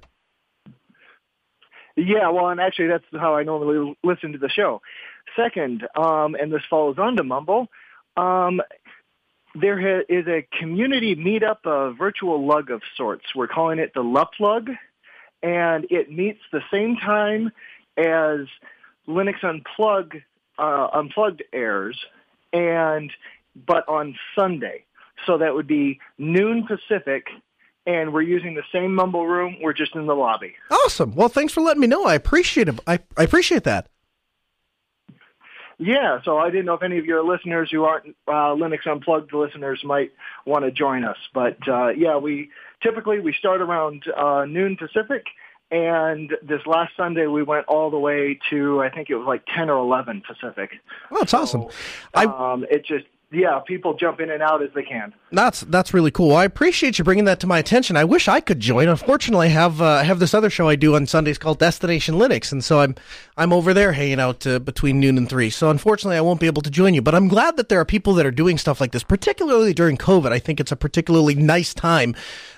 Yeah, 1.96 2.30
well, 2.30 2.50
and 2.50 2.62
actually, 2.62 2.90
that's 2.90 3.06
how 3.14 3.36
I 3.36 3.42
normally 3.42 3.98
listen 4.04 4.34
to 4.34 4.38
the 4.38 4.50
show. 4.50 4.80
Second, 5.36 5.88
um, 5.96 6.36
and 6.36 6.54
this 6.54 6.62
follows 6.70 7.00
on 7.00 7.16
to 7.16 7.24
Mumble. 7.24 7.68
Um, 8.16 8.62
there 9.56 10.02
is 10.02 10.28
a 10.28 10.48
community 10.60 11.16
meetup, 11.16 11.66
a 11.66 11.94
virtual 11.94 12.46
lug 12.46 12.70
of 12.70 12.82
sorts. 12.96 13.26
We're 13.36 13.48
calling 13.48 13.80
it 13.80 13.94
the 13.94 14.02
LUP 14.02 14.32
Lug, 14.40 14.70
and 15.42 15.88
it 15.90 16.12
meets 16.12 16.40
the 16.52 16.62
same 16.72 16.98
time 16.98 17.52
as 17.98 18.42
Linux 19.08 19.40
Unplug, 19.42 20.22
uh, 20.58 20.88
Unplugged 20.94 21.44
airs, 21.52 21.98
and 22.54 23.12
but 23.68 23.88
on 23.88 24.16
Sunday. 24.38 24.84
So 25.26 25.38
that 25.40 25.54
would 25.54 25.68
be 25.68 26.00
noon 26.18 26.68
Pacific, 26.68 27.28
and 27.86 28.14
we're 28.14 28.22
using 28.22 28.54
the 28.54 28.64
same 28.72 28.94
mumble 28.94 29.28
room. 29.28 29.58
We're 29.62 29.74
just 29.74 29.96
in 29.96 30.06
the 30.06 30.16
lobby. 30.16 30.56
Awesome. 30.70 31.16
Well, 31.16 31.30
thanks 31.30 31.54
for 31.54 31.62
letting 31.62 31.82
me 31.82 31.88
know. 31.88 32.06
I 32.06 32.16
appreciate 32.16 32.70
it. 32.70 32.80
I, 32.88 33.00
I 33.18 33.24
appreciate 33.24 33.64
that. 33.64 33.88
Yeah, 35.82 36.20
so 36.26 36.38
I 36.38 36.50
didn't 36.50 36.66
know 36.66 36.74
if 36.74 36.84
any 36.84 36.98
of 36.98 37.06
your 37.06 37.24
listeners 37.24 37.70
who 37.72 37.86
aren't 37.86 38.08
uh, 38.28 38.54
Linux 38.54 38.86
Unplugged 38.86 39.34
listeners 39.34 39.80
might 39.86 40.12
want 40.46 40.66
to 40.66 40.72
join 40.72 41.06
us. 41.06 41.16
But 41.34 41.58
uh, 41.68 41.90
yeah, 41.90 42.18
we 42.18 42.50
typically 42.84 43.22
we 43.22 43.34
start 43.34 43.62
around 43.62 44.04
uh, 44.16 44.44
noon 44.44 44.76
Pacific, 44.76 45.24
and 45.72 46.32
this 46.44 46.60
last 46.66 46.92
Sunday 46.98 47.28
we 47.28 47.44
went 47.44 47.66
all 47.68 47.90
the 47.90 47.98
way 47.98 48.38
to 48.50 48.82
I 48.82 48.90
think 48.90 49.10
it 49.10 49.16
was 49.16 49.26
like 49.26 49.46
ten 49.56 49.70
or 49.70 49.78
eleven 49.78 50.22
Pacific. 50.28 50.72
Oh, 51.12 51.20
that's 51.20 51.32
so, 51.32 51.40
awesome. 51.40 51.66
I, 52.14 52.26
um, 52.26 52.66
it 52.70 52.86
just 52.86 53.06
yeah, 53.32 53.60
people 53.60 53.94
jump 53.94 54.20
in 54.20 54.32
and 54.32 54.42
out 54.42 54.64
as 54.64 54.70
they 54.74 54.82
can. 54.82 55.14
That's 55.32 55.62
that's 55.62 55.94
really 55.94 56.10
cool. 56.10 56.36
I 56.36 56.46
appreciate 56.46 56.98
you 56.98 57.04
bringing 57.04 57.26
that 57.26 57.40
to 57.42 57.48
my 57.48 57.60
attention. 57.60 57.96
I 57.96 58.04
wish 58.04 58.28
I 58.28 58.40
could 58.40 58.60
join. 58.60 58.88
Unfortunately, 58.88 59.48
I 59.48 59.50
have 59.52 59.82
uh, 59.82 60.04
have 60.04 60.18
this 60.18 60.34
other 60.34 60.50
show 60.50 60.68
I 60.68 60.76
do 60.76 60.96
on 60.96 61.06
Sundays 61.06 61.38
called 61.38 61.60
Destination 61.60 62.16
Linux, 62.16 62.52
and 62.52 62.64
so 62.64 62.80
I'm 62.80 62.96
I'm 63.38 63.54
over 63.54 63.72
there 63.72 63.92
hanging 63.92 64.20
out 64.20 64.48
uh, 64.48 64.58
between 64.58 65.00
noon 65.00 65.16
and 65.18 65.30
three. 65.30 65.52
So 65.52 65.70
unfortunately, 65.70 66.18
I 66.18 66.22
won't 66.22 66.40
be 66.40 66.48
able 66.48 66.64
to 66.64 66.72
join 66.72 66.96
you. 66.96 67.04
But 67.04 67.14
I'm 67.14 67.28
glad 67.28 67.56
that 67.58 67.70
there 67.70 67.80
are 67.80 67.86
people 67.86 68.14
that 68.16 68.26
are 68.26 68.32
doing 68.32 68.58
stuff 68.58 68.82
like 68.82 68.94
this, 68.94 69.04
particularly 69.04 69.76
during 69.76 69.96
COVID. 69.96 70.32
I 70.32 70.40
think 70.40 70.60
it's 70.60 70.72
a 70.72 70.76
particularly 70.76 71.36
nice 71.36 71.76
time 71.76 72.16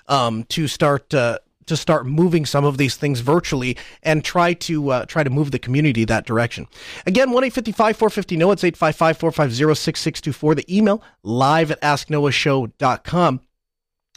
um, 0.07 0.45
to 0.45 0.69
start. 0.69 1.13
Uh, 1.13 1.39
to 1.65 1.77
start 1.77 2.05
moving 2.05 2.45
some 2.45 2.65
of 2.65 2.77
these 2.77 2.95
things 2.95 3.19
virtually 3.19 3.77
and 4.03 4.23
try 4.23 4.53
to 4.53 4.89
uh, 4.89 5.05
try 5.05 5.23
to 5.23 5.29
move 5.29 5.51
the 5.51 5.59
community 5.59 6.05
that 6.05 6.25
direction. 6.25 6.67
Again, 7.05 7.31
one 7.31 7.43
eight 7.43 7.53
fifty 7.53 7.71
five 7.71 7.97
four 7.97 8.09
fifty 8.09 8.37
no 8.37 8.51
it's 8.51 8.63
855 8.63 9.17
450 9.17 9.75
6624 9.75 10.55
the 10.55 10.75
email 10.77 11.03
live 11.23 11.71
at 11.71 11.81
asknoahshow.com. 11.81 13.41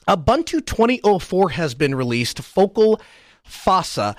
Ubuntu 0.06 0.64
2004 0.66 1.48
has 1.50 1.74
been 1.74 1.94
released 1.94 2.40
focal 2.40 3.00
fossa 3.42 4.14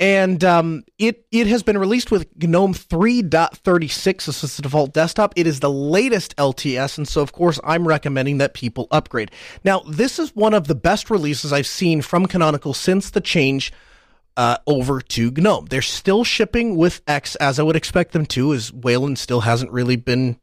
and 0.00 0.42
um, 0.42 0.82
it 0.98 1.26
it 1.30 1.46
has 1.46 1.62
been 1.62 1.76
released 1.76 2.10
with 2.10 2.26
GNOME 2.42 2.72
3.36 2.72 4.28
as 4.28 4.56
the 4.56 4.62
default 4.62 4.94
desktop. 4.94 5.34
It 5.36 5.46
is 5.46 5.60
the 5.60 5.70
latest 5.70 6.34
LTS, 6.36 6.96
and 6.96 7.06
so 7.06 7.20
of 7.20 7.32
course 7.32 7.60
I'm 7.62 7.86
recommending 7.86 8.38
that 8.38 8.54
people 8.54 8.88
upgrade. 8.90 9.30
Now, 9.62 9.80
this 9.80 10.18
is 10.18 10.34
one 10.34 10.54
of 10.54 10.66
the 10.66 10.74
best 10.74 11.10
releases 11.10 11.52
I've 11.52 11.66
seen 11.66 12.00
from 12.00 12.26
Canonical 12.26 12.72
since 12.72 13.10
the 13.10 13.20
change 13.20 13.72
uh, 14.38 14.56
over 14.66 15.02
to 15.02 15.30
GNOME. 15.30 15.66
They're 15.66 15.82
still 15.82 16.24
shipping 16.24 16.76
with 16.76 17.02
X 17.06 17.36
as 17.36 17.58
I 17.58 17.62
would 17.62 17.76
expect 17.76 18.12
them 18.12 18.24
to, 18.26 18.54
as 18.54 18.72
Wayland 18.72 19.18
still 19.18 19.42
hasn't 19.42 19.70
really 19.70 19.96
been 19.96 20.40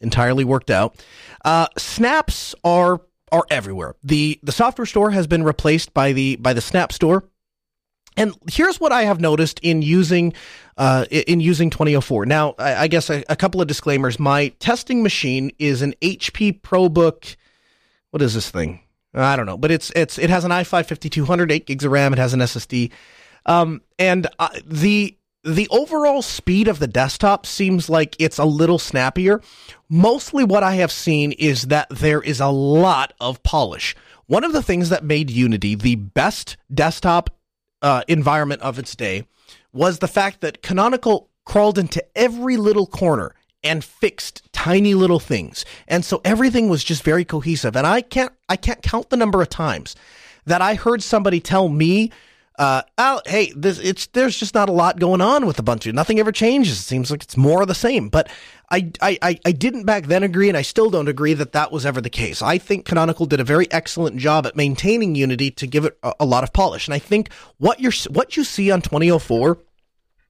entirely 0.00 0.44
worked 0.44 0.70
out. 0.70 0.96
Uh, 1.44 1.66
snaps 1.76 2.54
are 2.64 3.02
are 3.30 3.44
everywhere. 3.50 3.94
the 4.02 4.40
The 4.42 4.52
software 4.52 4.86
store 4.86 5.10
has 5.10 5.26
been 5.26 5.44
replaced 5.44 5.92
by 5.92 6.14
the 6.14 6.36
by 6.36 6.54
the 6.54 6.62
Snap 6.62 6.90
Store 6.90 7.24
and 8.18 8.34
here's 8.50 8.80
what 8.80 8.92
I 8.92 9.04
have 9.04 9.20
noticed 9.20 9.60
in 9.62 9.82
using 9.82 10.34
uh, 10.76 11.06
in 11.10 11.40
using 11.40 11.70
2004. 11.70 12.26
Now, 12.26 12.54
I, 12.58 12.74
I 12.74 12.88
guess 12.88 13.10
a, 13.10 13.24
a, 13.28 13.36
couple 13.36 13.60
of 13.60 13.66
disclaimers. 13.66 14.18
My 14.18 14.48
testing 14.60 15.02
machine 15.02 15.50
is 15.58 15.82
an 15.82 15.94
HP 16.02 16.60
ProBook. 16.60 17.36
What 18.10 18.22
is 18.22 18.34
this 18.34 18.50
thing? 18.50 18.80
I 19.14 19.36
don't 19.36 19.46
know, 19.46 19.56
but 19.56 19.70
it's 19.70 19.90
it's 19.96 20.18
it 20.18 20.30
has 20.30 20.44
an 20.44 20.50
i5 20.50 20.86
5200, 20.86 21.50
8 21.50 21.66
gigs 21.66 21.84
of 21.84 21.92
RAM. 21.92 22.12
It 22.12 22.18
has 22.18 22.34
an 22.34 22.40
SSD, 22.40 22.90
um, 23.46 23.80
and 23.98 24.26
uh, 24.38 24.50
the 24.64 25.16
the 25.44 25.68
overall 25.70 26.20
speed 26.20 26.68
of 26.68 26.78
the 26.78 26.86
desktop 26.86 27.46
seems 27.46 27.88
like 27.88 28.16
it's 28.18 28.38
a 28.38 28.44
little 28.44 28.78
snappier. 28.78 29.40
Mostly, 29.88 30.44
what 30.44 30.62
I 30.62 30.74
have 30.74 30.92
seen 30.92 31.32
is 31.32 31.62
that 31.68 31.88
there 31.90 32.20
is 32.20 32.40
a 32.40 32.48
lot 32.48 33.14
of 33.20 33.42
polish. 33.42 33.96
One 34.26 34.44
of 34.44 34.52
the 34.52 34.62
things 34.62 34.90
that 34.90 35.04
made 35.04 35.30
Unity 35.30 35.74
the 35.74 35.94
best 35.94 36.58
desktop 36.72 37.30
uh, 37.82 38.02
environment 38.08 38.62
of 38.62 38.78
its 38.78 38.94
day 38.96 39.26
was 39.72 39.98
the 39.98 40.08
fact 40.08 40.40
that 40.40 40.62
Canonical 40.62 41.28
crawled 41.44 41.78
into 41.78 42.04
every 42.16 42.56
little 42.56 42.86
corner 42.86 43.34
and 43.62 43.84
fixed 43.84 44.50
tiny 44.52 44.94
little 44.94 45.18
things. 45.18 45.64
And 45.86 46.04
so 46.04 46.20
everything 46.24 46.68
was 46.68 46.84
just 46.84 47.02
very 47.02 47.24
cohesive. 47.24 47.76
And 47.76 47.86
I 47.86 48.00
can't 48.00 48.32
I 48.48 48.56
can't 48.56 48.82
count 48.82 49.10
the 49.10 49.16
number 49.16 49.42
of 49.42 49.48
times 49.48 49.96
that 50.46 50.62
I 50.62 50.74
heard 50.74 51.02
somebody 51.02 51.40
tell 51.40 51.68
me 51.68 52.10
uh, 52.58 52.82
oh, 52.98 53.20
hey, 53.24 53.52
this, 53.54 53.78
it's 53.78 54.08
there's 54.08 54.36
just 54.36 54.52
not 54.52 54.68
a 54.68 54.72
lot 54.72 54.98
going 54.98 55.20
on 55.20 55.46
with 55.46 55.58
Ubuntu. 55.58 55.92
Nothing 55.92 56.18
ever 56.18 56.32
changes. 56.32 56.80
It 56.80 56.82
seems 56.82 57.08
like 57.08 57.22
it's 57.22 57.36
more 57.36 57.62
of 57.62 57.68
the 57.68 57.74
same. 57.74 58.08
But 58.08 58.28
I, 58.70 58.90
I, 59.00 59.38
I 59.46 59.52
didn't 59.52 59.84
back 59.84 60.06
then 60.06 60.22
agree, 60.22 60.48
and 60.48 60.56
I 60.56 60.62
still 60.62 60.90
don't 60.90 61.08
agree 61.08 61.32
that 61.32 61.52
that 61.52 61.72
was 61.72 61.86
ever 61.86 62.02
the 62.02 62.10
case. 62.10 62.42
I 62.42 62.58
think 62.58 62.84
Canonical 62.84 63.24
did 63.24 63.40
a 63.40 63.44
very 63.44 63.70
excellent 63.72 64.18
job 64.18 64.46
at 64.46 64.56
maintaining 64.56 65.14
Unity 65.14 65.50
to 65.52 65.66
give 65.66 65.86
it 65.86 65.98
a, 66.02 66.12
a 66.20 66.26
lot 66.26 66.44
of 66.44 66.52
polish. 66.52 66.86
And 66.86 66.94
I 66.94 66.98
think 66.98 67.32
what 67.56 67.80
you're 67.80 67.92
what 68.10 68.36
you 68.36 68.44
see 68.44 68.70
on 68.70 68.82
2004 68.82 69.58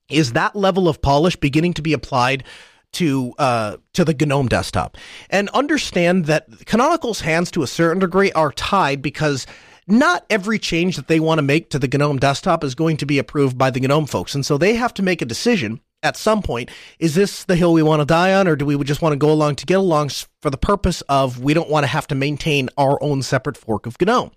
is 0.09 0.33
that 0.33 0.55
level 0.55 0.89
of 0.89 1.03
polish 1.03 1.37
beginning 1.37 1.75
to 1.75 1.83
be 1.83 1.93
applied 1.93 2.45
to 2.93 3.35
uh, 3.39 3.77
to 3.95 4.05
the 4.05 4.15
GNOME 4.15 4.49
desktop. 4.49 4.97
And 5.31 5.49
understand 5.51 6.27
that 6.27 6.47
Canonical's 6.65 7.21
hands 7.21 7.51
to 7.53 7.63
a 7.63 7.67
certain 7.67 7.99
degree 7.99 8.31
are 8.33 8.53
tied 8.53 9.03
because 9.03 9.47
not 9.89 10.25
every 10.31 10.59
change 10.59 10.97
that 10.97 11.09
they 11.09 11.19
want 11.19 11.39
to 11.39 11.43
make 11.43 11.71
to 11.71 11.79
the 11.79 11.89
GNOME 11.89 12.19
desktop 12.19 12.63
is 12.63 12.75
going 12.75 12.99
to 12.99 13.07
be 13.07 13.19
approved 13.19 13.59
by 13.59 13.71
the 13.71 13.81
GNOME 13.81 14.07
folks. 14.07 14.35
And 14.35 14.47
so 14.47 14.59
they 14.59 14.75
have 14.75 14.95
to 14.95 15.03
make 15.03 15.23
a 15.23 15.27
decision 15.27 15.81
at 16.03 16.17
some 16.17 16.43
point. 16.43 16.71
Is 16.99 17.15
this 17.15 17.45
the 17.45 17.57
hill 17.57 17.73
we 17.73 17.83
want 17.83 18.01
to 18.01 18.07
die 18.07 18.35
on, 18.35 18.47
or 18.47 18.57
do 18.57 18.65
we 18.65 18.83
just 18.85 19.03
want 19.03 19.13
to 19.13 19.17
go 19.19 19.31
along 19.31 19.57
to 19.57 19.67
get 19.67 19.79
along 19.79 20.11
for 20.41 20.51
the 20.51 20.57
purpose 20.57 21.03
of 21.03 21.43
we 21.43 21.55
don't 21.55 21.71
want 21.71 21.85
to 21.85 21.89
have 21.89 22.07
to 22.09 22.15
maintain 22.15 22.69
our 22.77 23.03
own 23.03 23.23
separate 23.23 23.57
fork 23.57 23.87
of 23.87 24.01
GNOME? 24.01 24.31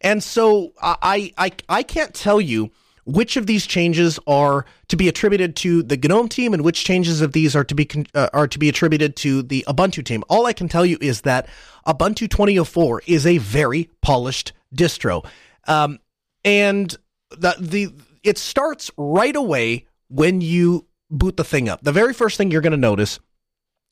And 0.00 0.22
so 0.22 0.72
I, 0.82 1.32
I, 1.38 1.52
I 1.68 1.82
can't 1.82 2.14
tell 2.14 2.40
you 2.40 2.70
which 3.06 3.36
of 3.36 3.46
these 3.46 3.66
changes 3.66 4.18
are 4.26 4.64
to 4.88 4.96
be 4.96 5.08
attributed 5.08 5.56
to 5.56 5.82
the 5.82 5.96
GNOME 5.96 6.28
team 6.28 6.54
and 6.54 6.64
which 6.64 6.84
changes 6.84 7.20
of 7.20 7.32
these 7.32 7.54
are 7.54 7.64
to 7.64 7.74
be 7.74 7.88
uh, 8.14 8.28
are 8.32 8.48
to 8.48 8.58
be 8.58 8.68
attributed 8.68 9.16
to 9.16 9.42
the 9.42 9.64
Ubuntu 9.68 10.04
team. 10.04 10.24
All 10.28 10.46
I 10.46 10.52
can 10.52 10.68
tell 10.68 10.86
you 10.86 10.96
is 11.00 11.22
that 11.22 11.48
Ubuntu 11.86 12.30
2004 12.30 13.02
is 13.06 13.26
a 13.26 13.38
very 13.38 13.90
polished 14.00 14.52
distro. 14.74 15.26
Um, 15.66 15.98
and 16.44 16.94
the, 17.30 17.56
the 17.58 17.92
it 18.22 18.38
starts 18.38 18.90
right 18.96 19.36
away 19.36 19.86
when 20.08 20.40
you 20.40 20.86
boot 21.14 21.36
the 21.36 21.44
thing 21.44 21.68
up. 21.68 21.82
The 21.82 21.92
very 21.92 22.12
first 22.12 22.36
thing 22.36 22.50
you're 22.50 22.60
going 22.60 22.72
to 22.72 22.76
notice 22.76 23.18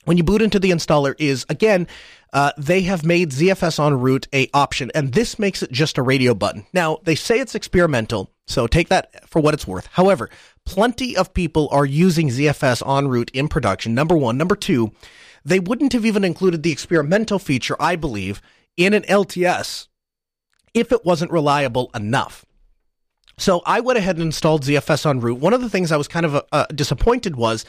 when 0.04 0.16
you 0.16 0.24
boot 0.24 0.42
into 0.42 0.58
the 0.58 0.70
installer 0.70 1.14
is 1.18 1.46
again 1.48 1.86
uh, 2.32 2.52
they 2.56 2.82
have 2.82 3.04
made 3.04 3.30
ZFS 3.30 3.78
on 3.78 4.00
root 4.00 4.26
a 4.32 4.48
option, 4.54 4.90
and 4.94 5.12
this 5.12 5.38
makes 5.38 5.62
it 5.62 5.70
just 5.70 5.98
a 5.98 6.02
radio 6.02 6.34
button. 6.34 6.64
Now 6.72 6.98
they 7.02 7.14
say 7.14 7.38
it's 7.40 7.54
experimental, 7.54 8.30
so 8.46 8.66
take 8.66 8.88
that 8.88 9.28
for 9.28 9.40
what 9.40 9.54
it's 9.54 9.66
worth. 9.66 9.86
However, 9.92 10.30
plenty 10.64 11.16
of 11.16 11.34
people 11.34 11.68
are 11.70 11.84
using 11.84 12.28
ZFS 12.28 12.86
on 12.86 13.08
root 13.08 13.30
in 13.34 13.48
production. 13.48 13.94
Number 13.94 14.16
one, 14.16 14.38
number 14.38 14.56
two, 14.56 14.92
they 15.44 15.60
wouldn't 15.60 15.92
have 15.92 16.06
even 16.06 16.24
included 16.24 16.62
the 16.62 16.72
experimental 16.72 17.38
feature, 17.38 17.76
I 17.78 17.96
believe, 17.96 18.40
in 18.76 18.94
an 18.94 19.02
LTS 19.02 19.88
if 20.72 20.90
it 20.90 21.04
wasn't 21.04 21.32
reliable 21.32 21.90
enough. 21.94 22.46
So 23.38 23.62
I 23.66 23.80
went 23.80 23.98
ahead 23.98 24.16
and 24.16 24.24
installed 24.24 24.64
ZFS 24.64 25.06
on 25.06 25.20
root. 25.20 25.38
One 25.38 25.54
of 25.54 25.60
the 25.60 25.70
things 25.70 25.90
I 25.90 25.96
was 25.96 26.08
kind 26.08 26.26
of 26.26 26.44
uh, 26.52 26.66
disappointed 26.66 27.36
was 27.36 27.64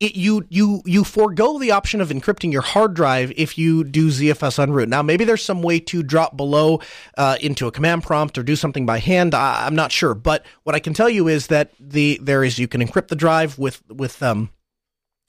it, 0.00 0.16
you 0.16 0.44
you 0.48 0.82
you 0.84 1.04
forego 1.04 1.58
the 1.58 1.70
option 1.70 2.00
of 2.00 2.08
encrypting 2.08 2.52
your 2.52 2.62
hard 2.62 2.94
drive 2.94 3.32
if 3.36 3.56
you 3.56 3.84
do 3.84 4.08
ZFS 4.08 4.58
on 4.58 4.72
root. 4.72 4.88
Now 4.88 5.02
maybe 5.02 5.24
there's 5.24 5.44
some 5.44 5.62
way 5.62 5.78
to 5.80 6.02
drop 6.02 6.36
below 6.36 6.80
uh, 7.16 7.36
into 7.40 7.66
a 7.66 7.72
command 7.72 8.02
prompt 8.02 8.36
or 8.36 8.42
do 8.42 8.56
something 8.56 8.84
by 8.84 8.98
hand. 8.98 9.34
I, 9.34 9.66
am 9.66 9.76
not 9.76 9.92
sure, 9.92 10.14
but 10.14 10.44
what 10.64 10.74
I 10.74 10.80
can 10.80 10.92
tell 10.92 11.08
you 11.08 11.28
is 11.28 11.46
that 11.48 11.70
the 11.78 12.18
there 12.22 12.42
is 12.42 12.58
you 12.58 12.66
can 12.66 12.84
encrypt 12.84 13.08
the 13.08 13.16
drive 13.16 13.58
with 13.58 13.82
with 13.88 14.22
um 14.22 14.50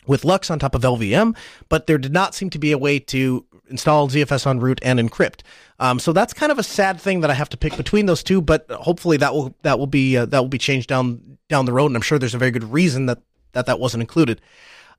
with 0.07 0.25
LUKS 0.25 0.49
on 0.49 0.59
top 0.59 0.75
of 0.75 0.81
LVM, 0.81 1.35
but 1.69 1.87
there 1.87 1.97
did 1.97 2.11
not 2.11 2.35
seem 2.35 2.49
to 2.49 2.59
be 2.59 2.71
a 2.71 2.77
way 2.77 2.99
to 2.99 3.45
install 3.73 4.07
ZFS 4.07 4.47
on 4.47 4.59
root 4.61 4.79
and 4.83 4.99
encrypt. 4.99 5.41
Um, 5.79 5.99
so 5.99 6.13
that's 6.13 6.33
kind 6.33 6.51
of 6.51 6.59
a 6.59 6.63
sad 6.63 7.01
thing 7.01 7.19
that 7.21 7.29
I 7.29 7.33
have 7.33 7.49
to 7.49 7.57
pick 7.57 7.75
between 7.75 8.05
those 8.05 8.23
two, 8.23 8.41
but 8.41 8.69
hopefully 8.71 9.17
that 9.17 9.33
will 9.33 9.53
that 9.63 9.77
will 9.77 9.87
be 9.87 10.15
uh, 10.15 10.25
that 10.27 10.39
will 10.39 10.47
be 10.47 10.57
changed 10.57 10.87
down 10.87 11.37
down 11.49 11.65
the 11.65 11.73
road, 11.73 11.87
and 11.87 11.97
I'm 11.97 12.01
sure 12.01 12.17
there's 12.17 12.35
a 12.35 12.37
very 12.37 12.51
good 12.51 12.71
reason 12.71 13.07
that 13.07 13.19
that 13.51 13.65
that 13.65 13.79
wasn't 13.79 14.01
included. 14.01 14.39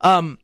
Um, 0.02 0.38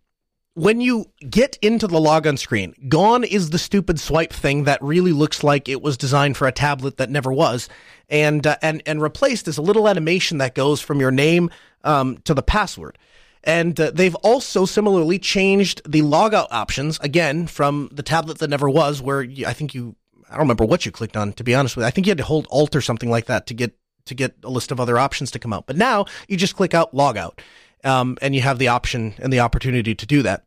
when 0.54 0.80
you 0.80 1.06
get 1.28 1.58
into 1.62 1.86
the 1.86 2.00
logon 2.00 2.36
screen, 2.36 2.74
gone 2.88 3.24
is 3.24 3.50
the 3.50 3.58
stupid 3.58 4.00
swipe 4.00 4.32
thing 4.32 4.64
that 4.64 4.82
really 4.82 5.12
looks 5.12 5.44
like 5.44 5.68
it 5.68 5.80
was 5.82 5.96
designed 5.96 6.36
for 6.36 6.48
a 6.48 6.52
tablet 6.52 6.96
that 6.96 7.10
never 7.10 7.32
was, 7.32 7.68
and 8.08 8.46
uh, 8.46 8.56
and 8.62 8.82
and 8.86 9.02
replaced 9.02 9.48
is 9.48 9.58
a 9.58 9.62
little 9.62 9.88
animation 9.88 10.38
that 10.38 10.54
goes 10.54 10.80
from 10.80 11.00
your 11.00 11.10
name 11.10 11.50
um, 11.84 12.18
to 12.24 12.34
the 12.34 12.42
password. 12.42 12.96
And 13.42 13.78
uh, 13.80 13.90
they've 13.92 14.14
also 14.16 14.66
similarly 14.66 15.18
changed 15.18 15.82
the 15.90 16.02
logout 16.02 16.48
options 16.50 16.98
again 17.00 17.46
from 17.46 17.88
the 17.92 18.02
tablet 18.02 18.38
that 18.38 18.50
never 18.50 18.68
was, 18.68 19.00
where 19.00 19.22
you, 19.22 19.46
I 19.46 19.54
think 19.54 19.74
you, 19.74 19.96
I 20.28 20.32
don't 20.32 20.40
remember 20.40 20.64
what 20.64 20.84
you 20.84 20.92
clicked 20.92 21.16
on 21.16 21.32
to 21.34 21.44
be 21.44 21.54
honest 21.54 21.76
with 21.76 21.84
you. 21.84 21.88
I 21.88 21.90
think 21.90 22.06
you 22.06 22.10
had 22.10 22.18
to 22.18 22.24
hold 22.24 22.46
Alt 22.50 22.76
or 22.76 22.80
something 22.80 23.10
like 23.10 23.26
that 23.26 23.46
to 23.46 23.54
get 23.54 23.72
to 24.06 24.14
get 24.14 24.34
a 24.44 24.50
list 24.50 24.72
of 24.72 24.80
other 24.80 24.98
options 24.98 25.30
to 25.30 25.38
come 25.38 25.52
out. 25.52 25.66
But 25.66 25.76
now 25.76 26.06
you 26.28 26.36
just 26.36 26.56
click 26.56 26.74
out 26.74 26.94
logout, 26.94 27.38
um, 27.84 28.18
and 28.20 28.34
you 28.34 28.40
have 28.42 28.58
the 28.58 28.68
option 28.68 29.14
and 29.18 29.32
the 29.32 29.40
opportunity 29.40 29.94
to 29.94 30.06
do 30.06 30.22
that. 30.22 30.44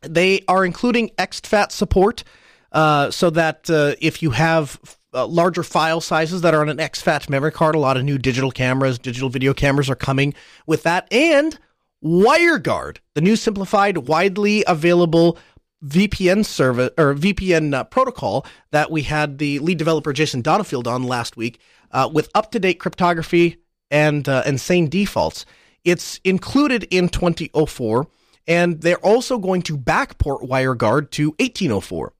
They 0.00 0.42
are 0.48 0.64
including 0.64 1.10
exFAT 1.10 1.70
support, 1.70 2.24
uh, 2.72 3.10
so 3.10 3.30
that 3.30 3.70
uh, 3.70 3.94
if 4.00 4.22
you 4.22 4.30
have 4.30 4.80
uh, 5.14 5.26
larger 5.26 5.62
file 5.62 6.00
sizes 6.00 6.40
that 6.40 6.54
are 6.54 6.62
on 6.62 6.68
an 6.68 6.78
exFAT 6.78 7.28
memory 7.28 7.52
card, 7.52 7.74
a 7.74 7.78
lot 7.78 7.96
of 7.96 8.04
new 8.04 8.18
digital 8.18 8.50
cameras, 8.50 8.98
digital 8.98 9.28
video 9.28 9.54
cameras 9.54 9.90
are 9.90 9.94
coming 9.94 10.34
with 10.66 10.82
that, 10.82 11.06
and 11.12 11.58
WireGuard, 12.02 12.98
the 13.14 13.20
new 13.20 13.36
simplified, 13.36 13.98
widely 13.98 14.64
available 14.66 15.38
VPN 15.84 16.44
service 16.44 16.90
or 16.96 17.14
VPN 17.14 17.74
uh, 17.74 17.84
protocol 17.84 18.46
that 18.70 18.90
we 18.90 19.02
had 19.02 19.38
the 19.38 19.58
lead 19.58 19.78
developer 19.78 20.12
Jason 20.12 20.42
Donenfeld 20.42 20.86
on 20.86 21.04
last 21.04 21.36
week, 21.36 21.60
uh, 21.90 22.08
with 22.12 22.30
up-to-date 22.34 22.78
cryptography 22.80 23.58
and 23.90 24.28
uh, 24.28 24.42
and 24.46 24.60
sane 24.60 24.88
defaults. 24.88 25.44
It's 25.84 26.20
included 26.24 26.84
in 26.90 27.08
2004, 27.08 28.06
and 28.46 28.80
they're 28.80 28.96
also 28.98 29.38
going 29.38 29.62
to 29.62 29.76
backport 29.76 30.48
WireGuard 30.48 31.10
to 31.12 31.30
1804. 31.38 32.12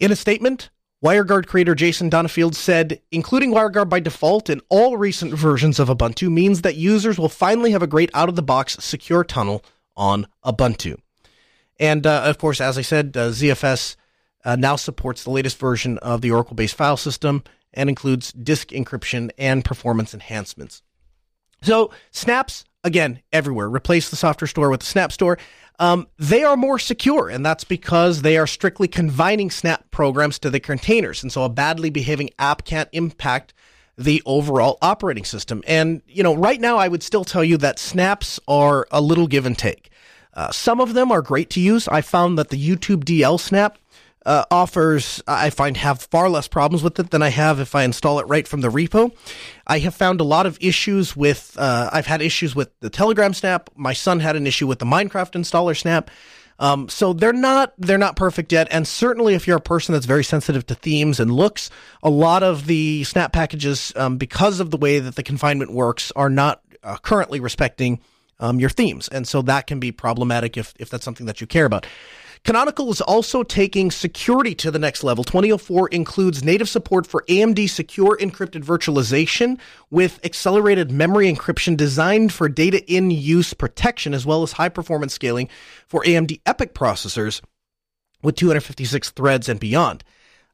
In 0.00 0.12
a 0.12 0.16
statement, 0.16 0.70
WireGuard 1.04 1.46
creator 1.46 1.76
Jason 1.76 2.10
Donenfeld 2.10 2.56
said, 2.56 3.00
including 3.12 3.52
WireGuard 3.52 3.88
by 3.88 4.00
default 4.00 4.50
in 4.50 4.60
all 4.68 4.96
recent 4.96 5.32
versions 5.32 5.78
of 5.78 5.88
Ubuntu 5.88 6.28
means 6.28 6.62
that 6.62 6.74
users 6.74 7.18
will 7.18 7.28
finally 7.28 7.70
have 7.70 7.82
a 7.82 7.86
great 7.86 8.10
out 8.14 8.28
of 8.28 8.34
the 8.34 8.42
box 8.42 8.76
secure 8.80 9.22
tunnel 9.22 9.64
on 9.96 10.26
Ubuntu. 10.44 10.96
And 11.78 12.04
uh, 12.04 12.22
of 12.24 12.38
course, 12.38 12.60
as 12.60 12.76
I 12.76 12.82
said, 12.82 13.16
uh, 13.16 13.28
ZFS 13.28 13.94
uh, 14.44 14.56
now 14.56 14.74
supports 14.74 15.22
the 15.22 15.30
latest 15.30 15.58
version 15.58 15.98
of 15.98 16.20
the 16.20 16.32
Oracle 16.32 16.56
based 16.56 16.74
file 16.74 16.96
system 16.96 17.44
and 17.72 17.88
includes 17.88 18.32
disk 18.32 18.70
encryption 18.70 19.30
and 19.38 19.64
performance 19.64 20.14
enhancements. 20.14 20.82
So, 21.62 21.92
snaps, 22.10 22.64
again, 22.82 23.20
everywhere. 23.32 23.68
Replace 23.68 24.10
the 24.10 24.16
software 24.16 24.48
store 24.48 24.70
with 24.70 24.80
the 24.80 24.86
Snap 24.86 25.12
Store. 25.12 25.38
Um, 25.78 26.08
they 26.18 26.42
are 26.42 26.56
more 26.56 26.78
secure, 26.78 27.28
and 27.28 27.46
that's 27.46 27.64
because 27.64 28.22
they 28.22 28.36
are 28.36 28.46
strictly 28.46 28.88
confining 28.88 29.50
Snap 29.50 29.90
programs 29.90 30.38
to 30.40 30.50
the 30.50 30.58
containers. 30.58 31.22
And 31.22 31.30
so 31.30 31.44
a 31.44 31.48
badly 31.48 31.90
behaving 31.90 32.30
app 32.38 32.64
can't 32.64 32.88
impact 32.92 33.54
the 33.96 34.22
overall 34.26 34.78
operating 34.80 35.24
system. 35.24 35.62
And, 35.66 36.02
you 36.06 36.22
know, 36.22 36.34
right 36.34 36.60
now 36.60 36.78
I 36.78 36.88
would 36.88 37.02
still 37.02 37.24
tell 37.24 37.44
you 37.44 37.56
that 37.58 37.78
snaps 37.78 38.38
are 38.46 38.86
a 38.90 39.00
little 39.00 39.26
give 39.26 39.46
and 39.46 39.58
take. 39.58 39.90
Uh, 40.34 40.52
some 40.52 40.80
of 40.80 40.94
them 40.94 41.10
are 41.10 41.20
great 41.20 41.50
to 41.50 41.60
use. 41.60 41.88
I 41.88 42.00
found 42.00 42.38
that 42.38 42.50
the 42.50 42.68
YouTube 42.68 43.02
DL 43.04 43.40
snap 43.40 43.76
uh, 44.26 44.44
offers, 44.50 45.22
I 45.26 45.50
find, 45.50 45.76
have 45.76 46.02
far 46.02 46.28
less 46.28 46.48
problems 46.48 46.82
with 46.82 46.98
it 46.98 47.10
than 47.10 47.22
I 47.22 47.28
have 47.30 47.60
if 47.60 47.74
I 47.74 47.84
install 47.84 48.18
it 48.20 48.26
right 48.26 48.46
from 48.46 48.60
the 48.60 48.68
repo. 48.68 49.14
I 49.66 49.78
have 49.80 49.94
found 49.94 50.20
a 50.20 50.24
lot 50.24 50.46
of 50.46 50.58
issues 50.60 51.16
with, 51.16 51.56
uh, 51.58 51.90
I've 51.92 52.06
had 52.06 52.20
issues 52.20 52.54
with 52.54 52.78
the 52.80 52.90
Telegram 52.90 53.32
snap. 53.32 53.70
My 53.74 53.92
son 53.92 54.20
had 54.20 54.36
an 54.36 54.46
issue 54.46 54.66
with 54.66 54.80
the 54.80 54.86
Minecraft 54.86 55.32
installer 55.32 55.76
snap. 55.76 56.10
Um, 56.60 56.88
so 56.88 57.12
they're 57.12 57.32
not 57.32 57.72
they're 57.78 57.98
not 57.98 58.16
perfect 58.16 58.50
yet, 58.50 58.66
and 58.72 58.86
certainly 58.86 59.34
if 59.34 59.46
you're 59.46 59.58
a 59.58 59.60
person 59.60 59.92
that's 59.92 60.06
very 60.06 60.24
sensitive 60.24 60.66
to 60.66 60.74
themes 60.74 61.20
and 61.20 61.30
looks, 61.30 61.70
a 62.02 62.10
lot 62.10 62.42
of 62.42 62.66
the 62.66 63.04
snap 63.04 63.32
packages, 63.32 63.92
um, 63.94 64.16
because 64.16 64.58
of 64.58 64.72
the 64.72 64.76
way 64.76 64.98
that 64.98 65.14
the 65.14 65.22
confinement 65.22 65.72
works, 65.72 66.10
are 66.16 66.28
not 66.28 66.60
uh, 66.82 66.96
currently 66.96 67.38
respecting 67.38 68.00
um, 68.40 68.58
your 68.58 68.70
themes, 68.70 69.06
and 69.06 69.28
so 69.28 69.40
that 69.42 69.68
can 69.68 69.78
be 69.78 69.92
problematic 69.92 70.56
if 70.56 70.74
if 70.80 70.90
that's 70.90 71.04
something 71.04 71.26
that 71.26 71.40
you 71.40 71.46
care 71.46 71.64
about. 71.64 71.86
Canonical 72.44 72.90
is 72.90 73.00
also 73.00 73.42
taking 73.42 73.90
security 73.90 74.54
to 74.56 74.70
the 74.70 74.78
next 74.78 75.04
level. 75.04 75.24
2004 75.24 75.88
includes 75.88 76.44
native 76.44 76.68
support 76.68 77.06
for 77.06 77.24
AMD 77.28 77.68
secure 77.68 78.16
encrypted 78.18 78.64
virtualization 78.64 79.58
with 79.90 80.20
accelerated 80.24 80.90
memory 80.90 81.32
encryption 81.32 81.76
designed 81.76 82.32
for 82.32 82.48
data 82.48 82.84
in 82.90 83.10
use 83.10 83.54
protection, 83.54 84.14
as 84.14 84.24
well 84.24 84.42
as 84.42 84.52
high 84.52 84.68
performance 84.68 85.12
scaling 85.12 85.48
for 85.86 86.02
AMD 86.04 86.40
EPYC 86.42 86.72
processors 86.72 87.40
with 88.22 88.36
256 88.36 89.10
threads 89.10 89.48
and 89.48 89.60
beyond. 89.60 90.04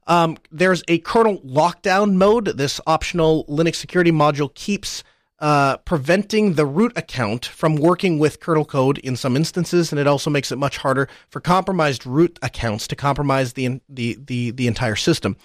Um, 0.06 0.36
there's 0.50 0.82
a 0.88 0.98
kernel 0.98 1.40
lockdown 1.40 2.14
mode. 2.14 2.58
This 2.58 2.80
optional 2.86 3.44
Linux 3.46 3.76
security 3.76 4.12
module 4.12 4.52
keeps 4.54 5.02
uh, 5.44 5.76
preventing 5.76 6.54
the 6.54 6.64
root 6.64 6.90
account 6.96 7.44
from 7.44 7.76
working 7.76 8.18
with 8.18 8.40
kernel 8.40 8.64
code 8.64 8.96
in 8.96 9.14
some 9.14 9.36
instances, 9.36 9.92
and 9.92 10.00
it 10.00 10.06
also 10.06 10.30
makes 10.30 10.50
it 10.50 10.56
much 10.56 10.78
harder 10.78 11.06
for 11.28 11.38
compromised 11.38 12.06
root 12.06 12.38
accounts 12.40 12.88
to 12.88 12.96
compromise 12.96 13.52
the 13.52 13.78
the 13.86 14.16
the, 14.24 14.52
the 14.52 14.66
entire 14.66 14.96
system. 14.96 15.36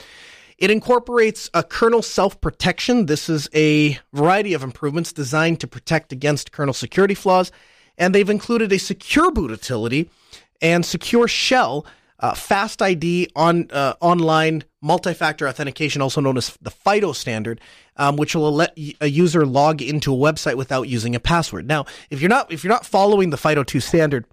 It 0.58 0.72
incorporates 0.72 1.50
a 1.54 1.64
kernel 1.64 2.02
self 2.02 2.40
protection. 2.40 3.08
This 3.08 3.28
is 3.28 3.50
a 3.54 4.00
variety 4.14 4.54
of 4.54 4.64
improvements 4.64 5.12
designed 5.12 5.60
to 5.60 5.68
protect 5.68 6.14
against 6.14 6.54
kernel 6.54 6.74
security 6.74 7.14
flaws, 7.14 7.52
and 7.98 8.16
they've 8.16 8.30
included 8.30 8.72
a 8.72 8.80
secure 8.80 9.32
boot 9.32 9.52
utility 9.52 10.10
and 10.62 10.86
secure 10.86 11.28
shell 11.28 11.86
uh, 12.20 12.34
Fast 12.34 12.82
ID 12.82 13.30
on 13.36 13.68
uh, 13.72 13.94
online 14.02 14.64
multi-factor 14.82 15.48
authentication, 15.48 16.02
also 16.02 16.22
known 16.22 16.38
as 16.38 16.58
the 16.62 16.72
FIDO 16.72 17.14
standard, 17.14 17.62
um, 17.98 18.16
which 18.18 18.36
will 18.36 18.52
let 18.52 18.78
a 19.02 19.08
user 19.08 19.46
log 19.46 19.82
into 19.82 20.14
a 20.14 20.18
website 20.18 20.56
without 20.56 20.88
using 20.88 21.16
a 21.16 21.20
password. 21.20 21.68
Now, 21.68 21.86
if 22.10 22.22
you're 22.22 22.30
not 22.30 22.52
if 22.52 22.64
you're 22.64 22.74
not 22.74 22.86
following 22.86 23.30
the 23.30 23.38
FIDO 23.38 23.64
two 23.64 23.80
standard, 23.80 24.26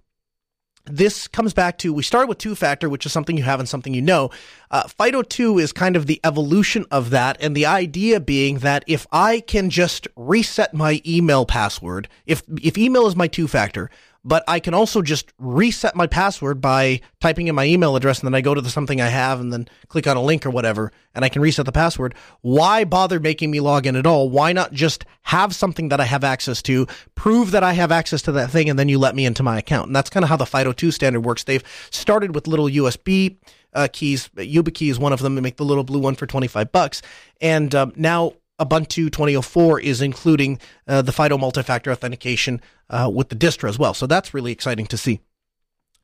this 0.89 1.27
comes 1.27 1.53
back 1.53 1.77
to 1.79 1.93
we 1.93 2.03
started 2.03 2.27
with 2.27 2.37
two 2.37 2.55
factor, 2.55 2.89
which 2.89 3.05
is 3.05 3.11
something 3.11 3.37
you 3.37 3.43
have 3.43 3.59
and 3.59 3.67
something 3.67 3.93
you 3.93 4.01
know. 4.01 4.29
Uh, 4.71 4.87
FIDO 4.87 5.21
2 5.21 5.59
is 5.59 5.71
kind 5.73 5.95
of 5.95 6.07
the 6.07 6.19
evolution 6.23 6.85
of 6.91 7.09
that. 7.11 7.37
And 7.39 7.55
the 7.55 7.65
idea 7.65 8.19
being 8.19 8.59
that 8.59 8.83
if 8.87 9.07
I 9.11 9.41
can 9.41 9.69
just 9.69 10.07
reset 10.15 10.73
my 10.73 11.01
email 11.05 11.45
password, 11.45 12.07
if, 12.25 12.43
if 12.61 12.77
email 12.77 13.07
is 13.07 13.15
my 13.15 13.27
two 13.27 13.47
factor, 13.47 13.89
but 14.27 14.43
I 14.45 14.59
can 14.59 14.73
also 14.73 15.01
just 15.01 15.31
reset 15.39 15.95
my 15.95 16.05
password 16.05 16.59
by 16.59 16.99
typing 17.21 17.47
in 17.47 17.55
my 17.55 17.63
email 17.63 17.95
address 17.95 18.19
and 18.19 18.27
then 18.27 18.35
I 18.35 18.41
go 18.41 18.53
to 18.53 18.59
the 18.59 18.69
something 18.69 18.99
I 18.99 19.07
have 19.07 19.39
and 19.39 19.53
then 19.53 19.69
click 19.87 20.05
on 20.05 20.17
a 20.17 20.21
link 20.21 20.45
or 20.45 20.49
whatever 20.49 20.91
and 21.15 21.23
I 21.23 21.29
can 21.29 21.41
reset 21.41 21.65
the 21.65 21.71
password. 21.71 22.13
Why 22.41 22.83
bother 22.83 23.21
making 23.21 23.51
me 23.51 23.61
log 23.61 23.87
in 23.87 23.95
at 23.95 24.05
all? 24.05 24.29
Why 24.29 24.51
not 24.51 24.73
just 24.73 25.05
have 25.23 25.55
something 25.55 25.87
that 25.89 26.01
I 26.01 26.03
have 26.03 26.25
access 26.25 26.61
to, 26.63 26.87
prove 27.15 27.51
that 27.51 27.63
I 27.63 27.71
have 27.71 27.89
access 27.89 28.21
to 28.23 28.33
that 28.33 28.51
thing 28.51 28.69
and 28.69 28.77
then 28.77 28.89
you 28.89 28.99
let 28.99 29.15
me 29.15 29.25
into 29.25 29.43
my 29.43 29.57
account? 29.57 29.87
And 29.87 29.95
that's 29.95 30.09
kind 30.09 30.25
of 30.25 30.29
how 30.29 30.35
the 30.35 30.43
FIDO2 30.43 30.91
standard 30.91 31.21
works. 31.21 31.45
They've 31.45 31.63
started 31.89 32.35
with 32.35 32.47
little 32.47 32.67
USB 32.67 33.37
uh, 33.73 33.87
keys. 33.93 34.29
YubiKey 34.35 34.91
is 34.91 34.99
one 34.99 35.13
of 35.13 35.21
them. 35.21 35.35
They 35.35 35.41
make 35.41 35.55
the 35.55 35.63
little 35.63 35.85
blue 35.85 35.99
one 35.99 36.15
for 36.15 36.27
25 36.27 36.73
bucks. 36.73 37.01
And 37.39 37.73
um, 37.73 37.93
now 37.95 38.33
Ubuntu 38.59 39.11
2004 39.11 39.79
is 39.79 40.01
including 40.01 40.59
uh, 40.87 41.01
the 41.01 41.11
FIDO 41.11 41.37
multi-factor 41.37 41.91
authentication 41.91 42.61
uh, 42.89 43.09
with 43.13 43.29
the 43.29 43.35
distro 43.35 43.69
as 43.69 43.77
well. 43.77 43.93
So 43.93 44.07
that's 44.07 44.33
really 44.33 44.51
exciting 44.51 44.87
to 44.87 44.97
see. 44.97 45.19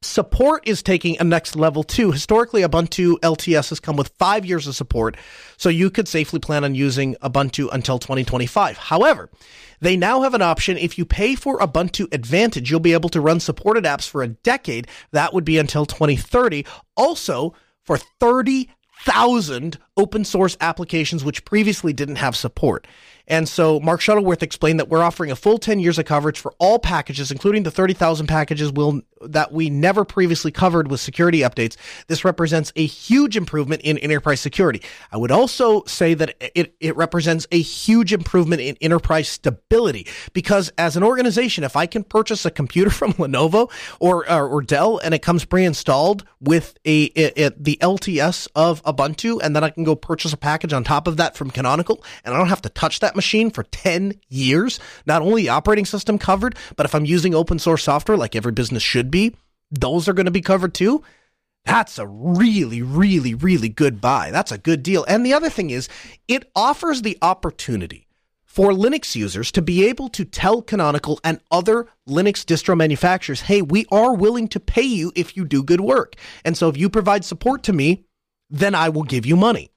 Support 0.04 0.68
is 0.68 0.84
taking 0.84 1.18
a 1.20 1.24
next 1.24 1.56
level 1.56 1.82
too. 1.82 2.12
Historically, 2.12 2.62
Ubuntu 2.62 3.18
LTS 3.22 3.70
has 3.70 3.80
come 3.80 3.96
with 3.96 4.12
five 4.20 4.46
years 4.46 4.68
of 4.68 4.76
support, 4.76 5.16
so 5.56 5.70
you 5.70 5.90
could 5.90 6.10
safely 6.10 6.40
plan 6.40 6.66
on 6.66 6.76
using 6.76 7.16
Ubuntu 7.24 7.70
until 7.72 8.00
2025. 8.00 8.78
However, 8.78 9.30
they 9.80 9.96
now 9.96 10.22
have 10.22 10.34
an 10.34 10.42
option. 10.42 10.78
If 10.78 10.98
you 10.98 11.06
pay 11.06 11.36
for 11.36 11.58
Ubuntu 11.60 12.14
Advantage, 12.14 12.70
you'll 12.70 12.82
be 12.82 12.94
able 12.94 13.10
to 13.10 13.22
run 13.22 13.40
supported 13.40 13.86
apps 13.86 14.08
for 14.08 14.22
a 14.22 14.28
decade. 14.28 14.88
That 15.12 15.34
would 15.34 15.46
be 15.46 15.58
until 15.58 15.86
2030. 15.86 16.66
Also, 16.98 17.54
for 17.84 17.98
30 17.98 18.70
thousand 19.04 19.78
open 19.98 20.24
source 20.24 20.56
applications 20.62 21.24
which 21.24 21.46
previously 21.46 21.94
didn't 21.94 22.16
have 22.16 22.36
support. 22.36 22.88
And 23.28 23.48
so 23.48 23.80
Mark 23.80 24.02
Shuttleworth 24.02 24.44
explained 24.44 24.80
that 24.80 24.90
we're 24.90 25.04
offering 25.04 25.32
a 25.32 25.36
full 25.36 25.58
10 25.58 25.80
years 25.80 25.98
of 25.98 26.06
coverage 26.06 26.40
for 26.40 26.54
all 26.60 26.78
packages, 26.78 27.32
including 27.32 27.64
the 27.64 27.72
30,000 27.72 28.28
packages 28.28 28.72
will, 28.72 29.02
that 29.22 29.54
we 29.54 29.70
never 29.70 30.04
previously 30.04 30.52
covered 30.52 30.90
with 30.92 31.00
security 31.00 31.40
updates. 31.40 31.78
This 32.08 32.26
represents 32.26 32.74
a 32.76 32.86
huge 32.86 33.38
improvement 33.38 33.82
in 33.84 33.98
enterprise 34.00 34.42
security. 34.42 34.82
I 35.12 35.18
would 35.18 35.32
also 35.32 35.84
say 35.86 36.14
that 36.16 36.36
it, 36.54 36.76
it 36.82 36.96
represents 36.98 37.48
a 37.52 37.62
huge 37.62 38.12
improvement 38.12 38.62
in 38.62 38.76
enterprise 38.82 39.30
stability 39.30 40.08
because 40.34 40.72
as 40.78 40.98
an 40.98 41.04
organization, 41.04 41.64
if 41.64 41.78
I 41.78 41.86
can 41.86 42.04
purchase 42.04 42.46
a 42.46 42.52
computer 42.52 42.90
from 42.90 43.14
Lenovo 43.14 43.72
or, 44.00 44.30
or, 44.30 44.48
or 44.48 44.62
Dell 44.62 44.98
and 44.98 45.14
it 45.14 45.22
comes 45.22 45.46
pre-installed 45.46 46.26
with 46.42 46.78
a, 46.86 47.10
a, 47.16 47.46
a, 47.46 47.52
the 47.58 47.78
LTS 47.82 48.50
of 48.56 48.84
Ubuntu, 48.84 49.40
and 49.42 49.56
then 49.56 49.64
I 49.64 49.70
can 49.70 49.84
go 49.86 49.96
purchase 49.96 50.34
a 50.34 50.38
package 50.38 50.74
on 50.74 50.84
top 50.84 51.08
of 51.08 51.18
that 51.18 51.38
from 51.38 51.50
Canonical, 51.50 52.04
and 52.26 52.36
I 52.36 52.38
don't 52.38 52.50
have 52.50 52.62
to 52.64 52.70
touch 52.70 53.00
that 53.00 53.13
machine 53.16 53.50
for 53.50 53.64
10 53.64 54.14
years. 54.30 54.80
Not 55.06 55.22
only 55.22 55.50
operating 55.50 55.86
system 55.86 56.18
covered, 56.18 56.56
but 56.76 56.86
if 56.86 56.96
I'm 56.96 57.06
using 57.06 57.34
open 57.34 57.60
source 57.60 57.84
software 57.84 58.18
like 58.18 58.36
every 58.36 58.52
business 58.52 58.84
should 58.84 59.12
be, 59.12 59.36
those 59.72 60.08
are 60.08 60.14
going 60.14 60.26
to 60.26 60.32
be 60.32 60.42
covered 60.42 60.74
too. 60.74 61.04
That's 61.66 61.98
a 61.98 62.08
really, 62.08 62.82
really, 62.82 63.34
really 63.34 63.70
good 63.70 64.02
buy. 64.02 64.32
That's 64.32 64.52
a 64.52 64.58
good 64.58 64.84
deal. 64.84 65.06
And 65.08 65.26
the 65.26 65.34
other 65.34 65.50
thing 65.50 65.70
is, 65.70 65.88
it 66.28 66.52
offers 66.56 67.02
the 67.02 67.18
opportunity 67.22 68.08
for 68.44 68.72
Linux 68.72 69.16
users 69.16 69.52
to 69.54 69.64
be 69.64 69.88
able 69.88 70.10
to 70.10 70.26
tell 70.26 70.62
Canonical 70.62 71.20
and 71.24 71.40
other 71.50 71.88
Linux 72.08 72.46
distro 72.46 72.78
manufacturers, 72.78 73.42
hey, 73.42 73.64
we 73.64 73.88
are 73.92 74.14
willing 74.14 74.48
to 74.50 74.60
pay 74.60 74.84
you 74.84 75.12
if 75.16 75.36
you 75.36 75.44
do 75.44 75.64
good 75.64 75.82
work. 75.82 76.16
And 76.46 76.56
so 76.56 76.70
if 76.70 76.78
you 76.78 76.88
provide 76.90 77.26
support 77.26 77.64
to 77.64 77.74
me, 77.74 78.06
then 78.52 78.76
I 78.76 78.90
will 78.90 79.02
give 79.02 79.26
you 79.26 79.36
money. 79.36 79.73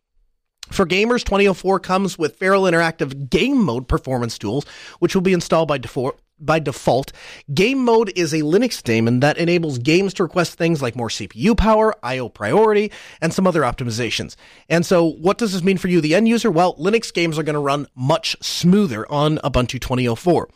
For 0.71 0.85
gamers, 0.85 1.25
2004 1.25 1.81
comes 1.81 2.19
with 2.19 2.37
Feral 2.37 2.64
Interactive 2.64 3.31
Game 3.31 3.62
Mode 3.62 3.89
performance 3.89 4.37
tools, 4.37 4.67
which 4.99 5.14
will 5.14 5.23
be 5.23 5.33
installed 5.33 5.69
by 5.69 5.79
default. 5.79 6.19
By 6.39 6.59
default, 6.59 7.12
game 7.55 7.83
mode 7.83 8.12
is 8.14 8.35
a 8.35 8.43
Linux 8.43 8.83
daemon 8.83 9.21
that 9.21 9.39
enables 9.39 9.79
games 9.79 10.12
to 10.14 10.23
request 10.23 10.59
things 10.59 10.83
like 10.83 10.95
more 10.95 11.09
CPU 11.09 11.57
power, 11.57 11.95
IO 12.03 12.29
priority, 12.29 12.93
and 13.23 13.33
some 13.33 13.47
other 13.47 13.62
optimizations. 13.62 14.37
And 14.69 14.85
so, 14.85 15.12
what 15.12 15.39
does 15.39 15.55
this 15.55 15.62
mean 15.62 15.79
for 15.79 15.89
you, 15.89 16.03
the 16.03 16.14
end 16.14 16.29
user? 16.29 16.51
Well, 16.51 16.75
Linux 16.77 17.11
games 17.11 17.39
are 17.39 17.43
going 17.43 17.55
to 17.55 17.61
run 17.61 17.87
much 17.95 18.37
smoother 18.43 19.11
on 19.11 19.39
Ubuntu 19.39 19.81
2004. 19.81 20.49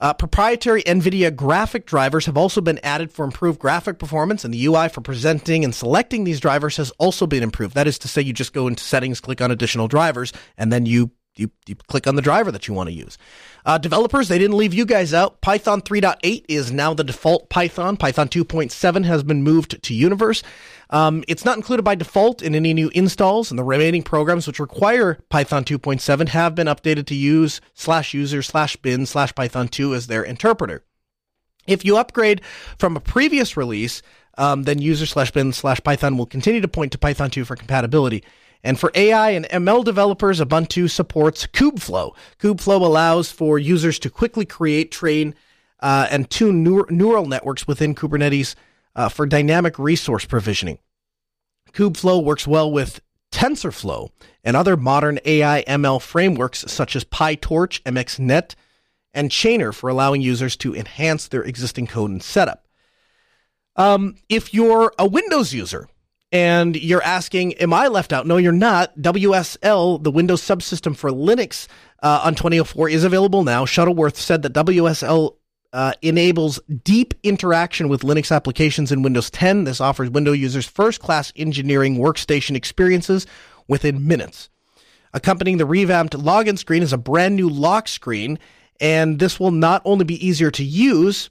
Uh, 0.00 0.12
proprietary 0.12 0.82
NVIDIA 0.82 1.34
graphic 1.34 1.86
drivers 1.86 2.26
have 2.26 2.36
also 2.36 2.60
been 2.60 2.78
added 2.82 3.12
for 3.12 3.24
improved 3.24 3.58
graphic 3.58 3.98
performance, 3.98 4.44
and 4.44 4.52
the 4.52 4.66
UI 4.66 4.88
for 4.88 5.00
presenting 5.00 5.64
and 5.64 5.74
selecting 5.74 6.24
these 6.24 6.40
drivers 6.40 6.76
has 6.76 6.90
also 6.92 7.26
been 7.26 7.42
improved. 7.42 7.74
That 7.74 7.86
is 7.86 7.98
to 8.00 8.08
say, 8.08 8.22
you 8.22 8.32
just 8.32 8.52
go 8.52 8.66
into 8.68 8.82
settings, 8.82 9.20
click 9.20 9.40
on 9.40 9.50
additional 9.50 9.88
drivers, 9.88 10.32
and 10.56 10.72
then 10.72 10.86
you 10.86 11.10
you, 11.36 11.50
you 11.66 11.74
click 11.74 12.06
on 12.06 12.14
the 12.14 12.22
driver 12.22 12.52
that 12.52 12.68
you 12.68 12.74
want 12.74 12.88
to 12.88 12.94
use. 12.94 13.18
Uh, 13.64 13.78
developers, 13.78 14.28
they 14.28 14.38
didn't 14.38 14.56
leave 14.56 14.74
you 14.74 14.84
guys 14.84 15.12
out. 15.12 15.40
Python 15.40 15.82
3.8 15.82 16.44
is 16.48 16.70
now 16.70 16.94
the 16.94 17.04
default 17.04 17.48
Python. 17.48 17.96
Python 17.96 18.28
2.7 18.28 19.04
has 19.04 19.22
been 19.22 19.42
moved 19.42 19.82
to 19.82 19.94
Universe. 19.94 20.42
Um, 20.90 21.24
it's 21.26 21.44
not 21.44 21.56
included 21.56 21.82
by 21.82 21.94
default 21.94 22.42
in 22.42 22.54
any 22.54 22.72
new 22.74 22.90
installs, 22.94 23.50
and 23.50 23.58
the 23.58 23.64
remaining 23.64 24.02
programs 24.02 24.46
which 24.46 24.60
require 24.60 25.18
Python 25.28 25.64
2.7 25.64 26.28
have 26.28 26.54
been 26.54 26.66
updated 26.66 27.06
to 27.06 27.14
use 27.14 27.60
slash 27.74 28.14
user 28.14 28.42
slash 28.42 28.76
bin 28.76 29.06
slash 29.06 29.34
Python 29.34 29.68
2 29.68 29.94
as 29.94 30.06
their 30.06 30.22
interpreter. 30.22 30.84
If 31.66 31.84
you 31.84 31.96
upgrade 31.96 32.42
from 32.78 32.96
a 32.96 33.00
previous 33.00 33.56
release, 33.56 34.02
um, 34.36 34.64
then 34.64 34.78
user 34.78 35.06
slash 35.06 35.30
bin 35.30 35.52
slash 35.52 35.80
Python 35.82 36.16
will 36.16 36.26
continue 36.26 36.60
to 36.60 36.68
point 36.68 36.92
to 36.92 36.98
Python 36.98 37.30
2 37.30 37.44
for 37.44 37.56
compatibility. 37.56 38.22
And 38.64 38.80
for 38.80 38.90
AI 38.94 39.30
and 39.30 39.44
ML 39.50 39.84
developers, 39.84 40.40
Ubuntu 40.40 40.90
supports 40.90 41.46
Kubeflow. 41.46 42.16
Kubeflow 42.40 42.80
allows 42.80 43.30
for 43.30 43.58
users 43.58 43.98
to 43.98 44.08
quickly 44.08 44.46
create, 44.46 44.90
train, 44.90 45.34
uh, 45.80 46.08
and 46.10 46.30
tune 46.30 46.64
neural 46.64 47.26
networks 47.26 47.66
within 47.68 47.94
Kubernetes 47.94 48.54
uh, 48.96 49.10
for 49.10 49.26
dynamic 49.26 49.78
resource 49.78 50.24
provisioning. 50.24 50.78
Kubeflow 51.72 52.24
works 52.24 52.46
well 52.46 52.72
with 52.72 53.00
TensorFlow 53.30 54.08
and 54.42 54.56
other 54.56 54.78
modern 54.78 55.18
AI 55.26 55.62
ML 55.68 56.00
frameworks 56.00 56.64
such 56.66 56.96
as 56.96 57.04
PyTorch, 57.04 57.82
MXNet, 57.82 58.54
and 59.12 59.30
Chainer 59.30 59.74
for 59.74 59.90
allowing 59.90 60.22
users 60.22 60.56
to 60.56 60.74
enhance 60.74 61.28
their 61.28 61.42
existing 61.42 61.86
code 61.86 62.10
and 62.10 62.22
setup. 62.22 62.66
Um, 63.76 64.16
if 64.28 64.54
you're 64.54 64.94
a 64.98 65.06
Windows 65.06 65.52
user, 65.52 65.88
and 66.34 66.74
you're 66.74 67.02
asking, 67.02 67.52
am 67.54 67.72
I 67.72 67.86
left 67.86 68.12
out? 68.12 68.26
No, 68.26 68.38
you're 68.38 68.50
not. 68.50 68.98
WSL, 68.98 70.02
the 70.02 70.10
Windows 70.10 70.42
subsystem 70.42 70.96
for 70.96 71.10
Linux 71.10 71.68
uh, 72.02 72.22
on 72.24 72.34
2004, 72.34 72.88
is 72.88 73.04
available 73.04 73.44
now. 73.44 73.64
Shuttleworth 73.64 74.16
said 74.16 74.42
that 74.42 74.52
WSL 74.52 75.36
uh, 75.72 75.92
enables 76.02 76.58
deep 76.82 77.14
interaction 77.22 77.88
with 77.88 78.00
Linux 78.00 78.34
applications 78.34 78.90
in 78.90 79.02
Windows 79.02 79.30
10. 79.30 79.62
This 79.62 79.80
offers 79.80 80.10
Windows 80.10 80.36
users 80.36 80.66
first 80.66 81.00
class 81.00 81.32
engineering 81.36 81.98
workstation 81.98 82.56
experiences 82.56 83.28
within 83.68 84.04
minutes. 84.04 84.50
Accompanying 85.12 85.58
the 85.58 85.66
revamped 85.66 86.14
login 86.14 86.58
screen 86.58 86.82
is 86.82 86.92
a 86.92 86.98
brand 86.98 87.36
new 87.36 87.48
lock 87.48 87.86
screen, 87.86 88.40
and 88.80 89.20
this 89.20 89.38
will 89.38 89.52
not 89.52 89.82
only 89.84 90.04
be 90.04 90.26
easier 90.26 90.50
to 90.50 90.64
use, 90.64 91.30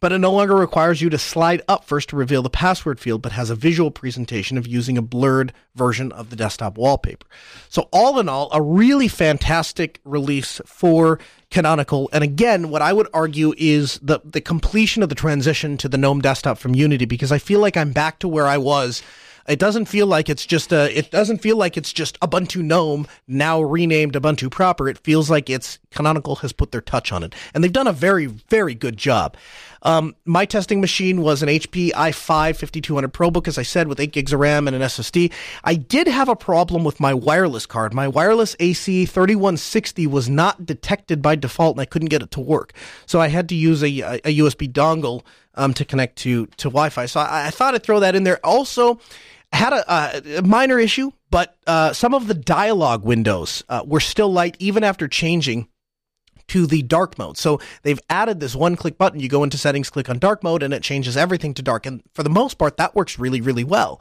but 0.00 0.12
it 0.12 0.18
no 0.18 0.32
longer 0.32 0.54
requires 0.54 1.00
you 1.00 1.08
to 1.10 1.18
slide 1.18 1.62
up 1.68 1.84
first 1.84 2.10
to 2.10 2.16
reveal 2.16 2.42
the 2.42 2.50
password 2.50 3.00
field, 3.00 3.22
but 3.22 3.32
has 3.32 3.50
a 3.50 3.54
visual 3.54 3.90
presentation 3.90 4.58
of 4.58 4.66
using 4.66 4.98
a 4.98 5.02
blurred 5.02 5.52
version 5.74 6.12
of 6.12 6.30
the 6.30 6.36
desktop 6.36 6.76
wallpaper. 6.76 7.26
So 7.68 7.88
all 7.92 8.18
in 8.18 8.28
all, 8.28 8.48
a 8.52 8.60
really 8.60 9.08
fantastic 9.08 10.00
release 10.04 10.60
for 10.66 11.18
Canonical. 11.50 12.10
And 12.12 12.22
again, 12.22 12.70
what 12.70 12.82
I 12.82 12.92
would 12.92 13.08
argue 13.14 13.54
is 13.56 13.98
the, 14.02 14.20
the 14.24 14.40
completion 14.40 15.02
of 15.02 15.08
the 15.08 15.14
transition 15.14 15.76
to 15.78 15.88
the 15.88 15.98
GNOME 15.98 16.20
desktop 16.20 16.58
from 16.58 16.74
Unity, 16.74 17.04
because 17.04 17.32
I 17.32 17.38
feel 17.38 17.60
like 17.60 17.76
I'm 17.76 17.92
back 17.92 18.18
to 18.18 18.28
where 18.28 18.46
I 18.46 18.58
was 18.58 19.02
it 19.48 19.58
doesn't 19.58 19.86
feel 19.86 20.06
like 20.06 20.28
it's 20.28 20.46
just 20.46 20.72
a. 20.72 20.96
It 20.96 21.10
doesn't 21.10 21.38
feel 21.38 21.56
like 21.56 21.76
it's 21.76 21.92
just 21.92 22.18
Ubuntu 22.20 22.62
GNOME 22.62 23.06
now 23.26 23.62
renamed 23.62 24.14
Ubuntu 24.14 24.50
proper. 24.50 24.88
It 24.88 24.98
feels 24.98 25.30
like 25.30 25.48
it's 25.50 25.78
Canonical 25.90 26.36
has 26.36 26.52
put 26.52 26.72
their 26.72 26.80
touch 26.80 27.12
on 27.12 27.22
it, 27.22 27.34
and 27.54 27.62
they've 27.62 27.72
done 27.72 27.86
a 27.86 27.92
very 27.92 28.26
very 28.26 28.74
good 28.74 28.96
job. 28.96 29.36
Um, 29.82 30.16
my 30.24 30.44
testing 30.46 30.80
machine 30.80 31.22
was 31.22 31.42
an 31.42 31.48
HP 31.48 31.92
i5 31.92 32.56
5200 32.56 33.12
ProBook, 33.12 33.46
as 33.46 33.56
I 33.56 33.62
said, 33.62 33.86
with 33.86 34.00
8 34.00 34.10
gigs 34.10 34.32
of 34.32 34.40
RAM 34.40 34.66
and 34.66 34.74
an 34.74 34.82
SSD. 34.82 35.32
I 35.62 35.76
did 35.76 36.08
have 36.08 36.28
a 36.28 36.34
problem 36.34 36.82
with 36.82 36.98
my 36.98 37.14
wireless 37.14 37.66
card. 37.66 37.94
My 37.94 38.08
wireless 38.08 38.56
AC 38.58 39.06
3160 39.06 40.08
was 40.08 40.28
not 40.28 40.66
detected 40.66 41.22
by 41.22 41.36
default, 41.36 41.76
and 41.76 41.82
I 41.82 41.84
couldn't 41.84 42.08
get 42.08 42.22
it 42.22 42.32
to 42.32 42.40
work. 42.40 42.72
So 43.06 43.20
I 43.20 43.28
had 43.28 43.48
to 43.50 43.54
use 43.54 43.82
a, 43.82 44.00
a 44.24 44.38
USB 44.38 44.72
dongle 44.72 45.22
um, 45.54 45.72
to 45.74 45.84
connect 45.84 46.16
to 46.16 46.46
to 46.46 46.68
Wi-Fi. 46.68 47.06
So 47.06 47.20
I, 47.20 47.46
I, 47.46 47.50
thought 47.50 47.74
I'd 47.74 47.82
throw 47.82 48.00
that 48.00 48.14
in 48.14 48.24
there. 48.24 48.44
Also, 48.44 48.98
had 49.56 49.72
a, 49.72 50.38
a 50.38 50.42
minor 50.42 50.78
issue, 50.78 51.10
but 51.30 51.56
uh, 51.66 51.92
some 51.92 52.14
of 52.14 52.28
the 52.28 52.34
dialogue 52.34 53.04
windows 53.04 53.64
uh, 53.68 53.82
were 53.84 54.00
still 54.00 54.32
light 54.32 54.56
even 54.58 54.84
after 54.84 55.08
changing 55.08 55.68
to 56.48 56.66
the 56.66 56.82
dark 56.82 57.18
mode. 57.18 57.36
So 57.36 57.60
they've 57.82 58.00
added 58.08 58.40
this 58.40 58.54
one 58.54 58.76
click 58.76 58.98
button. 58.98 59.20
You 59.20 59.28
go 59.28 59.42
into 59.42 59.58
settings, 59.58 59.90
click 59.90 60.08
on 60.08 60.18
dark 60.18 60.42
mode, 60.42 60.62
and 60.62 60.72
it 60.72 60.82
changes 60.82 61.16
everything 61.16 61.54
to 61.54 61.62
dark. 61.62 61.86
And 61.86 62.02
for 62.14 62.22
the 62.22 62.30
most 62.30 62.54
part, 62.54 62.76
that 62.76 62.94
works 62.94 63.18
really, 63.18 63.40
really 63.40 63.64
well. 63.64 64.00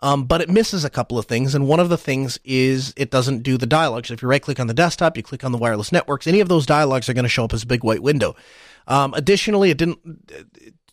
Um, 0.00 0.24
but 0.24 0.42
it 0.42 0.50
misses 0.50 0.84
a 0.84 0.90
couple 0.90 1.18
of 1.18 1.24
things. 1.24 1.54
And 1.54 1.66
one 1.66 1.80
of 1.80 1.88
the 1.88 1.96
things 1.96 2.38
is 2.44 2.92
it 2.98 3.10
doesn't 3.10 3.42
do 3.42 3.56
the 3.56 3.66
dialogues. 3.66 4.10
If 4.10 4.20
you 4.20 4.28
right 4.28 4.42
click 4.42 4.60
on 4.60 4.66
the 4.66 4.74
desktop, 4.74 5.16
you 5.16 5.22
click 5.22 5.42
on 5.42 5.52
the 5.52 5.58
wireless 5.58 5.90
networks, 5.90 6.26
any 6.26 6.40
of 6.40 6.50
those 6.50 6.66
dialogues 6.66 7.08
are 7.08 7.14
going 7.14 7.24
to 7.24 7.30
show 7.30 7.44
up 7.44 7.54
as 7.54 7.62
a 7.62 7.66
big 7.66 7.82
white 7.82 8.02
window. 8.02 8.36
Um, 8.86 9.14
additionally, 9.14 9.70
it 9.70 9.78
didn't, 9.78 9.98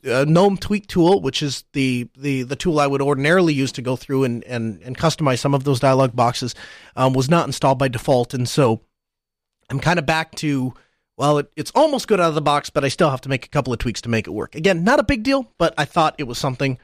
uh, 0.06 0.26
GNOME 0.28 0.58
Tweak 0.58 0.88
Tool, 0.88 1.22
which 1.22 1.42
is 1.42 1.64
the, 1.74 2.08
the, 2.18 2.44
the 2.44 2.56
tool 2.56 2.80
I 2.80 2.88
would 2.88 3.02
ordinarily 3.02 3.54
use 3.54 3.72
to 3.74 3.82
go 3.82 3.96
through 3.96 4.24
and, 4.24 4.44
and, 4.44 4.82
and 4.82 4.98
customize 4.98 5.40
some 5.40 5.54
of 5.54 5.64
those 5.64 5.80
dialog 5.80 6.16
boxes, 6.16 6.56
um, 6.96 7.14
was 7.14 7.30
not 7.30 7.48
installed 7.48 7.80
by 7.80 7.88
default. 7.88 8.34
And 8.34 8.48
so 8.48 8.82
I'm 9.70 9.80
kind 9.80 10.00
of 10.00 10.06
back 10.06 10.36
to 10.36 10.74
well, 11.16 11.38
it, 11.38 11.52
it's 11.56 11.72
almost 11.76 12.08
good 12.08 12.20
out 12.20 12.30
of 12.30 12.36
the 12.36 12.42
box, 12.42 12.70
but 12.70 12.84
I 12.84 12.88
still 12.88 13.10
have 13.10 13.22
to 13.22 13.30
make 13.30 13.46
a 13.46 13.50
couple 13.50 13.72
of 13.72 13.80
tweaks 13.80 14.02
to 14.02 14.10
make 14.10 14.28
it 14.28 14.32
work. 14.32 14.56
Again, 14.56 14.84
not 14.84 15.00
a 15.00 15.04
big 15.04 15.24
deal, 15.24 15.52
but 15.58 15.74
I 15.78 15.86
thought 15.86 16.16
it 16.18 16.24
was 16.24 16.38
something 16.38 16.80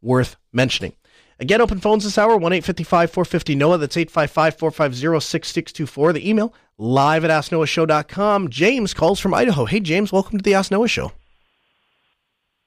worth 0.00 0.36
mentioning. 0.52 0.94
Again, 1.40 1.60
open 1.60 1.80
phones 1.80 2.04
this 2.04 2.16
hour, 2.16 2.36
1 2.36 2.60
450 2.62 3.56
NOAH. 3.56 3.76
That's 3.78 3.96
855 3.96 4.56
450 4.56 5.20
6624. 5.20 6.12
The 6.12 6.28
email, 6.28 6.54
live 6.78 7.24
at 7.24 7.30
asknoahshow.com. 7.30 8.50
James 8.50 8.94
calls 8.94 9.18
from 9.18 9.34
Idaho. 9.34 9.64
Hey, 9.64 9.80
James, 9.80 10.12
welcome 10.12 10.38
to 10.38 10.42
the 10.42 10.54
Ask 10.54 10.70
Noah 10.70 10.86
Show. 10.86 11.10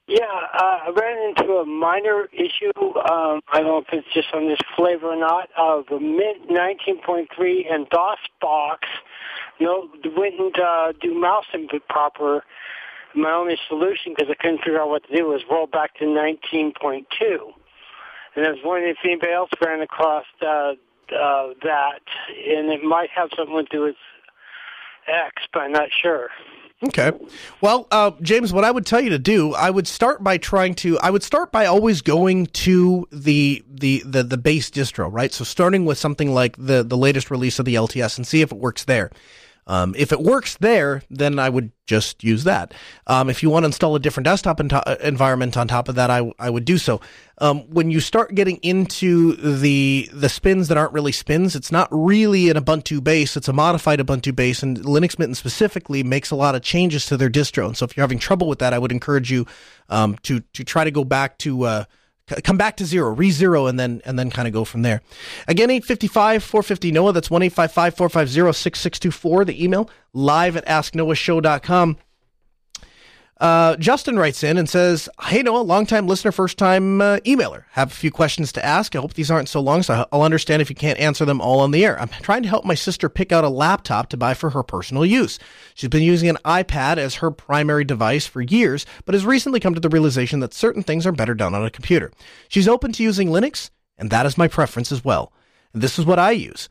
Yeah, 0.08 0.24
uh, 0.24 0.88
I 0.88 0.93
ran 0.95 1.30
into 1.30 1.55
a 1.55 1.66
minor 1.66 2.30
issue. 2.32 2.72
Um, 2.80 3.41
I 3.51 3.60
don't 3.60 3.66
know 3.66 3.78
if 3.80 3.88
it's 3.91 4.08
just 4.14 4.34
on 4.34 4.47
this 4.47 4.60
flavor 4.78 5.08
or 5.08 5.20
not. 5.20 5.49
Of 5.58 5.88
the 5.89 5.99
Mint 5.99 6.49
19.3 6.49 7.74
and 7.74 7.89
DOS 7.89 8.18
box 8.39 8.88
no, 9.60 9.89
wouldn't 10.05 10.60
uh, 10.60 10.93
do 11.01 11.14
mouse 11.14 11.45
input 11.53 11.88
proper. 11.89 12.43
My 13.16 13.32
only 13.32 13.58
solution, 13.68 14.14
because 14.16 14.32
I 14.32 14.41
couldn't 14.41 14.60
figure 14.60 14.82
out 14.82 14.89
what 14.89 15.03
to 15.08 15.16
do, 15.16 15.26
was 15.26 15.41
roll 15.49 15.68
back 15.68 15.97
to 15.97 16.05
19.2. 16.05 17.03
And 18.36 18.45
I 18.45 18.49
was 18.51 18.60
wondering 18.64 18.91
if 18.91 18.97
anybody 19.03 19.34
else 19.34 19.49
ran 19.62 19.82
across 19.82 20.26
uh, 20.41 20.45
uh, 20.45 20.74
that, 21.64 22.01
and 22.30 22.72
it 22.72 22.84
might 22.84 23.10
have 23.10 23.30
something 23.36 23.55
to 23.58 23.64
do 23.70 23.82
with 23.82 23.95
X, 25.08 25.43
but 25.51 25.64
I'm 25.64 25.72
not 25.72 25.89
sure. 25.91 26.30
Okay. 26.84 27.12
Well, 27.60 27.88
uh, 27.90 28.12
James, 28.22 28.54
what 28.54 28.64
I 28.64 28.70
would 28.70 28.86
tell 28.86 29.02
you 29.02 29.10
to 29.10 29.18
do, 29.18 29.56
I 29.56 29.72
would 29.72 29.88
start 29.88 30.24
by 30.24 30.38
trying 30.38 30.76
to, 30.76 31.00
I 31.00 31.10
would 31.10 31.24
start 31.24 31.52
by 31.52 31.66
always 31.66 32.04
going 32.04 32.46
to 32.48 33.08
the, 33.12 33.64
the, 33.68 34.04
the, 34.06 34.22
the 34.22 34.38
base 34.38 34.70
distro, 34.70 35.12
right? 35.12 35.34
So 35.34 35.44
starting 35.44 35.86
with 35.86 35.98
something 35.98 36.36
like 36.36 36.56
the, 36.56 36.84
the 36.84 36.98
latest 36.98 37.32
release 37.32 37.58
of 37.58 37.66
the 37.66 37.74
LTS 37.74 38.18
and 38.18 38.28
see 38.28 38.42
if 38.42 38.52
it 38.52 38.60
works 38.60 38.84
there. 38.84 39.10
Um, 39.68 39.93
if 39.97 40.13
it 40.13 40.22
works 40.22 40.57
there, 40.57 41.03
then 41.09 41.39
I 41.39 41.49
would 41.49 41.72
just 41.86 42.24
use 42.24 42.45
that. 42.45 42.74
Um, 43.05 43.30
if 43.30 43.43
you 43.43 43.49
want 43.49 43.63
to 43.63 43.68
install 43.68 43.95
a 43.95 43.99
different 43.99 44.26
desktop 44.26 44.59
environment 44.59 45.57
on 45.57 45.68
top 45.68 45.89
of 45.89 45.95
that, 45.95 46.09
I, 46.09 46.32
I 46.39 46.49
would 46.49 46.65
do 46.65 46.78
so. 46.78 47.01
Um, 47.39 47.70
when 47.70 47.91
you 47.91 47.99
start 47.99 48.34
getting 48.34 48.57
into 48.57 49.36
the 49.36 50.09
the 50.11 50.30
spins 50.30 50.70
that 50.70 50.78
aren't 50.78 50.93
really 50.93 51.11
spins, 51.11 51.55
it's 51.55 51.72
not 51.72 51.88
really 51.91 52.49
an 52.49 52.57
Ubuntu 52.57 53.03
base; 53.03 53.38
it's 53.38 53.47
a 53.47 53.53
modified 53.53 53.99
Ubuntu 53.99 54.36
base, 54.36 54.63
and 54.63 54.80
Linux 54.80 55.20
Mint 55.20 55.38
specifically 55.38 56.01
makes 56.01 56.32
a 56.32 56.36
lot 56.36 56.55
of 56.55 56.61
changes 56.61 57.05
to 57.07 57.18
their 57.18 57.30
distro. 57.30 57.68
And 57.68 57.78
so, 57.78 57.86
if 57.86 57.95
you're 57.95 58.03
having 58.03 58.20
trouble 58.20 58.47
with 58.47 58.59
that, 58.59 58.74
I 58.74 58.80
would 58.80 58.91
encourage 58.91 59.30
you 59.32 59.45
um, 59.89 60.18
to 60.24 60.39
to 60.39 60.63
try 60.63 60.86
to 60.86 60.91
go 60.91 61.03
back 61.03 61.38
to 61.39 61.63
uh, 61.63 61.84
come 62.44 62.58
back 62.58 62.78
to 62.78 62.86
zero, 62.86 63.14
re-zero, 63.14 63.68
and 63.68 63.80
then 63.80 64.02
and 64.06 64.18
then 64.18 64.30
kind 64.30 64.48
of 64.48 64.54
go 64.54 64.66
from 64.66 64.82
there. 64.82 65.02
Again, 65.48 65.70
855 65.70 66.44
450 66.44 66.92
Noah. 66.92 67.14
That's 67.14 67.32
1 67.32 67.50
450 67.50 68.54
6624. 68.54 69.46
The 69.46 69.64
email 69.64 69.90
live 70.14 70.58
at 70.58 70.66
asknoahshow.com. 70.66 71.98
Uh, 73.40 73.76
Justin 73.76 74.18
writes 74.18 74.44
in 74.44 74.58
and 74.58 74.68
says, 74.68 75.08
Hey, 75.22 75.44
Noah, 75.44 75.62
longtime 75.62 76.08
listener, 76.08 76.32
first 76.32 76.58
time 76.58 77.02
uh, 77.02 77.18
emailer. 77.18 77.66
Have 77.72 77.92
a 77.92 77.96
few 77.96 78.10
questions 78.10 78.52
to 78.54 78.66
ask. 78.66 78.96
I 78.96 79.00
hope 79.00 79.14
these 79.14 79.30
aren't 79.30 79.50
so 79.50 79.60
long, 79.60 79.84
so 79.84 80.08
I'll 80.12 80.24
understand 80.24 80.62
if 80.62 80.70
you 80.70 80.76
can't 80.76 81.00
answer 81.00 81.24
them 81.24 81.40
all 81.40 81.60
on 81.60 81.72
the 81.72 81.86
air. 81.86 82.00
I'm 82.02 82.10
trying 82.10 82.42
to 82.44 82.50
help 82.50 82.66
my 82.66 82.74
sister 82.74 83.10
pick 83.10 83.32
out 83.32 83.44
a 83.44 83.50
laptop 83.50 84.10
to 84.10 84.18
buy 84.18 84.34
for 84.34 84.50
her 84.52 84.64
personal 84.64 85.06
use. 85.06 85.38
She's 85.76 85.90
been 85.90 86.02
using 86.02 86.30
an 86.30 86.38
iPad 86.46 86.98
as 86.98 87.16
her 87.16 87.30
primary 87.30 87.84
device 87.84 88.26
for 88.26 88.42
years, 88.42 88.86
but 89.06 89.14
has 89.14 89.26
recently 89.26 89.60
come 89.60 89.76
to 89.76 89.82
the 89.82 89.90
realization 89.90 90.40
that 90.40 90.54
certain 90.54 90.82
things 90.82 91.06
are 91.06 91.12
better 91.12 91.36
done 91.36 91.54
on 91.54 91.66
a 91.66 91.70
computer. 91.70 92.12
She's 92.48 92.68
open 92.68 92.92
to 92.94 93.04
using 93.04 93.30
Linux, 93.30 93.70
and 94.00 94.10
that 94.10 94.26
is 94.26 94.38
my 94.38 94.48
preference 94.48 94.92
as 94.92 95.06
well. 95.06 95.32
And 95.74 95.84
this 95.84 96.00
is 96.00 96.06
what 96.06 96.20
I 96.20 96.32
use. 96.32 96.70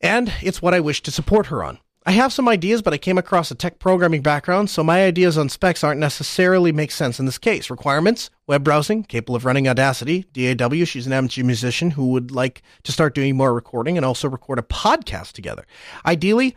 And 0.00 0.32
it's 0.42 0.60
what 0.60 0.74
I 0.74 0.80
wish 0.80 1.02
to 1.02 1.12
support 1.12 1.46
her 1.46 1.62
on. 1.62 1.78
I 2.04 2.12
have 2.12 2.32
some 2.32 2.48
ideas, 2.48 2.82
but 2.82 2.92
I 2.92 2.98
came 2.98 3.16
across 3.16 3.52
a 3.52 3.54
tech 3.54 3.78
programming 3.78 4.22
background, 4.22 4.70
so 4.70 4.82
my 4.82 5.04
ideas 5.04 5.38
on 5.38 5.48
specs 5.48 5.84
aren't 5.84 6.00
necessarily 6.00 6.72
make 6.72 6.90
sense 6.90 7.20
in 7.20 7.26
this 7.26 7.38
case. 7.38 7.70
Requirements, 7.70 8.28
web 8.48 8.64
browsing, 8.64 9.04
capable 9.04 9.36
of 9.36 9.44
running 9.44 9.68
Audacity, 9.68 10.24
DAW, 10.32 10.84
she's 10.84 11.06
an 11.06 11.12
amateur 11.12 11.44
musician 11.44 11.92
who 11.92 12.08
would 12.08 12.32
like 12.32 12.62
to 12.82 12.90
start 12.90 13.14
doing 13.14 13.36
more 13.36 13.54
recording 13.54 13.96
and 13.96 14.04
also 14.04 14.28
record 14.28 14.58
a 14.58 14.62
podcast 14.62 15.32
together. 15.32 15.64
Ideally, 16.04 16.56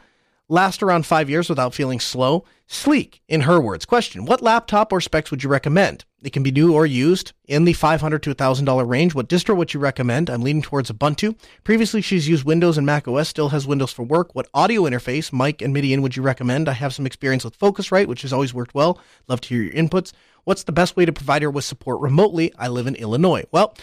last 0.49 0.81
around 0.81 1.05
five 1.05 1.29
years 1.29 1.47
without 1.47 1.75
feeling 1.75 1.99
slow. 1.99 2.43
Sleek, 2.65 3.21
in 3.27 3.41
her 3.41 3.61
words. 3.61 3.85
Question 3.85 4.25
What 4.25 4.41
laptop 4.41 4.91
or 4.91 4.99
specs 4.99 5.29
would 5.29 5.43
you 5.43 5.49
recommend? 5.49 6.05
It 6.25 6.33
can 6.33 6.41
be 6.41 6.49
new 6.49 6.73
or 6.73 6.87
used 6.87 7.33
in 7.47 7.65
the 7.65 7.73
500 7.73 8.23
to 8.23 8.33
$1,000 8.33 8.89
range. 8.89 9.13
What 9.13 9.29
distro 9.29 9.55
would 9.55 9.75
you 9.75 9.79
recommend? 9.79 10.27
I'm 10.27 10.41
leaning 10.41 10.63
towards 10.63 10.89
Ubuntu. 10.89 11.37
Previously, 11.63 12.01
she's 12.01 12.27
used 12.27 12.43
Windows 12.43 12.79
and 12.79 12.85
Mac 12.85 13.07
OS, 13.07 13.29
still 13.29 13.49
has 13.49 13.67
Windows 13.67 13.91
for 13.91 14.01
work. 14.01 14.33
What 14.33 14.49
audio 14.51 14.81
interface, 14.81 15.31
mic 15.31 15.61
and 15.61 15.71
MIDI 15.71 15.93
in, 15.93 16.01
would 16.01 16.15
you 16.15 16.23
recommend? 16.23 16.67
I 16.67 16.71
have 16.73 16.95
some 16.95 17.05
experience 17.05 17.43
with 17.43 17.59
Focusrite, 17.59 18.07
which 18.07 18.23
has 18.23 18.33
always 18.33 18.55
worked 18.55 18.73
well. 18.73 18.99
Love 19.27 19.39
to 19.41 19.49
hear 19.49 19.61
your 19.61 19.73
inputs. 19.73 20.13
What's 20.45 20.63
the 20.63 20.71
best 20.71 20.97
way 20.97 21.05
to 21.05 21.13
provide 21.13 21.43
her 21.43 21.51
with 21.51 21.63
support 21.63 22.01
remotely? 22.01 22.51
I 22.57 22.69
live 22.69 22.87
in 22.87 22.95
Illinois. 22.95 23.43
Well, 23.51 23.75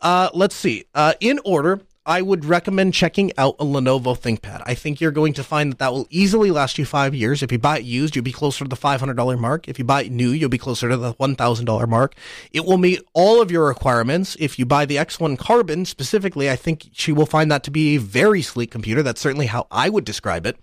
uh, 0.00 0.30
let's 0.32 0.54
see. 0.54 0.86
Uh, 0.94 1.12
in 1.20 1.40
order, 1.44 1.82
I 2.04 2.20
would 2.20 2.44
recommend 2.44 2.94
checking 2.94 3.30
out 3.38 3.54
a 3.60 3.64
Lenovo 3.64 4.18
ThinkPad. 4.18 4.62
I 4.66 4.74
think 4.74 5.00
you're 5.00 5.12
going 5.12 5.34
to 5.34 5.44
find 5.44 5.70
that 5.70 5.78
that 5.78 5.92
will 5.92 6.08
easily 6.10 6.50
last 6.50 6.76
you 6.76 6.84
five 6.84 7.14
years. 7.14 7.44
If 7.44 7.52
you 7.52 7.60
buy 7.60 7.78
it 7.78 7.84
used, 7.84 8.16
you'll 8.16 8.24
be 8.24 8.32
closer 8.32 8.64
to 8.64 8.68
the 8.68 8.76
$500 8.76 9.38
mark. 9.38 9.68
If 9.68 9.78
you 9.78 9.84
buy 9.84 10.02
it 10.02 10.10
new, 10.10 10.30
you'll 10.30 10.48
be 10.48 10.58
closer 10.58 10.88
to 10.88 10.96
the 10.96 11.14
$1,000 11.14 11.88
mark. 11.88 12.16
It 12.50 12.64
will 12.64 12.78
meet 12.78 13.02
all 13.12 13.40
of 13.40 13.52
your 13.52 13.68
requirements. 13.68 14.36
If 14.40 14.58
you 14.58 14.66
buy 14.66 14.84
the 14.84 14.96
X1 14.96 15.38
Carbon 15.38 15.84
specifically, 15.84 16.50
I 16.50 16.56
think 16.56 16.88
she 16.92 17.12
will 17.12 17.26
find 17.26 17.52
that 17.52 17.62
to 17.64 17.70
be 17.70 17.94
a 17.94 18.00
very 18.00 18.42
sleek 18.42 18.72
computer. 18.72 19.04
That's 19.04 19.20
certainly 19.20 19.46
how 19.46 19.68
I 19.70 19.88
would 19.88 20.04
describe 20.04 20.44
it. 20.44 20.58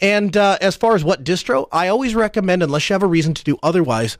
And 0.00 0.36
uh, 0.36 0.58
as 0.60 0.74
far 0.74 0.96
as 0.96 1.04
what 1.04 1.22
distro, 1.22 1.68
I 1.70 1.86
always 1.86 2.16
recommend, 2.16 2.64
unless 2.64 2.90
you 2.90 2.94
have 2.94 3.04
a 3.04 3.06
reason 3.06 3.32
to 3.34 3.44
do 3.44 3.58
otherwise, 3.62 4.18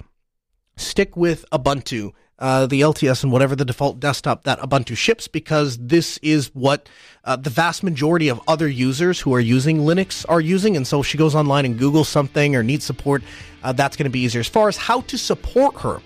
stick 0.76 1.16
with 1.16 1.44
Ubuntu 1.50 2.12
uh, 2.38 2.66
the 2.66 2.80
LTS 2.80 3.22
and 3.22 3.32
whatever 3.32 3.54
the 3.54 3.64
default 3.64 4.00
desktop 4.00 4.44
that 4.44 4.58
Ubuntu 4.58 4.96
ships 4.96 5.28
because 5.28 5.78
this 5.78 6.18
is 6.18 6.50
what 6.54 6.88
uh, 7.24 7.36
the 7.36 7.50
vast 7.50 7.82
majority 7.82 8.28
of 8.28 8.40
other 8.48 8.68
users 8.68 9.20
who 9.20 9.32
are 9.34 9.40
using 9.40 9.78
Linux 9.78 10.24
are 10.28 10.40
using. 10.40 10.76
And 10.76 10.86
so 10.86 11.00
if 11.00 11.06
she 11.06 11.16
goes 11.16 11.34
online 11.34 11.64
and 11.64 11.78
Googles 11.78 12.06
something 12.06 12.56
or 12.56 12.62
needs 12.62 12.84
support, 12.84 13.22
uh, 13.62 13.72
that's 13.72 13.96
going 13.96 14.04
to 14.04 14.10
be 14.10 14.20
easier. 14.20 14.40
As 14.40 14.48
far 14.48 14.68
as 14.68 14.76
how 14.76 15.02
to 15.02 15.16
support 15.16 15.80
her, 15.80 16.00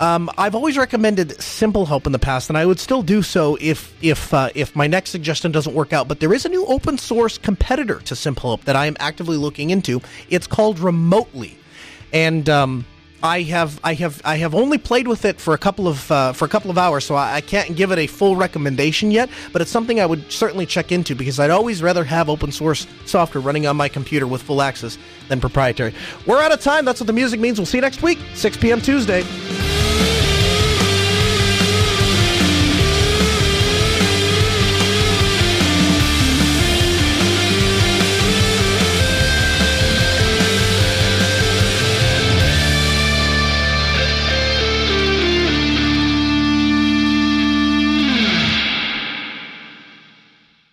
um, 0.00 0.28
I've 0.36 0.54
always 0.54 0.76
recommended 0.76 1.40
Simple 1.40 1.86
Help 1.86 2.06
in 2.06 2.12
the 2.12 2.18
past, 2.18 2.50
and 2.50 2.58
I 2.58 2.66
would 2.66 2.80
still 2.80 3.02
do 3.02 3.22
so 3.22 3.56
if 3.60 3.94
if 4.02 4.34
uh, 4.34 4.48
if 4.54 4.74
my 4.74 4.88
next 4.88 5.10
suggestion 5.10 5.52
doesn't 5.52 5.74
work 5.74 5.92
out. 5.92 6.08
But 6.08 6.18
there 6.18 6.34
is 6.34 6.44
a 6.44 6.48
new 6.48 6.66
open 6.66 6.98
source 6.98 7.38
competitor 7.38 8.00
to 8.00 8.16
Simple 8.16 8.50
Help 8.50 8.64
that 8.64 8.74
I 8.74 8.86
am 8.86 8.96
actively 8.98 9.36
looking 9.36 9.70
into. 9.70 10.00
It's 10.30 10.48
called 10.48 10.80
Remotely, 10.80 11.56
and 12.12 12.48
um, 12.48 12.84
I 13.24 13.40
have 13.40 13.80
I 13.82 13.94
have 13.94 14.20
I 14.22 14.36
have 14.36 14.54
only 14.54 14.76
played 14.76 15.08
with 15.08 15.24
it 15.24 15.40
for 15.40 15.54
a 15.54 15.58
couple 15.58 15.88
of 15.88 16.12
uh, 16.12 16.34
for 16.34 16.44
a 16.44 16.48
couple 16.48 16.70
of 16.70 16.76
hours, 16.76 17.06
so 17.06 17.14
I, 17.14 17.36
I, 17.36 17.40
can't 17.40 17.74
give 17.74 17.90
it 17.90 17.98
a 17.98 18.06
full 18.06 18.36
recommendation 18.36 19.10
yet. 19.10 19.30
But 19.50 19.62
it's 19.62 19.70
something 19.70 19.98
I 19.98 20.04
would 20.04 20.30
certainly 20.30 20.66
check 20.66 20.92
into 20.92 21.14
because 21.14 21.40
I'd 21.40 21.48
always 21.48 21.82
rather 21.82 22.04
have 22.04 22.28
open 22.28 22.52
source 22.52 22.86
software 23.06 23.40
running 23.40 23.66
on 23.66 23.78
my 23.78 23.88
computer 23.88 24.26
with 24.26 24.42
full 24.42 24.60
access 24.60 24.98
than 25.28 25.40
proprietary. 25.40 25.94
We're 26.26 26.42
out 26.42 26.52
of 26.52 26.60
time. 26.60 26.84
That's 26.84 27.00
what 27.00 27.06
the 27.06 27.14
music 27.14 27.40
means. 27.40 27.58
We'll 27.58 27.64
see 27.64 27.78
you 27.78 27.82
next 27.82 28.02
week, 28.02 28.18
6 28.34 28.58
p.m. 28.58 28.82
Tuesday. 28.82 29.24